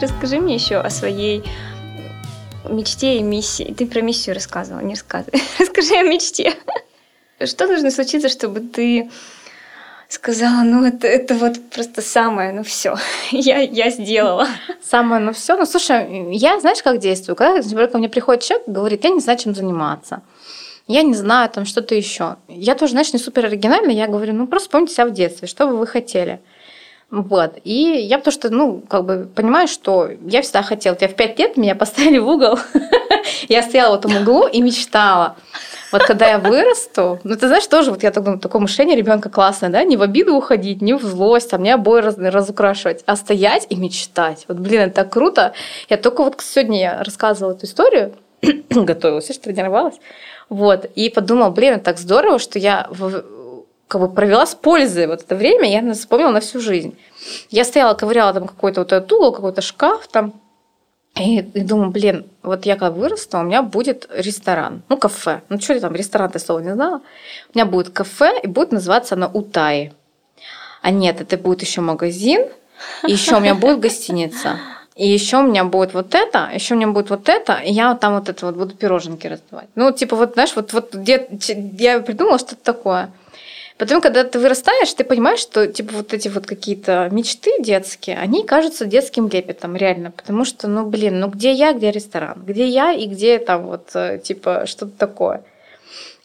Расскажи 0.00 0.40
мне 0.40 0.54
еще 0.54 0.76
о 0.76 0.88
своей 0.88 1.44
мечте 2.68 3.18
и 3.18 3.22
миссии. 3.22 3.74
Ты 3.76 3.86
про 3.86 4.00
миссию 4.00 4.34
рассказывала, 4.34 4.80
не 4.80 4.94
рассказывай. 4.94 5.42
Расскажи 5.58 5.94
о 5.96 6.02
мечте. 6.02 6.54
Что 7.44 7.66
должно 7.66 7.90
случиться, 7.90 8.30
чтобы 8.30 8.60
ты 8.60 9.10
сказала, 10.08 10.62
ну 10.62 10.86
это, 10.86 11.06
это 11.06 11.34
вот 11.34 11.70
просто 11.70 12.02
самое, 12.02 12.52
ну 12.52 12.64
все, 12.64 12.96
я, 13.30 13.60
я 13.60 13.90
сделала. 13.90 14.48
Самое, 14.82 15.22
ну 15.22 15.32
все. 15.32 15.56
Ну 15.56 15.66
слушай, 15.66 16.34
я 16.34 16.58
знаешь, 16.60 16.82
как 16.82 16.98
действую? 16.98 17.36
Когда, 17.36 17.56
например, 17.56 17.88
ко 17.88 17.98
мне 17.98 18.08
приходит 18.08 18.42
человек 18.42 18.68
говорит, 18.68 19.04
я 19.04 19.10
не 19.10 19.20
знаю, 19.20 19.38
чем 19.38 19.54
заниматься. 19.54 20.22
Я 20.86 21.02
не 21.02 21.14
знаю, 21.14 21.48
там 21.50 21.66
что-то 21.66 21.94
еще. 21.94 22.36
Я 22.48 22.74
тоже, 22.74 22.92
знаешь, 22.92 23.12
не 23.12 23.18
супер 23.18 23.44
оригинально. 23.44 23.90
Я 23.90 24.08
говорю, 24.08 24.32
ну 24.32 24.46
просто 24.46 24.68
вспомните 24.68 24.94
себя 24.94 25.06
в 25.06 25.12
детстве, 25.12 25.46
что 25.46 25.66
бы 25.66 25.76
вы 25.76 25.86
хотели. 25.86 26.40
Вот. 27.10 27.58
И 27.64 27.72
я 27.72 28.18
потому 28.18 28.32
что, 28.32 28.50
ну, 28.50 28.82
как 28.88 29.04
бы 29.04 29.28
понимаю, 29.34 29.66
что 29.66 30.08
я 30.26 30.42
всегда 30.42 30.62
хотела. 30.62 30.96
Я 31.00 31.08
в 31.08 31.14
пять 31.14 31.38
лет 31.38 31.56
меня 31.56 31.74
поставили 31.74 32.18
в 32.18 32.28
угол 32.28 32.58
Я 33.48 33.62
стояла 33.62 33.96
в 33.96 33.98
этом 34.00 34.16
углу 34.16 34.46
и 34.46 34.60
мечтала. 34.60 35.36
Вот 35.92 36.04
когда 36.04 36.28
я 36.28 36.38
вырасту, 36.38 37.18
ну 37.24 37.34
ты 37.34 37.48
знаешь, 37.48 37.66
тоже 37.66 37.90
вот 37.90 38.04
я 38.04 38.12
так 38.12 38.22
думаю, 38.22 38.40
такое 38.40 38.62
мышление 38.62 38.96
ребенка 38.96 39.28
классное, 39.28 39.70
да, 39.70 39.82
не 39.82 39.96
в 39.96 40.02
обиду 40.02 40.36
уходить, 40.36 40.80
не 40.82 40.94
в 40.94 41.02
злость, 41.02 41.50
там, 41.50 41.64
не 41.64 41.72
обои 41.72 42.00
раз, 42.00 42.16
разукрашивать, 42.16 43.02
а 43.06 43.16
стоять 43.16 43.66
и 43.70 43.74
мечтать. 43.74 44.44
Вот, 44.46 44.58
блин, 44.58 44.82
это 44.82 45.02
так 45.02 45.12
круто. 45.12 45.52
Я 45.88 45.96
только 45.96 46.22
вот 46.22 46.40
сегодня 46.40 46.80
я 46.80 47.02
рассказывала 47.02 47.54
эту 47.54 47.66
историю, 47.66 48.14
готовилась, 48.70 49.28
я 49.30 49.34
тренировалась, 49.34 49.96
вот, 50.48 50.84
и 50.84 51.10
подумала, 51.10 51.50
блин, 51.50 51.74
это 51.74 51.86
так 51.86 51.98
здорово, 51.98 52.38
что 52.38 52.60
я 52.60 52.88
как 53.90 54.00
бы 54.00 54.08
провела 54.08 54.46
с 54.46 54.54
пользой 54.54 55.08
вот 55.08 55.22
это 55.22 55.34
время, 55.34 55.68
я 55.68 55.92
вспомнила 55.94 56.30
на 56.30 56.40
всю 56.40 56.60
жизнь. 56.60 56.96
Я 57.50 57.64
стояла, 57.64 57.94
ковыряла 57.94 58.32
там 58.32 58.46
какой-то 58.46 58.82
вот 58.82 58.92
этот 58.92 59.12
угол, 59.12 59.32
какой-то 59.32 59.62
шкаф 59.62 60.06
там, 60.06 60.32
и, 61.16 61.38
и 61.38 61.60
думаю, 61.60 61.90
блин, 61.90 62.26
вот 62.44 62.66
я 62.66 62.76
когда 62.76 62.92
вырасту, 62.92 63.38
у 63.38 63.42
меня 63.42 63.62
будет 63.62 64.08
ресторан, 64.14 64.82
ну, 64.88 64.96
кафе. 64.96 65.42
Ну, 65.48 65.60
что 65.60 65.80
там, 65.80 65.96
ресторан, 65.96 66.30
ты 66.30 66.38
слова 66.38 66.60
не 66.60 66.72
знала. 66.72 67.00
У 67.52 67.58
меня 67.58 67.66
будет 67.66 67.90
кафе, 67.90 68.38
и 68.40 68.46
будет 68.46 68.70
называться 68.70 69.16
оно 69.16 69.28
Утай. 69.34 69.92
А 70.82 70.92
нет, 70.92 71.20
это 71.20 71.36
будет 71.36 71.62
еще 71.62 71.80
магазин, 71.80 72.46
и 73.04 73.10
еще 73.10 73.38
у 73.38 73.40
меня 73.40 73.56
будет 73.56 73.80
гостиница. 73.86 74.60
И 74.94 75.08
еще 75.08 75.38
у 75.38 75.42
меня 75.42 75.64
будет 75.64 75.94
вот 75.94 76.14
это, 76.14 76.48
еще 76.54 76.74
у 76.74 76.76
меня 76.76 76.88
будет 76.88 77.10
вот 77.10 77.28
это, 77.28 77.54
и 77.54 77.72
я 77.72 77.90
вот 77.90 77.98
там 77.98 78.14
вот 78.14 78.28
это 78.28 78.46
вот 78.46 78.54
буду 78.54 78.76
пироженки 78.76 79.26
раздавать. 79.26 79.68
Ну, 79.74 79.90
типа, 79.90 80.14
вот, 80.14 80.34
знаешь, 80.34 80.52
вот, 80.54 80.72
вот 80.72 80.94
где, 80.94 81.26
я 81.76 81.98
придумала 81.98 82.38
что-то 82.38 82.62
такое. 82.62 83.10
Потом, 83.80 84.02
когда 84.02 84.24
ты 84.24 84.38
вырастаешь, 84.38 84.92
ты 84.92 85.04
понимаешь, 85.04 85.40
что 85.40 85.66
типа 85.66 85.94
вот 85.94 86.12
эти 86.12 86.28
вот 86.28 86.44
какие-то 86.44 87.08
мечты 87.10 87.50
детские, 87.60 88.18
они 88.18 88.44
кажутся 88.44 88.84
детским 88.84 89.26
лепетом, 89.26 89.74
реально. 89.74 90.10
Потому 90.10 90.44
что, 90.44 90.68
ну, 90.68 90.84
блин, 90.84 91.18
ну 91.18 91.28
где 91.28 91.50
я, 91.52 91.72
где 91.72 91.90
ресторан? 91.90 92.42
Где 92.46 92.68
я 92.68 92.92
и 92.92 93.06
где 93.06 93.38
там 93.38 93.66
вот, 93.66 93.88
э, 93.94 94.20
типа, 94.22 94.66
что-то 94.66 94.92
такое? 94.98 95.44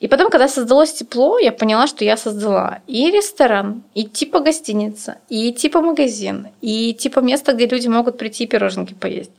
И 0.01 0.09
потом, 0.09 0.29
когда 0.29 0.49
создалось 0.49 0.91
тепло, 0.91 1.39
я 1.39 1.53
поняла, 1.53 1.87
что 1.87 2.03
я 2.03 2.17
создала 2.17 2.79
и 2.87 3.09
ресторан, 3.09 3.83
и 3.93 4.03
типа 4.03 4.41
гостиница, 4.41 5.19
и 5.29 5.53
типа 5.53 5.79
магазин, 5.79 6.49
и 6.59 6.93
типа 6.93 7.19
место, 7.19 7.53
где 7.53 7.67
люди 7.67 7.87
могут 7.87 8.17
прийти 8.17 8.43
и 8.43 8.47
пироженки 8.47 8.93
поесть. 8.93 9.31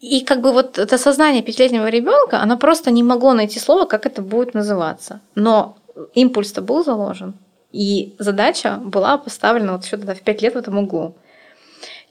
И 0.00 0.20
как 0.20 0.40
бы 0.40 0.52
вот 0.52 0.78
это 0.78 0.98
сознание 0.98 1.42
пятилетнего 1.42 1.88
ребенка, 1.88 2.40
оно 2.40 2.56
просто 2.56 2.92
не 2.92 3.02
могло 3.02 3.34
найти 3.34 3.58
слово, 3.58 3.86
как 3.86 4.06
это 4.06 4.22
будет 4.22 4.54
называться. 4.54 5.20
Но 5.34 5.76
импульс-то 6.14 6.62
был 6.62 6.84
заложен. 6.84 7.34
И 7.72 8.14
задача 8.18 8.76
была 8.82 9.18
поставлена 9.18 9.72
вот 9.72 9.84
еще 9.84 9.96
тогда 9.96 10.14
в 10.14 10.20
5 10.20 10.42
лет 10.42 10.54
в 10.54 10.58
этом 10.58 10.78
углу. 10.78 11.14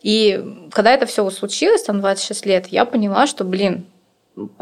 И 0.02 0.68
когда 0.72 0.92
это 0.94 1.06
все 1.06 1.30
случилось, 1.30 1.84
там 1.84 2.00
26 2.00 2.46
лет, 2.46 2.68
я 2.68 2.86
поняла, 2.86 3.28
что, 3.28 3.44
блин, 3.44 3.86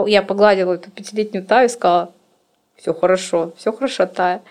я 0.05 0.23
погладила 0.23 0.73
эту 0.73 0.89
пятилетнюю 0.89 1.45
Таю 1.45 1.67
и 1.67 1.69
сказала, 1.69 2.11
все 2.75 2.93
хорошо, 2.93 3.53
все 3.57 3.71
хорошо, 3.71 4.05
Тая. 4.05 4.41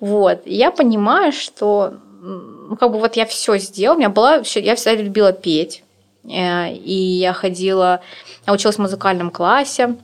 Вот. 0.00 0.42
И 0.44 0.54
я 0.54 0.70
понимаю, 0.70 1.32
что 1.32 1.94
ну, 2.20 2.76
как 2.76 2.92
бы 2.92 2.98
вот 2.98 3.16
я 3.16 3.26
все 3.26 3.58
сделала. 3.58 3.96
У 3.96 3.98
меня 3.98 4.08
была, 4.08 4.36
я 4.36 4.74
всегда 4.76 5.02
любила 5.02 5.32
петь. 5.32 5.82
Э, 6.24 6.72
и 6.72 6.92
я 6.92 7.32
ходила, 7.32 8.00
я 8.46 8.52
училась 8.52 8.76
в 8.76 8.80
музыкальном 8.80 9.30
классе, 9.30 9.96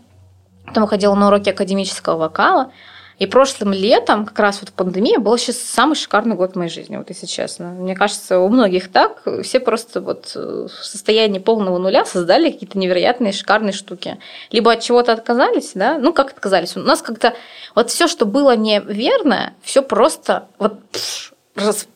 потом 0.66 0.86
ходила 0.86 1.14
на 1.14 1.28
уроки 1.28 1.50
академического 1.50 2.16
вокала. 2.16 2.72
И 3.18 3.26
прошлым 3.26 3.72
летом, 3.72 4.24
как 4.24 4.38
раз 4.38 4.60
вот 4.60 4.70
пандемия, 4.70 5.18
был 5.18 5.36
сейчас 5.38 5.58
самый 5.58 5.96
шикарный 5.96 6.36
год 6.36 6.52
в 6.52 6.56
моей 6.56 6.70
жизни, 6.70 6.96
вот 6.96 7.08
если 7.08 7.26
честно. 7.26 7.70
Мне 7.70 7.96
кажется, 7.96 8.38
у 8.38 8.48
многих 8.48 8.92
так. 8.92 9.22
Все 9.42 9.58
просто 9.58 10.00
вот 10.00 10.36
в 10.36 10.68
состоянии 10.68 11.40
полного 11.40 11.78
нуля 11.78 12.04
создали 12.04 12.50
какие-то 12.50 12.78
невероятные 12.78 13.32
шикарные 13.32 13.72
штуки. 13.72 14.18
Либо 14.52 14.72
от 14.72 14.82
чего-то 14.82 15.12
отказались, 15.12 15.72
да, 15.74 15.98
ну 15.98 16.12
как 16.12 16.30
отказались. 16.30 16.76
У 16.76 16.80
нас 16.80 17.02
как-то 17.02 17.34
вот 17.74 17.90
все, 17.90 18.06
что 18.06 18.24
было 18.24 18.56
неверное, 18.56 19.54
все 19.62 19.82
просто 19.82 20.46
вот 20.58 20.78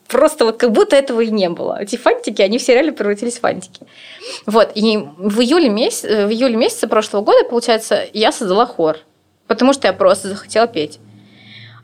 просто 0.09 0.43
вот 0.43 0.57
как 0.57 0.71
будто 0.71 0.97
этого 0.97 1.21
и 1.21 1.31
не 1.31 1.47
было. 1.47 1.81
Эти 1.81 1.95
фантики, 1.95 2.41
они 2.41 2.57
все 2.57 2.73
реально 2.73 2.91
превратились 2.91 3.37
в 3.37 3.39
фантики. 3.39 3.87
Вот, 4.45 4.71
и 4.75 4.97
в 5.17 5.39
июле, 5.39 5.69
месяц, 5.69 6.03
в 6.03 6.29
июле 6.29 6.57
месяце 6.57 6.87
прошлого 6.87 7.23
года, 7.23 7.47
получается, 7.49 8.05
я 8.11 8.33
создала 8.33 8.65
хор, 8.65 8.97
потому 9.47 9.71
что 9.71 9.87
я 9.87 9.93
просто 9.93 10.27
захотела 10.27 10.67
петь 10.67 10.99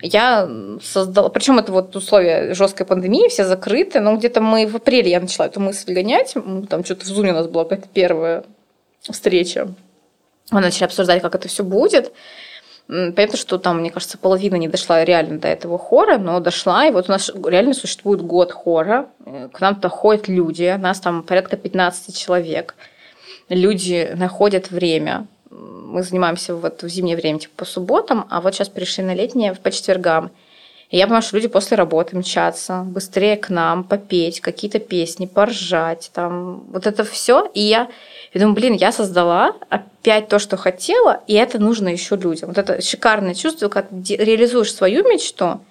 я 0.02 0.50
создала, 0.82 1.30
причем 1.30 1.60
это 1.60 1.72
вот 1.72 1.96
условия 1.96 2.54
жесткой 2.54 2.86
пандемии, 2.86 3.30
все 3.30 3.46
закрыты, 3.46 4.00
но 4.00 4.16
где-то 4.16 4.42
мы 4.42 4.68
в 4.68 4.76
апреле 4.76 5.12
я 5.12 5.20
начала 5.20 5.48
эту 5.48 5.60
мысль 5.60 5.94
гонять, 5.94 6.36
там 6.70 6.86
что-то 6.86 7.06
в 7.06 7.08
Зуме 7.08 7.32
у 7.32 7.36
нас 7.36 7.48
была 7.48 7.64
какая-то 7.66 7.88
первая 7.94 8.44
встреча, 9.02 9.68
мы 10.52 10.62
начали 10.62 10.86
обсуждать, 10.86 11.22
как 11.22 11.36
это 11.36 11.48
все 11.48 11.64
будет. 11.64 12.12
Понятно, 12.88 13.38
что 13.38 13.60
там, 13.60 13.82
мне 13.82 13.92
кажется, 13.92 14.18
половина 14.18 14.56
не 14.56 14.68
дошла 14.68 15.06
реально 15.06 15.38
до 15.38 15.48
этого 15.48 15.78
хора, 15.78 16.18
но 16.18 16.40
дошла, 16.40 16.88
и 16.88 16.92
вот 16.92 17.08
у 17.08 17.12
нас 17.12 17.32
реально 17.46 17.76
существует 17.76 18.22
год 18.22 18.52
хора, 18.52 19.10
к 19.54 19.62
нам-то 19.62 19.90
ходят 19.90 20.28
люди, 20.28 20.76
нас 20.80 21.00
там 21.00 21.22
порядка 21.22 21.56
15 21.56 22.18
человек. 22.18 22.74
Люди 23.48 24.12
находят 24.16 24.72
время, 24.72 25.28
мы 25.50 26.04
занимаемся 26.04 26.56
вот 26.56 26.84
в 26.84 26.90
зимнее 26.90 27.18
время 27.18 27.40
типа 27.40 27.54
по 27.58 27.66
субботам, 27.66 28.26
а 28.30 28.42
вот 28.42 28.54
сейчас 28.54 28.70
перешли 28.70 29.04
на 29.04 29.14
летнее 29.14 29.56
по 29.56 29.72
четвергам. 29.72 30.32
И 30.90 30.98
я 30.98 31.06
понимаю, 31.06 31.22
что 31.22 31.36
люди 31.36 31.48
после 31.48 31.78
работы 31.78 32.18
мчатся 32.18 32.82
быстрее 32.84 33.38
к 33.38 33.50
нам, 33.50 33.84
попеть 33.84 34.42
какие-то 34.42 34.80
песни, 34.80 35.28
поржать, 35.28 36.10
там, 36.14 36.64
вот 36.72 36.88
это 36.88 37.04
все. 37.04 37.50
И 37.54 37.62
я, 37.62 37.90
я 38.34 38.42
думаю, 38.42 38.56
блин, 38.56 38.74
я 38.74 38.92
создала 38.92 39.56
опять 39.70 40.30
то, 40.30 40.40
что 40.40 40.58
хотела, 40.58 41.22
и 41.28 41.36
это 41.36 41.60
нужно 41.60 41.90
еще 41.90 42.16
людям. 42.16 42.50
Вот 42.50 42.58
это 42.58 42.82
шикарное 42.82 43.36
чувство, 43.36 43.70
ты 43.70 44.16
реализуешь 44.16 44.74
свою 44.74 45.08
мечту, 45.08 45.62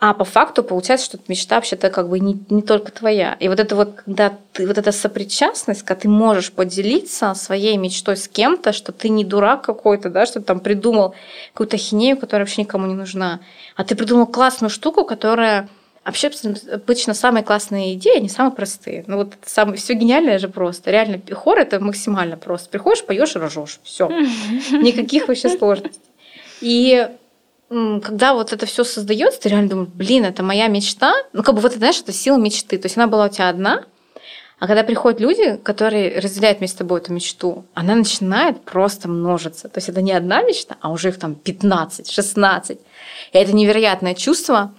а 0.00 0.14
по 0.14 0.24
факту 0.24 0.64
получается, 0.64 1.04
что 1.04 1.18
мечта 1.28 1.56
вообще-то 1.56 1.90
как 1.90 2.08
бы 2.08 2.18
не, 2.20 2.42
не 2.48 2.62
только 2.62 2.90
твоя. 2.90 3.36
И 3.38 3.48
вот 3.48 3.60
это 3.60 3.76
вот, 3.76 3.96
когда 3.96 4.32
ты, 4.54 4.66
вот 4.66 4.78
эта 4.78 4.92
сопричастность, 4.92 5.82
когда 5.82 6.00
ты 6.00 6.08
можешь 6.08 6.52
поделиться 6.52 7.34
своей 7.34 7.76
мечтой 7.76 8.16
с 8.16 8.26
кем-то, 8.26 8.72
что 8.72 8.92
ты 8.92 9.10
не 9.10 9.24
дурак 9.24 9.62
какой-то, 9.62 10.08
да, 10.08 10.24
что 10.24 10.40
ты 10.40 10.46
там 10.46 10.60
придумал 10.60 11.14
какую-то 11.52 11.76
хинею, 11.76 12.16
которая 12.16 12.46
вообще 12.46 12.62
никому 12.62 12.86
не 12.86 12.94
нужна, 12.94 13.40
а 13.76 13.84
ты 13.84 13.94
придумал 13.94 14.26
классную 14.26 14.70
штуку, 14.70 15.04
которая 15.04 15.68
Вообще, 16.02 16.30
обычно 16.72 17.12
самые 17.12 17.44
классные 17.44 17.92
идеи, 17.94 18.16
они 18.16 18.30
самые 18.30 18.52
простые. 18.52 19.04
Ну 19.06 19.18
вот 19.18 19.34
самое, 19.44 19.76
все 19.76 19.92
гениальное 19.92 20.38
же 20.38 20.48
просто. 20.48 20.90
Реально, 20.90 21.20
хор 21.34 21.58
это 21.58 21.78
максимально 21.78 22.38
просто. 22.38 22.70
Приходишь, 22.70 23.04
поешь, 23.04 23.36
рожешь. 23.36 23.80
Все. 23.82 24.08
Никаких 24.70 25.28
вообще 25.28 25.50
сложностей. 25.50 26.00
И 26.62 27.06
когда 27.70 28.34
вот 28.34 28.52
это 28.52 28.66
все 28.66 28.82
создается, 28.82 29.40
ты 29.40 29.48
реально 29.48 29.68
думаешь, 29.68 29.90
блин, 29.94 30.24
это 30.24 30.42
моя 30.42 30.66
мечта. 30.66 31.14
Ну, 31.32 31.44
как 31.44 31.54
бы 31.54 31.60
вот, 31.60 31.72
знаешь, 31.72 32.00
это 32.00 32.12
сила 32.12 32.36
мечты. 32.36 32.78
То 32.78 32.86
есть 32.86 32.96
она 32.96 33.06
была 33.06 33.26
у 33.26 33.28
тебя 33.28 33.48
одна, 33.48 33.84
а 34.58 34.66
когда 34.66 34.82
приходят 34.82 35.20
люди, 35.20 35.56
которые 35.62 36.18
разделяют 36.18 36.58
вместе 36.58 36.74
с 36.74 36.78
тобой 36.78 37.00
эту 37.00 37.12
мечту, 37.12 37.64
она 37.72 37.94
начинает 37.94 38.62
просто 38.64 39.08
множиться. 39.08 39.68
То 39.68 39.78
есть 39.78 39.88
это 39.88 40.02
не 40.02 40.12
одна 40.12 40.42
мечта, 40.42 40.76
а 40.80 40.90
уже 40.90 41.10
их 41.10 41.18
там 41.20 41.36
15, 41.36 42.10
16. 42.10 42.78
И 43.32 43.38
это 43.38 43.52
невероятное 43.54 44.14
чувство. 44.14 44.74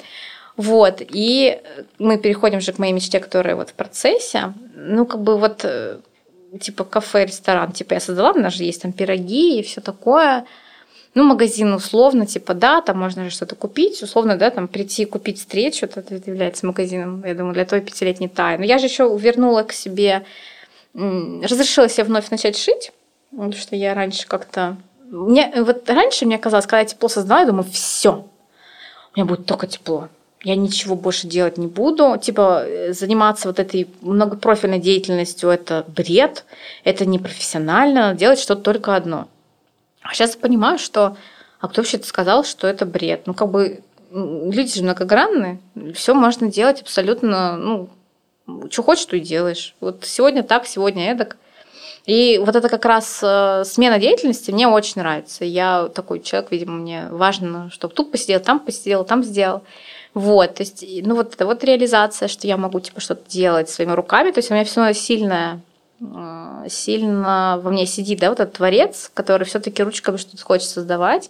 Вот. 0.57 1.01
И 1.01 1.61
мы 1.97 2.17
переходим 2.17 2.59
же 2.59 2.73
к 2.73 2.77
моей 2.77 2.91
мечте, 2.91 3.21
которая 3.21 3.55
вот 3.55 3.69
в 3.69 3.73
процессе. 3.73 4.53
Ну, 4.75 5.05
как 5.05 5.21
бы 5.21 5.37
вот 5.37 5.61
э, 5.63 5.99
типа 6.59 6.83
кафе, 6.83 7.25
ресторан, 7.25 7.71
типа 7.71 7.93
я 7.93 7.99
создала, 8.01 8.33
у 8.33 8.37
нас 8.37 8.53
же 8.53 8.65
есть 8.65 8.81
там 8.81 8.91
пироги 8.91 9.59
и 9.59 9.63
все 9.63 9.79
такое– 9.79 10.45
ну, 11.14 11.24
магазин 11.24 11.74
условно, 11.74 12.26
типа, 12.26 12.53
да, 12.53 12.82
там 12.82 12.99
можно 12.99 13.26
же 13.26 13.32
что-то 13.32 13.55
купить, 13.55 14.01
условно, 14.01 14.38
да, 14.38 14.49
там 14.49 14.70
прийти 14.70 15.03
купить 15.05 15.39
встречу, 15.39 15.86
это 15.86 16.03
является 16.26 16.66
магазином, 16.66 17.24
я 17.26 17.36
думаю, 17.36 17.53
для 17.53 17.66
той 17.66 17.82
пятилетней 17.82 18.30
Таи. 18.30 18.57
Но 18.57 18.64
я 18.64 18.78
же 18.78 18.86
еще 18.86 19.18
вернула 19.20 19.64
к 19.64 19.74
себе, 19.74 20.24
разрешила 20.93 21.89
себе 21.89 22.05
вновь 22.05 22.30
начать 22.30 22.57
шить, 22.57 22.93
потому 23.32 23.51
что 23.53 23.76
я 23.76 23.93
раньше 23.93 24.26
как-то... 24.28 24.78
Мне, 25.03 25.51
вот 25.57 25.89
раньше 25.89 26.26
мне 26.26 26.38
казалось, 26.38 26.66
когда 26.66 26.80
я 26.80 26.86
тепло 26.86 27.09
создала, 27.09 27.41
я 27.41 27.47
думаю, 27.47 27.66
все, 27.70 28.26
у 29.14 29.20
меня 29.20 29.26
будет 29.26 29.45
только 29.45 29.68
тепло. 29.68 30.07
Я 30.43 30.55
ничего 30.55 30.95
больше 30.95 31.28
делать 31.28 31.57
не 31.57 31.68
буду. 31.68 32.18
Типа 32.20 32.66
заниматься 32.89 33.49
вот 33.49 33.59
этой 33.59 33.88
многопрофильной 33.99 34.80
деятельностью– 34.80 35.49
это 35.51 35.86
бред, 35.88 36.45
это 36.84 37.05
непрофессионально. 37.05 38.16
Делать 38.16 38.39
что-то 38.39 38.62
только 38.62 38.95
одно– 38.95 39.28
а 40.02 40.14
сейчас 40.14 40.36
я 40.36 40.41
понимаю, 40.41 40.78
что 40.80 41.18
а 41.60 41.68
кто 41.68 41.82
вообще 41.82 42.02
сказал, 42.02 42.43
что 42.43 42.68
это 42.68 42.86
бред? 42.86 43.28
Ну, 43.28 43.34
как 43.34 43.49
бы 43.49 43.82
люди 44.12 44.76
же 44.76 44.84
многогранные, 44.84 45.60
все 45.93 46.14
можно 46.14 46.47
делать 46.47 46.82
абсолютно, 46.82 47.56
ну, 47.56 47.89
что 48.70 48.84
хочешь, 48.84 49.06
то 49.06 49.16
и 49.16 49.20
делаешь. 49.20 49.76
Вот 49.80 50.04
сегодня 50.06 50.43
так, 50.43 50.66
сегодня 50.66 51.12
эдак. 51.12 51.38
И 52.08 52.41
вот 52.43 52.56
это 52.56 52.68
как 52.68 52.84
раз 52.86 53.20
э, 53.22 53.64
смена 53.64 53.99
деятельности 53.99 54.49
мне 54.49 54.68
очень 54.68 55.02
нравится. 55.02 55.45
Я 55.45 55.88
такой 55.93 56.20
человек, 56.22 56.52
видимо, 56.52 56.74
мне 56.74 57.08
важно, 57.12 57.70
чтобы 57.72 57.93
тут 57.93 58.12
посидел, 58.12 58.39
там 58.39 58.60
посидел, 58.60 59.06
там 59.06 59.24
сделал. 59.24 59.62
Вот, 60.16 60.56
то 60.56 60.64
есть, 60.64 60.84
ну 61.06 61.16
вот 61.16 61.36
это 61.36 61.45
вот 61.45 61.64
реализация, 61.64 62.28
что 62.28 62.47
я 62.47 62.58
могу 62.58 62.80
типа 62.82 62.99
что-то 62.99 63.30
делать 63.30 63.70
своими 63.70 63.93
руками, 63.93 64.32
то 64.32 64.39
есть 64.39 64.52
у 64.52 64.54
меня 64.54 64.66
все 64.66 64.93
сильная 64.93 65.62
сильно 66.68 67.60
во 67.62 67.70
мне 67.70 67.86
сидит, 67.86 68.20
да, 68.20 68.30
вот 68.30 68.39
этот 68.39 68.56
творец, 68.56 69.12
который 69.14 69.43
все-таки 69.43 69.84
ручками 69.84 70.18
что-то 70.18 70.43
хочет 70.43 70.70
создавать. 70.70 71.30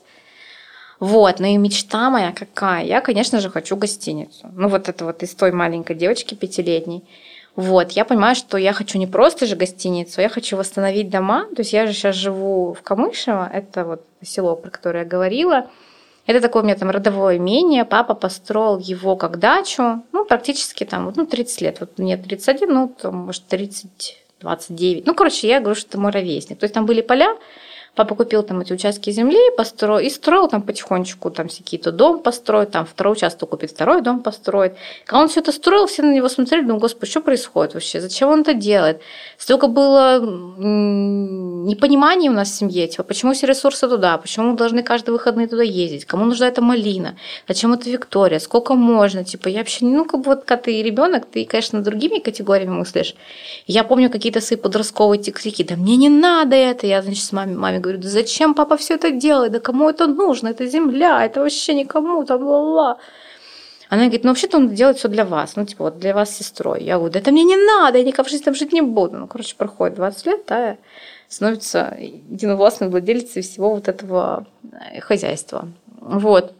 Вот, 1.00 1.40
ну 1.40 1.48
и 1.48 1.58
мечта 1.58 2.10
моя 2.10 2.32
какая? 2.32 2.86
Я, 2.86 3.02
конечно 3.02 3.40
же, 3.40 3.50
хочу 3.50 3.76
гостиницу. 3.76 4.50
Ну 4.54 4.68
вот 4.70 4.88
это 4.88 5.06
вот 5.06 5.24
из 5.24 5.34
той 5.34 5.52
маленькой 5.52 5.96
девочки 5.96 6.36
пятилетней. 6.36 7.04
Вот, 7.56 7.92
я 7.92 8.06
понимаю, 8.06 8.36
что 8.36 8.58
я 8.58 8.72
хочу 8.72 8.98
не 8.98 9.08
просто 9.08 9.46
же 9.46 9.56
гостиницу, 9.56 10.22
я 10.22 10.30
хочу 10.30 10.56
восстановить 10.56 11.10
дома. 11.10 11.48
То 11.56 11.62
есть 11.62 11.74
я 11.74 11.86
же 11.86 11.94
сейчас 11.94 12.16
живу 12.16 12.74
в 12.74 12.82
Камышево, 12.82 13.50
это 13.52 13.84
вот 13.84 14.06
село, 14.22 14.56
про 14.56 14.70
которое 14.70 15.00
я 15.00 15.10
говорила. 15.10 15.70
Это 16.28 16.40
такое 16.40 16.62
у 16.62 16.66
меня 16.66 16.76
там 16.76 16.92
родовое 16.92 17.38
имение. 17.38 17.84
Папа 17.84 18.14
построил 18.14 18.78
его 18.78 19.16
как 19.16 19.40
дачу, 19.40 20.04
ну, 20.12 20.24
практически 20.24 20.84
там, 20.84 21.12
ну, 21.16 21.26
30 21.26 21.62
лет. 21.62 21.80
Вот 21.80 21.98
мне 21.98 22.16
31, 22.16 22.74
ну, 22.74 22.88
там, 22.88 23.16
может, 23.16 23.48
30, 23.48 24.21
29. 24.42 25.06
Ну, 25.06 25.16
короче, 25.16 25.48
я 25.48 25.60
говорю, 25.60 25.76
что 25.76 25.90
это 25.90 26.00
мой 26.00 26.12
ровесник. 26.12 26.60
То 26.60 26.66
есть 26.66 26.74
там 26.74 26.86
были 26.86 27.02
поля, 27.02 27.38
Папа 27.94 28.16
купил 28.16 28.42
там 28.42 28.62
эти 28.62 28.72
участки 28.72 29.12
земли 29.12 29.38
построил, 29.58 30.00
и 30.00 30.10
строил 30.10 30.48
там 30.48 30.62
потихонечку, 30.62 31.30
там 31.30 31.50
какие-то 31.50 31.92
дом 31.92 32.20
построить, 32.20 32.72
там 32.72 32.86
второй 32.86 33.14
участок 33.14 33.50
купит, 33.50 33.72
второй 33.72 34.02
дом 34.02 34.22
построить. 34.22 34.72
Когда 35.06 35.24
он 35.24 35.28
все 35.28 35.42
это 35.42 35.52
строил, 35.52 35.88
все 35.88 36.02
на 36.02 36.14
него 36.14 36.30
смотрели, 36.30 36.62
думали, 36.62 36.80
господи, 36.80 37.12
что 37.12 37.20
происходит 37.20 37.74
вообще, 37.74 38.00
зачем 38.00 38.30
он 38.30 38.42
это 38.42 38.54
делает? 38.54 39.02
Столько 39.38 39.68
было 39.68 40.22
непонимания 40.22 42.32
у 42.32 42.34
нас 42.34 42.50
в 42.50 42.56
семье, 42.56 42.88
типа, 42.88 43.04
почему 43.04 43.34
все 43.34 43.46
ресурсы 43.46 43.90
туда, 43.90 44.18
почему 44.18 44.52
мы 44.52 44.58
должны 44.58 44.84
каждые 44.84 45.12
выходные 45.12 45.48
туда 45.48 45.64
ездить, 45.64 46.06
кому 46.06 46.24
нужна 46.24 46.48
эта 46.48 46.62
малина, 46.62 47.18
зачем 47.46 47.74
это 47.74 47.90
Виктория, 47.90 48.40
сколько 48.40 48.74
можно, 48.74 49.26
типа, 49.26 49.50
я 49.50 49.60
вообще, 49.60 49.84
ну, 49.84 50.06
как 50.06 50.22
бы 50.22 50.28
вот, 50.28 50.46
когда 50.46 50.64
ты 50.64 50.82
ребенок, 50.82 51.26
ты, 51.26 51.44
конечно, 51.44 51.82
другими 51.82 52.20
категориями 52.20 52.72
мыслишь. 52.72 53.16
Я 53.68 53.84
помню 53.84 54.10
какие-то 54.10 54.40
свои 54.40 54.58
подростковые 54.58 55.22
крики, 55.22 55.64
да 55.64 55.76
мне 55.76 55.98
не 55.98 56.08
надо 56.08 56.56
это, 56.56 56.88
я, 56.88 57.02
значит, 57.02 57.26
с 57.26 57.34
мамой, 57.34 57.56
маме 57.56 57.81
говорю, 57.82 58.00
да 58.00 58.10
зачем 58.10 58.54
папа 58.54 58.78
все 58.78 58.96
это 58.96 59.12
делает, 59.12 59.52
да 59.52 59.60
кому 59.60 59.90
это 59.90 60.08
нужно, 60.08 60.50
это 60.50 60.66
земля, 60.68 61.26
это 61.26 61.42
вообще 61.42 61.74
никому, 61.74 62.24
там, 62.24 62.44
ла-ла. 62.44 62.98
Она 63.90 64.04
говорит, 64.04 64.24
ну 64.24 64.30
вообще-то 64.30 64.58
он 64.58 64.70
делает 64.70 64.98
все 64.98 65.10
для 65.10 65.26
вас, 65.26 65.58
ну 65.58 65.66
типа 65.66 65.84
вот 65.86 66.00
для 66.00 66.14
вас 66.14 66.30
с 66.30 66.38
сестрой. 66.38 66.84
Я 66.84 66.96
говорю, 66.96 67.12
да 67.12 67.20
это 67.20 67.32
мне 67.32 67.44
не 67.44 67.58
надо, 67.58 67.98
я 67.98 68.04
никак 68.06 68.26
в 68.26 68.30
жизни 68.30 68.46
там 68.46 68.56
жить 68.56 68.72
не 68.72 68.82
буду. 68.82 69.18
Ну, 69.18 69.28
короче, 69.28 69.56
проходит 69.56 69.96
20 69.96 70.26
лет, 70.28 70.40
да, 70.48 70.78
становится 71.28 71.98
единовластной 72.00 72.90
владелицей 72.90 73.42
всего 73.42 73.76
вот 73.76 73.90
этого 73.90 74.46
э, 74.72 75.02
хозяйства. 75.02 75.68
Вот. 76.00 76.54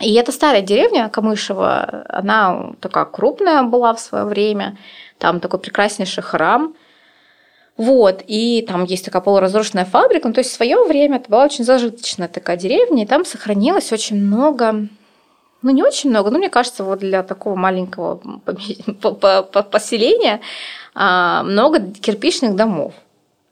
И 0.00 0.12
это 0.14 0.32
старая 0.32 0.60
деревня 0.60 1.08
Камышева, 1.08 2.04
она 2.08 2.72
такая 2.80 3.06
крупная 3.06 3.62
была 3.62 3.94
в 3.94 4.00
свое 4.00 4.24
время, 4.24 4.76
там 5.18 5.40
такой 5.40 5.60
прекраснейший 5.60 6.22
храм– 6.22 6.74
вот, 7.76 8.22
и 8.26 8.64
там 8.68 8.84
есть 8.84 9.04
такая 9.04 9.22
полуразрушенная 9.22 9.84
фабрика. 9.84 10.28
Ну, 10.28 10.34
то 10.34 10.40
есть 10.40 10.50
в 10.50 10.54
свое 10.54 10.84
время 10.84 11.16
это 11.16 11.28
была 11.28 11.44
очень 11.44 11.64
зажиточная 11.64 12.28
такая 12.28 12.56
деревня, 12.56 13.02
и 13.02 13.06
там 13.06 13.24
сохранилось 13.24 13.92
очень 13.92 14.16
много 14.16 14.88
ну, 15.64 15.70
не 15.70 15.82
очень 15.82 16.10
много, 16.10 16.30
но 16.30 16.36
мне 16.36 16.50
кажется, 16.50 16.84
вот 16.84 16.98
для 16.98 17.22
такого 17.22 17.54
маленького 17.54 18.16
поселения 19.70 20.42
а, 20.94 21.42
много 21.42 21.80
кирпичных 21.80 22.54
домов. 22.54 22.92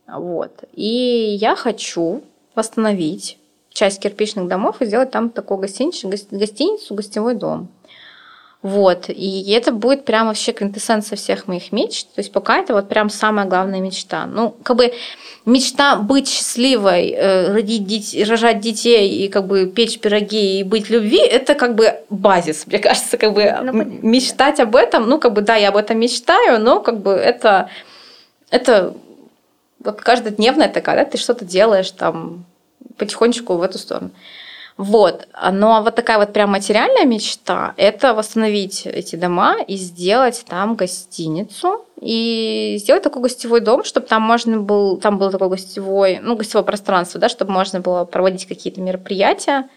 Вот. 0.06 0.64
И 0.74 1.38
я 1.40 1.56
хочу 1.56 2.22
восстановить 2.54 3.38
часть 3.70 3.98
кирпичных 3.98 4.46
домов 4.46 4.82
и 4.82 4.84
сделать 4.84 5.10
там 5.10 5.30
такую 5.30 5.58
гостиницу, 5.58 6.08
гостиницу 6.08 6.94
гостевой 6.94 7.34
дом. 7.34 7.68
Вот. 8.62 9.06
И 9.08 9.50
это 9.50 9.72
будет 9.72 10.04
прям 10.04 10.28
вообще 10.28 10.52
квинтэссенция 10.52 11.16
всех 11.16 11.48
моих 11.48 11.72
мечт. 11.72 12.06
То 12.14 12.20
есть 12.20 12.30
пока 12.30 12.58
это 12.58 12.74
вот 12.74 12.88
прям 12.88 13.10
самая 13.10 13.46
главная 13.46 13.80
мечта. 13.80 14.26
Ну, 14.26 14.54
как 14.62 14.76
бы 14.76 14.92
мечта 15.44 15.96
быть 15.96 16.28
счастливой, 16.28 17.10
э, 17.10 17.52
родить 17.52 17.86
детей, 17.86 18.22
рожать 18.22 18.60
детей 18.60 19.24
и 19.24 19.28
как 19.28 19.48
бы 19.48 19.66
печь 19.66 19.98
пироги 19.98 20.60
и 20.60 20.62
быть 20.62 20.90
любви, 20.90 21.18
это 21.18 21.54
как 21.54 21.74
бы 21.74 21.92
базис, 22.08 22.66
мне 22.68 22.78
кажется, 22.78 23.18
как 23.18 23.32
бы 23.32 23.52
ну, 23.64 23.72
мечтать 23.72 24.60
об 24.60 24.76
этом, 24.76 25.08
ну, 25.08 25.18
как 25.18 25.32
бы, 25.32 25.40
да, 25.40 25.56
я 25.56 25.70
об 25.70 25.76
этом 25.76 25.98
мечтаю, 25.98 26.60
но 26.60 26.80
как 26.80 27.00
бы 27.00 27.10
это, 27.10 27.68
это 28.50 28.94
вот 29.80 30.00
каждодневная 30.00 30.68
такая, 30.68 30.96
да, 30.96 31.04
ты 31.04 31.18
что-то 31.18 31.44
делаешь 31.44 31.90
там 31.90 32.44
потихонечку 32.96 33.54
в 33.54 33.62
эту 33.62 33.78
сторону. 33.78 34.10
Вот. 34.76 35.28
Но 35.52 35.82
вот 35.82 35.94
такая 35.94 36.18
вот 36.18 36.32
прям 36.32 36.50
материальная 36.50 37.04
мечта– 37.04 37.74
это 37.76 38.14
восстановить 38.14 38.86
эти 38.86 39.16
дома 39.16 39.56
и 39.60 39.76
сделать 39.76 40.44
там 40.48 40.74
гостиницу, 40.76 41.84
и 42.00 42.76
сделать 42.80 43.02
такой 43.02 43.22
гостевой 43.22 43.60
дом, 43.60 43.84
чтобы 43.84 44.06
там 44.06 44.22
можно 44.22 44.58
был, 44.58 44.96
там 44.96 45.18
было 45.18 45.30
такое 45.30 45.50
гостевое, 45.50 46.20
ну, 46.22 46.36
гостевое 46.36 46.64
пространство, 46.64 47.20
да, 47.20 47.28
чтобы 47.28 47.52
можно 47.52 47.80
было 47.80 48.04
проводить 48.04 48.46
какие-то 48.46 48.80
мероприятия, 48.80 49.68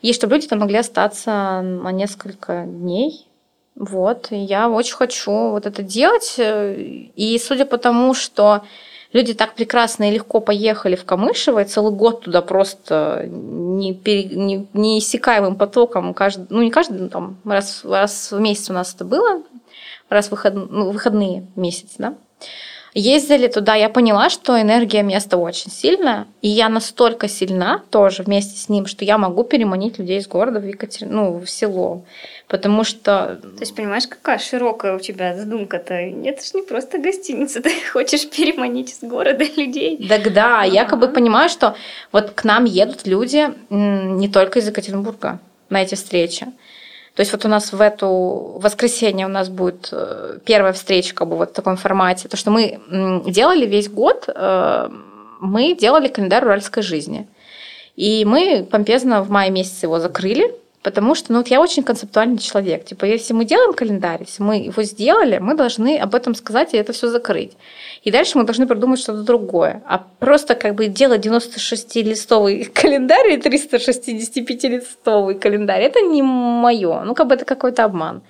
и 0.00 0.12
чтобы 0.12 0.36
люди 0.36 0.46
там 0.46 0.60
могли 0.60 0.78
остаться 0.78 1.60
на 1.60 1.92
несколько 1.92 2.64
дней. 2.64 3.28
Вот, 3.76 4.28
и 4.30 4.36
я 4.36 4.70
очень 4.70 4.94
хочу 4.94 5.50
вот 5.50 5.66
это 5.66 5.82
делать. 5.82 6.36
И 6.38 7.40
судя 7.44 7.66
по 7.66 7.76
тому, 7.76 8.14
что 8.14 8.62
Люди 9.14 9.32
так 9.32 9.54
прекрасно 9.54 10.10
и 10.10 10.12
легко 10.12 10.40
поехали 10.40 10.96
в 10.96 11.04
Камышево, 11.04 11.62
и 11.62 11.64
целый 11.64 11.92
год 11.92 12.22
туда 12.22 12.42
просто 12.42 13.24
не, 13.28 13.94
пере, 13.94 14.24
не, 14.24 14.66
неиссякаемым 14.74 15.54
потоком, 15.54 16.14
каждый, 16.14 16.48
ну 16.50 16.62
не 16.62 16.72
каждый, 16.72 16.98
ну, 16.98 17.08
там, 17.08 17.36
раз, 17.44 17.84
раз 17.84 18.32
в 18.32 18.40
месяц 18.40 18.70
у 18.70 18.72
нас 18.72 18.92
это 18.92 19.04
было, 19.04 19.42
раз 20.08 20.26
в 20.26 20.30
выход, 20.32 20.54
ну, 20.54 20.90
выходные 20.90 21.46
месяц, 21.54 21.94
да, 21.96 22.14
Ездили 22.96 23.48
туда, 23.48 23.74
я 23.74 23.88
поняла, 23.88 24.30
что 24.30 24.60
энергия 24.60 25.02
места 25.02 25.36
очень 25.36 25.70
сильная, 25.70 26.28
и 26.42 26.48
я 26.48 26.68
настолько 26.68 27.26
сильна 27.26 27.82
тоже 27.90 28.22
вместе 28.22 28.56
с 28.56 28.68
ним, 28.68 28.86
что 28.86 29.04
я 29.04 29.18
могу 29.18 29.42
переманить 29.42 29.98
людей 29.98 30.20
из 30.20 30.28
города 30.28 30.60
в 30.60 30.64
Екатер... 30.64 31.08
ну, 31.08 31.40
в 31.40 31.50
село. 31.50 32.04
Потому 32.48 32.84
что... 32.84 33.40
То 33.42 33.60
есть, 33.60 33.74
понимаешь, 33.74 34.06
какая 34.06 34.38
широкая 34.38 34.96
у 34.96 35.00
тебя 35.00 35.34
задумка-то? 35.34 35.94
Это 35.94 36.44
ж 36.44 36.54
не 36.54 36.62
просто 36.62 36.98
гостиница, 36.98 37.62
ты 37.62 37.70
хочешь 37.92 38.28
переманить 38.28 38.92
из 38.92 39.00
города 39.00 39.44
людей. 39.56 40.06
Так 40.08 40.32
да, 40.32 40.60
ага. 40.60 40.66
я 40.66 40.84
как 40.84 40.98
бы 40.98 41.08
понимаю, 41.08 41.48
что 41.48 41.74
вот 42.12 42.32
к 42.32 42.44
нам 42.44 42.64
едут 42.64 43.06
люди 43.06 43.48
не 43.70 44.28
только 44.28 44.58
из 44.58 44.68
Екатеринбурга 44.68 45.40
на 45.70 45.82
эти 45.82 45.94
встречи. 45.94 46.46
То 47.14 47.20
есть 47.20 47.32
вот 47.32 47.44
у 47.44 47.48
нас 47.48 47.72
в 47.72 47.80
эту 47.80 48.08
воскресенье 48.60 49.26
у 49.26 49.28
нас 49.30 49.48
будет 49.48 49.88
э, 49.92 50.38
первая 50.44 50.72
встреча 50.72 51.14
как 51.14 51.28
бы 51.28 51.36
вот 51.36 51.50
в 51.50 51.52
таком 51.52 51.76
формате. 51.76 52.28
То, 52.28 52.36
что 52.36 52.50
мы 52.50 52.80
делали 53.26 53.66
весь 53.66 53.88
год, 53.88 54.28
э, 54.28 54.88
мы 55.40 55.76
делали 55.76 56.08
календарь 56.08 56.44
уральской 56.44 56.82
жизни. 56.82 57.28
И 57.94 58.24
мы 58.24 58.66
помпезно 58.68 59.22
в 59.22 59.30
мае 59.30 59.52
месяце 59.52 59.86
его 59.86 60.00
закрыли, 60.00 60.52
Потому 60.84 61.14
что 61.14 61.32
ну, 61.32 61.38
вот 61.38 61.48
я 61.48 61.62
очень 61.62 61.82
концептуальный 61.82 62.36
человек. 62.36 62.84
Типа, 62.84 63.06
если 63.06 63.32
мы 63.32 63.46
делаем 63.46 63.72
календарь, 63.72 64.20
если 64.20 64.42
мы 64.42 64.56
его 64.58 64.82
сделали, 64.82 65.38
мы 65.38 65.54
должны 65.54 65.96
об 65.98 66.14
этом 66.14 66.34
сказать 66.34 66.74
и 66.74 66.76
это 66.76 66.92
все 66.92 67.08
закрыть. 67.08 67.52
И 68.02 68.10
дальше 68.10 68.36
мы 68.36 68.44
должны 68.44 68.66
придумать 68.66 69.00
что-то 69.00 69.22
другое. 69.22 69.82
А 69.86 70.04
просто 70.18 70.54
как 70.54 70.74
бы 70.74 70.88
делать 70.88 71.24
96-листовый 71.24 72.64
календарь 72.74 73.32
или 73.32 73.42
365-листовый 73.42 75.38
календарь, 75.38 75.84
это 75.84 76.02
не 76.02 76.20
мое. 76.22 77.02
Ну, 77.04 77.14
как 77.14 77.28
бы 77.28 77.34
это 77.34 77.46
какой-то 77.46 77.84
обман. 77.84 78.20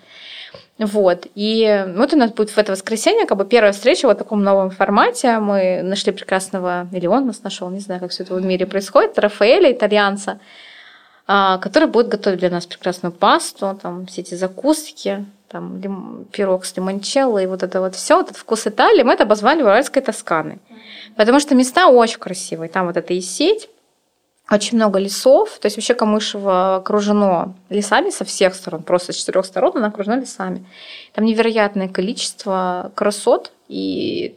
Вот. 0.78 1.26
И 1.34 1.86
вот 1.96 2.14
у 2.14 2.16
нас 2.16 2.30
будет 2.30 2.50
в 2.50 2.58
это 2.58 2.70
воскресенье 2.70 3.26
как 3.26 3.36
бы 3.36 3.44
первая 3.44 3.72
встреча 3.72 4.06
в 4.06 4.14
таком 4.14 4.44
новом 4.44 4.70
формате. 4.70 5.40
Мы 5.40 5.82
нашли 5.82 6.12
прекрасного, 6.12 6.86
или 6.92 7.08
он 7.08 7.26
нас 7.26 7.42
нашел, 7.42 7.68
не 7.70 7.80
знаю, 7.80 8.00
как 8.00 8.12
все 8.12 8.22
это 8.22 8.34
в 8.34 8.44
мире 8.44 8.66
происходит, 8.66 9.18
Рафаэля, 9.18 9.72
итальянца, 9.72 10.38
который 11.26 11.88
будет 11.88 12.08
готовить 12.08 12.40
для 12.40 12.50
нас 12.50 12.66
прекрасную 12.66 13.12
пасту, 13.12 13.78
там 13.80 14.06
все 14.06 14.20
эти 14.20 14.34
закуски, 14.34 15.24
там 15.48 15.80
лим, 15.80 16.26
пирог 16.32 16.64
с 16.64 16.76
лимончелло 16.76 17.38
и 17.38 17.46
вот 17.46 17.62
это 17.62 17.80
вот 17.80 17.94
все, 17.94 18.20
этот 18.20 18.36
вкус 18.36 18.66
Италии, 18.66 19.02
мы 19.02 19.12
это 19.14 19.22
обозвали 19.22 19.62
уральской 19.62 20.02
Тосканы. 20.02 20.58
Потому 21.16 21.40
что 21.40 21.54
места 21.54 21.88
очень 21.88 22.18
красивые. 22.18 22.68
Там 22.68 22.86
вот 22.86 22.96
эта 22.96 23.14
и 23.14 23.20
сеть, 23.20 23.68
очень 24.50 24.76
много 24.76 24.98
лесов, 24.98 25.58
то 25.58 25.66
есть 25.66 25.76
вообще 25.76 25.94
Камышево 25.94 26.76
окружено 26.76 27.54
лесами 27.70 28.10
со 28.10 28.26
всех 28.26 28.54
сторон, 28.54 28.82
просто 28.82 29.12
с 29.12 29.16
четырех 29.16 29.46
сторон 29.46 29.72
оно 29.76 29.86
окружено 29.86 30.16
лесами. 30.16 30.66
Там 31.14 31.24
невероятное 31.24 31.88
количество 31.88 32.92
красот, 32.94 33.52
и 33.68 34.34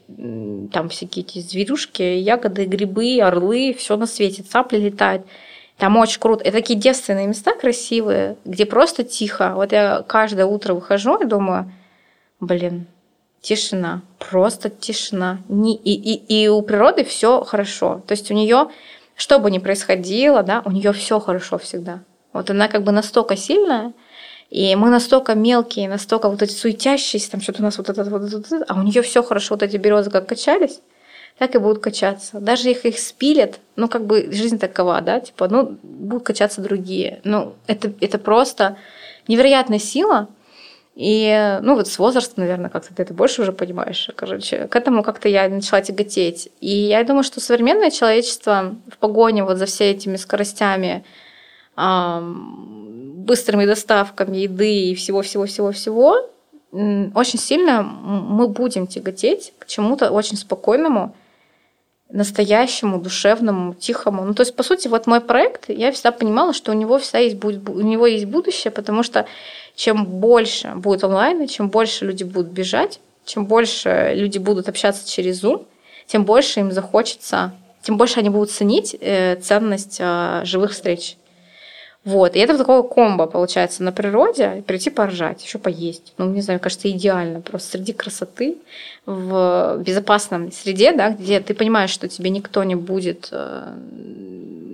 там 0.72 0.88
всякие 0.88 1.26
эти 1.26 1.40
зверюшки, 1.40 2.02
ягоды, 2.02 2.66
грибы, 2.66 3.20
орлы, 3.22 3.76
все 3.78 3.98
на 3.98 4.06
свете, 4.06 4.44
цапли 4.44 4.78
летают. 4.78 5.26
Там 5.78 5.96
очень 5.98 6.20
круто. 6.20 6.44
Это 6.44 6.58
такие 6.58 6.80
девственные 6.80 7.28
места 7.28 7.54
красивые, 7.54 8.38
где 8.46 8.66
просто 8.66 9.04
тихо. 9.04 9.54
Вот 9.56 9.72
я 9.72 10.04
каждое 10.08 10.46
утро 10.46 10.74
выхожу 10.74 11.18
и 11.18 11.26
думаю, 11.26 11.72
блин, 12.40 12.88
тишина, 13.42 14.02
просто 14.18 14.70
тишина. 14.70 15.40
И, 15.50 15.94
и, 15.94 16.44
и 16.44 16.48
у 16.48 16.62
природы 16.64 17.04
все 17.04 17.44
хорошо. 17.44 18.02
То 18.08 18.14
есть 18.14 18.32
у 18.32 18.34
нее, 18.34 18.70
что 19.16 19.38
бы 19.38 19.52
ни 19.52 19.60
происходило, 19.60 20.42
да, 20.42 20.64
у 20.66 20.72
нее 20.72 20.94
все 20.94 21.20
хорошо 21.20 21.60
всегда. 21.60 22.00
Вот 22.34 22.50
она 22.50 22.68
как 22.68 22.84
бы 22.84 22.92
настолько 22.92 23.36
сильная, 23.36 23.94
И 24.50 24.76
мы 24.76 24.90
настолько 24.90 25.36
мелкие, 25.36 25.90
настолько 25.90 26.30
вот 26.30 26.42
эти 26.42 26.54
суетящиеся, 26.54 27.32
там 27.32 27.42
что-то 27.42 27.62
у 27.62 27.64
нас 27.64 27.78
вот 27.78 27.90
это, 27.90 28.04
вот 28.04 28.24
это, 28.24 28.66
а 28.68 28.80
у 28.80 28.84
нее 28.84 29.02
все 29.02 29.22
хорошо, 29.22 29.56
вот 29.56 29.64
эти 29.64 29.78
березы 29.78 30.10
как 30.10 30.28
качались, 30.28 30.82
так 31.38 31.56
и 31.56 31.60
будут 31.60 31.80
качаться. 31.80 32.40
Даже 32.40 32.72
их 32.72 32.86
их 32.86 33.00
спилят, 33.00 33.60
ну 33.76 33.88
как 33.88 34.06
бы 34.06 34.32
жизнь 34.32 34.60
такова, 34.60 35.02
да, 35.02 35.20
типа, 35.20 35.48
ну 35.48 35.78
будут 35.84 36.24
качаться 36.24 36.62
другие. 36.62 37.20
Ну 37.24 37.54
это, 37.68 37.94
это 38.02 38.18
просто 38.18 38.78
невероятная 39.28 39.80
сила, 39.80 40.28
и, 41.00 41.60
ну, 41.62 41.76
вот 41.76 41.88
с 41.88 42.00
возрастом, 42.00 42.44
наверное, 42.44 42.72
как-то 42.72 42.92
ты 42.92 43.04
это 43.04 43.14
больше 43.14 43.44
уже 43.44 43.52
понимаешь. 43.52 44.10
Короче, 44.16 44.68
к 44.68 44.76
этому 44.76 45.04
как-то 45.04 45.30
я 45.30 45.48
начала 45.48 45.80
тяготеть. 45.80 46.50
И 46.60 46.72
я 46.72 47.04
думаю, 47.04 47.24
что 47.24 47.40
современное 47.40 47.92
человечество 47.92 48.76
в 48.92 48.98
погоне 48.98 49.44
вот 49.44 49.58
за 49.58 49.68
все 49.68 49.92
этими 49.92 50.16
скоростями, 50.16 51.04
быстрыми 51.76 53.68
доставками 53.68 54.38
еды 54.38 54.90
и 54.90 54.96
всего-всего-всего-всего, 54.96 56.32
очень 56.72 57.38
сильно 57.38 57.84
мы 57.84 58.48
будем 58.48 58.88
тяготеть 58.88 59.54
к 59.60 59.68
чему-то 59.68 60.10
очень 60.10 60.36
спокойному, 60.36 61.14
настоящему, 62.10 63.00
душевному, 63.00 63.74
тихому. 63.74 64.24
Ну, 64.24 64.34
то 64.34 64.42
есть, 64.42 64.56
по 64.56 64.64
сути, 64.64 64.88
вот 64.88 65.08
мой 65.08 65.20
проект, 65.20 65.70
я 65.70 65.92
всегда 65.92 66.12
понимала, 66.12 66.54
что 66.54 66.72
у 66.72 66.76
него 66.76 66.98
вся 67.00 67.20
есть, 67.20 67.44
у 67.44 67.50
него 67.50 68.08
есть 68.08 68.26
будущее, 68.26 68.72
потому 68.72 69.04
что 69.04 69.26
чем 69.76 70.06
больше 70.06 70.74
будет 70.76 71.04
онлайна, 71.04 71.48
чем 71.48 71.70
больше 71.70 72.06
люди 72.06 72.24
будут 72.24 72.48
бежать, 72.52 73.00
чем 73.26 73.46
больше 73.46 74.14
люди 74.16 74.38
будут 74.38 74.70
общаться 74.70 75.10
через 75.10 75.44
Zoom, 75.44 75.66
тем 76.08 76.24
больше 76.24 76.62
им 76.62 76.72
захочется, 76.72 77.54
тем 77.82 77.98
больше 77.98 78.20
они 78.20 78.30
будут 78.30 78.52
ценить 78.52 78.96
э, 79.00 79.36
ценность 79.36 79.98
э, 80.00 80.42
живых 80.46 80.72
встреч. 80.72 81.18
Вот. 82.06 82.36
И 82.36 82.40
это 82.40 82.58
такое 82.58 82.84
комбо 82.84 83.26
получается 83.26 83.84
на 83.84 83.92
природе, 83.92 84.64
прийти 84.66 84.90
поржать, 84.90 85.44
еще 85.44 85.58
поесть. 85.58 86.14
Ну, 86.18 86.26
не 86.30 86.42
знаю, 86.42 86.60
кажется, 86.60 86.90
идеально. 86.90 87.42
Просто 87.42 87.72
среди 87.72 87.92
красоты, 87.92 88.58
в 89.06 89.78
безопасном 89.80 90.52
среде, 90.52 90.92
да, 90.92 91.10
где 91.12 91.40
ты 91.40 91.54
понимаешь, 91.54 91.90
что 91.90 92.08
тебе 92.08 92.30
никто 92.30 92.64
не 92.64 92.76
будет 92.76 93.30
э, 93.32 93.74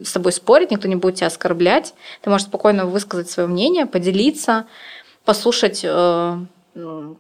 с 0.04 0.12
тобой 0.12 0.32
спорить, 0.32 0.72
никто 0.72 0.88
не 0.88 0.96
будет 0.96 1.16
тебя 1.16 1.28
оскорблять. 1.28 1.94
Ты 2.22 2.30
можешь 2.30 2.48
спокойно 2.48 2.86
высказать 2.86 3.30
свое 3.30 3.48
мнение, 3.48 3.86
поделиться, 3.86 4.66
послушать 5.26 5.82
э, 5.84 6.38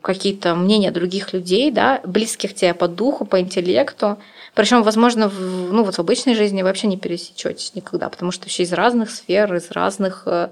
какие-то 0.01 0.55
мнения 0.55 0.91
других 0.91 1.33
людей, 1.33 1.71
да, 1.71 2.01
близких 2.03 2.55
тебе 2.55 2.73
по 2.73 2.87
духу, 2.87 3.25
по 3.25 3.39
интеллекту. 3.39 4.17
Причем, 4.53 4.83
возможно, 4.83 5.29
в, 5.29 5.73
ну 5.73 5.83
вот 5.83 5.95
в 5.95 5.99
обычной 5.99 6.35
жизни 6.35 6.61
вообще 6.61 6.87
не 6.87 6.97
пересечетесь 6.97 7.73
никогда, 7.75 8.09
потому 8.09 8.31
что 8.31 8.43
вообще 8.43 8.63
из 8.63 8.73
разных 8.73 9.09
сфер, 9.09 9.53
из 9.55 9.71
разных 9.71 10.23
э, 10.27 10.49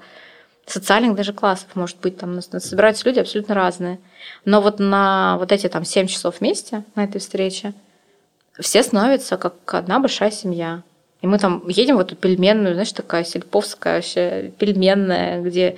социальных 0.66 1.16
даже 1.16 1.34
классов, 1.34 1.68
может 1.76 1.98
быть, 2.02 2.18
там 2.18 2.42
собираются 2.42 3.08
люди 3.08 3.20
абсолютно 3.20 3.54
разные. 3.54 4.00
Но 4.44 4.62
вот 4.62 4.80
на 4.80 5.38
вот 5.38 5.52
эти 5.52 5.68
там 5.68 5.86
7 5.86 6.08
часов 6.08 6.40
вместе, 6.40 6.84
на 6.96 7.04
этой 7.04 7.20
встрече, 7.20 7.74
все 8.60 8.82
становятся 8.82 9.38
как 9.38 9.54
одна 9.74 10.00
большая 10.00 10.32
семья. 10.32 10.82
И 11.22 11.28
мы 11.28 11.38
там 11.38 11.68
едем 11.68 11.98
в 11.98 12.00
эту 12.00 12.16
пельменную, 12.16 12.74
знаешь, 12.74 12.92
такая 12.94 13.24
сельповская 13.24 13.98
вообще 13.98 14.52
пельменная, 14.58 15.40
где 15.42 15.78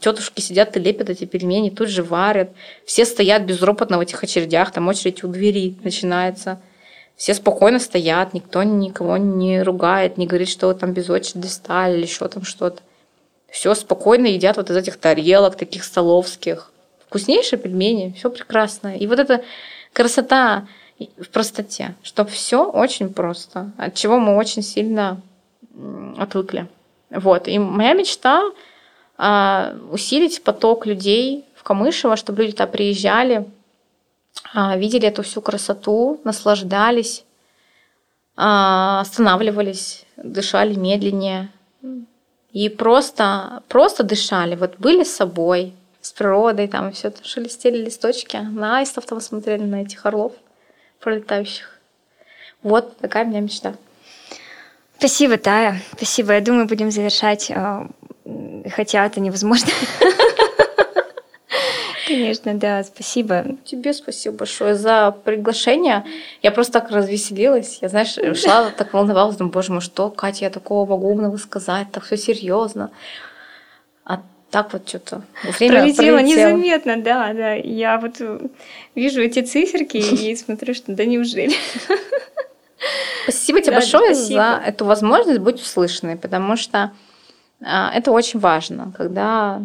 тетушки 0.00 0.42
сидят 0.42 0.76
и 0.76 0.80
лепят 0.80 1.08
эти 1.08 1.24
пельмени, 1.24 1.70
тут 1.70 1.88
же 1.88 2.02
варят. 2.02 2.50
Все 2.84 3.06
стоят 3.06 3.44
безропотно 3.44 3.96
в 3.96 4.02
этих 4.02 4.22
очередях, 4.22 4.72
там 4.72 4.86
очередь 4.86 5.24
у 5.24 5.28
двери 5.28 5.76
начинается. 5.82 6.60
Все 7.16 7.34
спокойно 7.34 7.78
стоят, 7.78 8.34
никто 8.34 8.62
никого 8.62 9.16
не 9.16 9.62
ругает, 9.62 10.18
не 10.18 10.26
говорит, 10.26 10.48
что 10.48 10.72
там 10.74 10.92
без 10.92 11.08
очереди 11.08 11.46
стали 11.46 11.96
или 11.96 12.02
еще 12.02 12.26
там 12.28 12.44
что-то. 12.44 12.82
Все 13.48 13.74
спокойно 13.74 14.26
едят 14.26 14.56
вот 14.56 14.70
из 14.70 14.76
этих 14.76 14.96
тарелок, 14.98 15.54
таких 15.56 15.84
столовских. 15.84 16.72
Вкуснейшие 17.06 17.58
пельмени, 17.58 18.12
все 18.18 18.30
прекрасно. 18.30 18.96
И 18.96 19.06
вот 19.06 19.20
эта 19.20 19.44
красота 19.92 20.66
в 20.98 21.28
простоте, 21.28 21.94
что 22.02 22.24
все 22.24 22.68
очень 22.68 23.12
просто, 23.12 23.70
от 23.78 23.94
чего 23.94 24.18
мы 24.18 24.36
очень 24.36 24.62
сильно 24.62 25.20
отвыкли. 26.18 26.66
Вот. 27.10 27.46
И 27.46 27.58
моя 27.58 27.94
мечта 27.94 28.42
а, 29.16 29.74
усилить 29.90 30.42
поток 30.42 30.86
людей 30.86 31.44
в 31.54 31.62
Камышево, 31.62 32.16
чтобы 32.16 32.42
люди 32.42 32.52
туда 32.52 32.66
приезжали, 32.66 33.46
видели 34.76 35.08
эту 35.08 35.22
всю 35.22 35.40
красоту, 35.40 36.20
наслаждались, 36.24 37.24
а, 38.36 39.00
останавливались, 39.00 40.04
дышали 40.16 40.74
медленнее 40.74 41.50
и 42.52 42.68
просто, 42.68 43.62
просто 43.68 44.02
дышали, 44.02 44.56
вот 44.56 44.78
были 44.78 45.04
с 45.04 45.14
собой, 45.14 45.72
с 46.00 46.12
природой, 46.12 46.68
там 46.68 46.92
все 46.92 47.12
шелестели 47.22 47.78
листочки, 47.84 48.36
на 48.36 48.78
аистов 48.78 49.06
там 49.06 49.20
смотрели, 49.20 49.62
на 49.62 49.82
этих 49.82 50.04
орлов 50.06 50.32
пролетающих. 51.00 51.78
Вот 52.62 52.96
такая 52.98 53.24
у 53.24 53.28
меня 53.28 53.40
мечта. 53.40 53.74
Спасибо, 54.98 55.36
Тая. 55.36 55.82
Спасибо. 55.96 56.32
Я 56.32 56.40
думаю, 56.40 56.66
будем 56.66 56.90
завершать, 56.90 57.50
а, 57.50 57.88
хотя 58.70 59.04
это 59.04 59.20
невозможно. 59.20 59.70
Конечно, 62.06 62.54
да, 62.54 62.82
спасибо. 62.84 63.56
Тебе 63.64 63.92
спасибо 63.92 64.36
большое 64.36 64.74
за 64.74 65.14
приглашение. 65.24 66.04
Я 66.42 66.50
просто 66.50 66.74
так 66.74 66.90
развеселилась. 66.90 67.78
Я, 67.80 67.88
знаешь, 67.88 68.18
шла, 68.38 68.70
так 68.76 68.92
волновалась, 68.92 69.36
думаю, 69.36 69.52
боже 69.52 69.72
мой, 69.72 69.80
что, 69.80 70.10
Катя, 70.10 70.46
я 70.46 70.50
такого 70.50 70.88
могу 70.88 71.10
умного 71.10 71.36
сказать, 71.36 71.88
так 71.92 72.04
все 72.04 72.16
серьезно. 72.16 72.90
А 74.04 74.22
так 74.50 74.72
вот 74.72 74.88
что-то 74.88 75.22
время 75.58 75.80
пролетело, 75.80 76.16
пролетело 76.16 76.18
незаметно, 76.18 76.96
да, 76.98 77.32
да. 77.32 77.54
Я 77.54 77.98
вот 77.98 78.20
вижу 78.94 79.20
эти 79.20 79.42
циферки 79.42 79.96
и 80.30 80.36
смотрю, 80.36 80.74
что 80.74 80.92
да 80.92 81.04
неужели. 81.04 81.54
Спасибо 83.22 83.60
тебе 83.62 83.76
большое 83.76 84.14
за 84.14 84.62
эту 84.64 84.84
возможность 84.84 85.40
быть 85.40 85.60
услышанной, 85.60 86.16
потому 86.16 86.56
что 86.56 86.92
это 87.60 88.12
очень 88.12 88.40
важно, 88.40 88.92
когда 88.96 89.62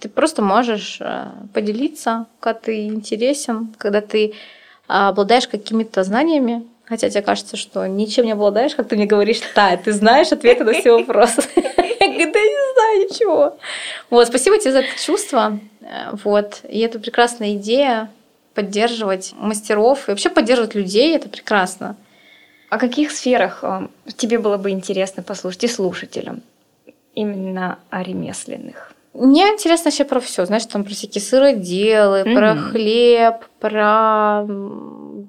ты 0.00 0.08
просто 0.08 0.42
можешь 0.42 0.98
а, 1.00 1.34
поделиться, 1.52 2.26
когда 2.40 2.58
ты 2.58 2.86
интересен, 2.86 3.74
когда 3.78 4.00
ты 4.00 4.34
а, 4.88 5.08
обладаешь 5.08 5.48
какими-то 5.48 6.02
знаниями, 6.04 6.66
хотя 6.86 7.10
тебе 7.10 7.22
кажется, 7.22 7.56
что 7.56 7.86
ничем 7.86 8.24
не 8.24 8.32
обладаешь, 8.32 8.74
как 8.74 8.88
ты 8.88 8.96
мне 8.96 9.06
говоришь, 9.06 9.40
да, 9.54 9.76
ты 9.76 9.92
знаешь 9.92 10.32
ответы 10.32 10.64
на 10.64 10.72
все 10.72 10.92
вопросы. 10.98 11.42
Я 11.56 12.08
говорю, 12.08 12.32
да 12.32 12.40
не 12.40 12.74
знаю 12.74 13.08
ничего. 13.08 13.58
Вот, 14.10 14.28
спасибо 14.28 14.58
тебе 14.58 14.72
за 14.72 14.78
это 14.78 15.02
чувство. 15.04 15.58
Вот, 16.24 16.60
и 16.68 16.78
это 16.80 16.98
прекрасная 16.98 17.54
идея 17.54 18.10
поддерживать 18.54 19.32
мастеров 19.36 20.08
и 20.08 20.12
вообще 20.12 20.30
поддерживать 20.30 20.74
людей, 20.74 21.16
это 21.16 21.28
прекрасно. 21.28 21.96
О 22.70 22.78
каких 22.78 23.10
сферах 23.10 23.64
тебе 24.16 24.38
было 24.38 24.56
бы 24.56 24.70
интересно 24.70 25.22
послушать 25.22 25.64
и 25.64 25.68
слушателям? 25.68 26.42
Именно 27.14 27.78
о 27.90 28.02
ремесленных? 28.02 28.92
Мне 29.14 29.42
интересно 29.48 29.90
вообще 29.90 30.04
про 30.04 30.20
все, 30.20 30.46
знаешь, 30.46 30.64
там 30.64 30.84
про 30.84 30.90
всякие 30.90 31.20
сыроделы, 31.20 32.20
mm-hmm. 32.20 32.34
про 32.34 32.56
хлеб, 32.56 33.34
про, 33.60 34.46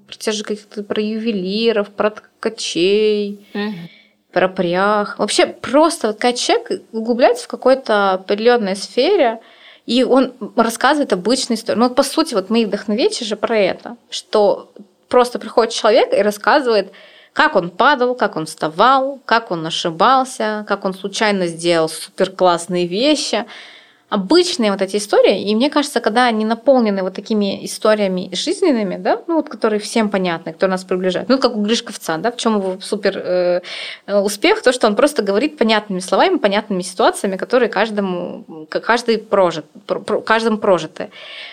про 0.08 0.16
те 0.18 0.32
же 0.32 0.44
каких-то 0.44 0.84
про 0.84 1.02
ювелиров, 1.02 1.90
про 1.90 2.12
ткачей, 2.12 3.46
mm-hmm. 3.54 3.74
про 4.32 4.48
прях. 4.48 5.20
Вообще 5.20 5.48
просто 5.48 6.08
вот 6.08 6.18
когда 6.18 6.36
человек 6.38 6.84
углубляется 6.94 7.44
в 7.44 7.50
какой-то 7.50 8.14
определенной 8.14 8.78
сфере, 8.78 9.42
и 9.86 10.04
он 10.04 10.34
рассказывает 10.56 11.12
обычные 11.12 11.58
истории. 11.58 11.78
Ну, 11.78 11.90
вот 11.90 11.96
по 11.96 12.04
сути, 12.04 12.36
вот 12.36 12.50
мои 12.50 12.66
вдохновения 12.66 13.26
же 13.26 13.36
про 13.36 13.58
это, 13.58 13.98
что 14.10 14.72
просто 15.10 15.40
приходит 15.40 15.74
человек 15.74 16.14
и 16.14 16.22
рассказывает 16.22 16.94
как 17.34 17.56
он 17.56 17.72
падал, 17.72 18.16
как 18.16 18.36
он 18.36 18.46
вставал, 18.46 19.20
как 19.26 19.52
он 19.52 19.66
ошибался, 19.66 20.66
как 20.68 20.86
он 20.86 20.94
случайно 20.94 21.48
сделал 21.48 21.90
супер 21.90 22.30
классные 22.32 22.86
вещи 22.88 23.46
обычные 24.14 24.72
вот 24.72 24.82
эти 24.82 24.98
истории, 24.98 25.42
и 25.50 25.56
мне 25.56 25.72
кажется, 25.72 26.00
когда 26.00 26.28
они 26.28 26.46
наполнены 26.46 27.02
вот 27.02 27.16
такими 27.16 27.66
историями 27.66 28.30
жизненными, 28.32 28.98
да, 28.98 29.24
ну 29.28 29.36
вот 29.38 29.50
которые 29.50 29.80
всем 29.80 30.10
понятны, 30.10 30.54
которые 30.54 30.74
нас 30.74 30.84
приближают, 30.84 31.30
ну 31.30 31.40
как 31.40 31.56
у 31.56 31.62
Гришковца, 31.64 32.18
да, 32.18 32.32
в 32.32 32.38
чем 32.38 32.58
его 32.58 32.80
супер 32.80 33.18
э, 33.18 33.62
успех, 34.08 34.62
то, 34.62 34.72
что 34.72 34.86
он 34.86 34.96
просто 34.96 35.24
говорит 35.24 35.58
понятными 35.58 36.00
словами, 36.00 36.38
понятными 36.38 36.84
ситуациями, 36.84 37.38
которые 37.38 37.70
каждому, 37.70 38.68
каждый 38.70 39.18
прожит, 39.18 39.66
про, 39.88 40.22
каждым 40.22 40.60
прожиты. 40.60 41.10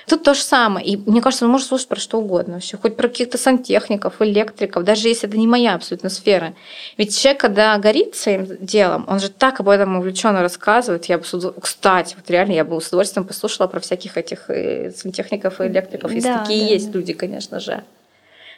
Тут 0.07 0.23
то 0.23 0.35
же 0.35 0.43
самое, 0.43 0.87
и 0.87 0.99
мне 0.99 1.23
кажется, 1.23 1.47
он 1.47 1.53
может 1.53 1.67
слушать 1.67 1.89
про 1.89 1.99
что 1.99 2.19
угодно 2.19 2.55
вообще, 2.55 2.77
хоть 2.77 2.95
про 2.95 3.09
каких-то 3.09 3.39
сантехников, 3.39 4.21
электриков, 4.21 4.85
даже 4.85 5.09
если 5.09 5.27
это 5.31 5.39
не 5.39 5.47
моя 5.47 5.77
абсолютно 5.77 6.11
сфера. 6.11 6.53
Ведь 6.99 7.19
человек, 7.19 7.41
когда 7.41 7.79
горит 7.79 8.17
своим 8.17 8.47
делом, 8.61 9.07
он 9.09 9.19
же 9.19 9.31
так 9.31 9.61
об 9.61 9.69
этом 9.71 9.97
увлеченно 9.97 10.43
рассказывает, 10.43 11.07
я 11.07 11.17
бы, 11.17 11.25
кстати, 11.59 12.17
вот 12.17 12.29
реально 12.29 12.50
я 12.55 12.65
бы 12.65 12.81
с 12.81 12.89
удовольствием 12.89 13.27
послушала 13.27 13.67
про 13.67 13.81
всяких 13.81 14.17
этих 14.17 14.51
э, 14.51 14.91
сантехников 14.93 15.61
и 15.61 15.67
электриков, 15.67 16.13
если 16.13 16.29
да, 16.29 16.39
такие 16.39 16.67
да, 16.67 16.73
есть 16.73 16.91
да. 16.91 16.99
люди, 16.99 17.13
конечно 17.13 17.61
же. 17.61 17.85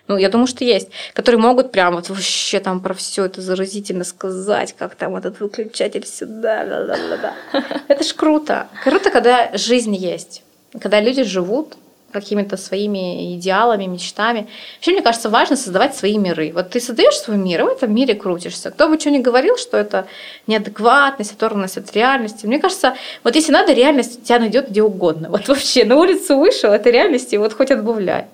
Ну, 0.08 0.16
я 0.16 0.28
думаю, 0.28 0.46
что 0.48 0.64
есть, 0.64 0.88
которые 1.14 1.40
могут 1.40 1.70
прям 1.70 1.94
вот 1.94 2.08
вообще 2.08 2.58
там 2.58 2.80
про 2.80 2.92
все 2.92 3.24
это 3.26 3.40
заразительно 3.40 4.04
сказать, 4.04 4.74
как 4.76 4.96
там 4.96 5.16
этот 5.16 5.38
выключатель 5.38 6.06
сюда, 6.06 6.66
да, 6.66 6.84
да, 6.86 6.96
да, 6.96 7.16
да. 7.52 7.64
Это 7.88 8.02
ж 8.02 8.12
круто. 8.12 8.68
Круто, 8.82 9.10
когда 9.10 9.56
жизнь 9.56 9.94
есть, 9.94 10.42
когда 10.80 11.00
люди 11.00 11.22
живут 11.22 11.76
какими-то 12.12 12.56
своими 12.56 13.34
идеалами, 13.36 13.86
мечтами. 13.86 14.46
Вообще, 14.76 14.92
мне 14.92 15.02
кажется, 15.02 15.30
важно 15.30 15.56
создавать 15.56 15.96
свои 15.96 16.18
миры. 16.18 16.52
Вот 16.54 16.70
ты 16.70 16.80
создаешь 16.80 17.16
свой 17.16 17.36
мир, 17.36 17.62
и 17.62 17.64
в 17.64 17.68
этом 17.68 17.94
мире 17.94 18.14
крутишься. 18.14 18.70
Кто 18.70 18.88
бы 18.88 19.00
что 19.00 19.10
ни 19.10 19.18
говорил, 19.18 19.56
что 19.56 19.76
это 19.76 20.06
неадекватность, 20.46 21.32
оторванность 21.32 21.78
от 21.78 21.92
реальности. 21.92 22.46
Мне 22.46 22.58
кажется, 22.58 22.94
вот 23.24 23.34
если 23.34 23.52
надо, 23.52 23.72
реальность 23.72 24.24
тебя 24.24 24.38
найдет 24.38 24.68
где 24.70 24.82
угодно. 24.82 25.28
Вот 25.30 25.48
вообще 25.48 25.84
на 25.84 25.96
улицу 25.96 26.36
вышел, 26.36 26.72
это 26.72 26.90
реальность, 26.90 27.32
и 27.32 27.38
вот 27.38 27.52
хоть 27.52 27.70
отбавляй. 27.70 28.26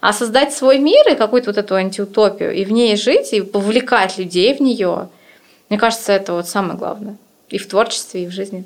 А 0.00 0.12
создать 0.12 0.52
свой 0.52 0.78
мир 0.78 1.08
и 1.08 1.14
какую-то 1.14 1.50
вот 1.50 1.58
эту 1.58 1.76
антиутопию, 1.76 2.52
и 2.52 2.64
в 2.64 2.72
ней 2.72 2.96
жить, 2.96 3.32
и 3.32 3.40
повлекать 3.40 4.18
людей 4.18 4.52
в 4.52 4.60
нее, 4.60 5.08
мне 5.68 5.78
кажется, 5.78 6.12
это 6.12 6.34
вот 6.34 6.48
самое 6.48 6.76
главное. 6.76 7.16
И 7.48 7.58
в 7.58 7.68
творчестве, 7.68 8.24
и 8.24 8.26
в 8.26 8.30
жизни 8.30 8.64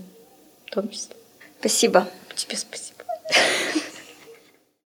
в 0.66 0.74
том 0.74 0.88
числе. 0.88 1.14
Спасибо. 1.60 2.08
Тебе 2.34 2.56
спасибо. 2.56 3.04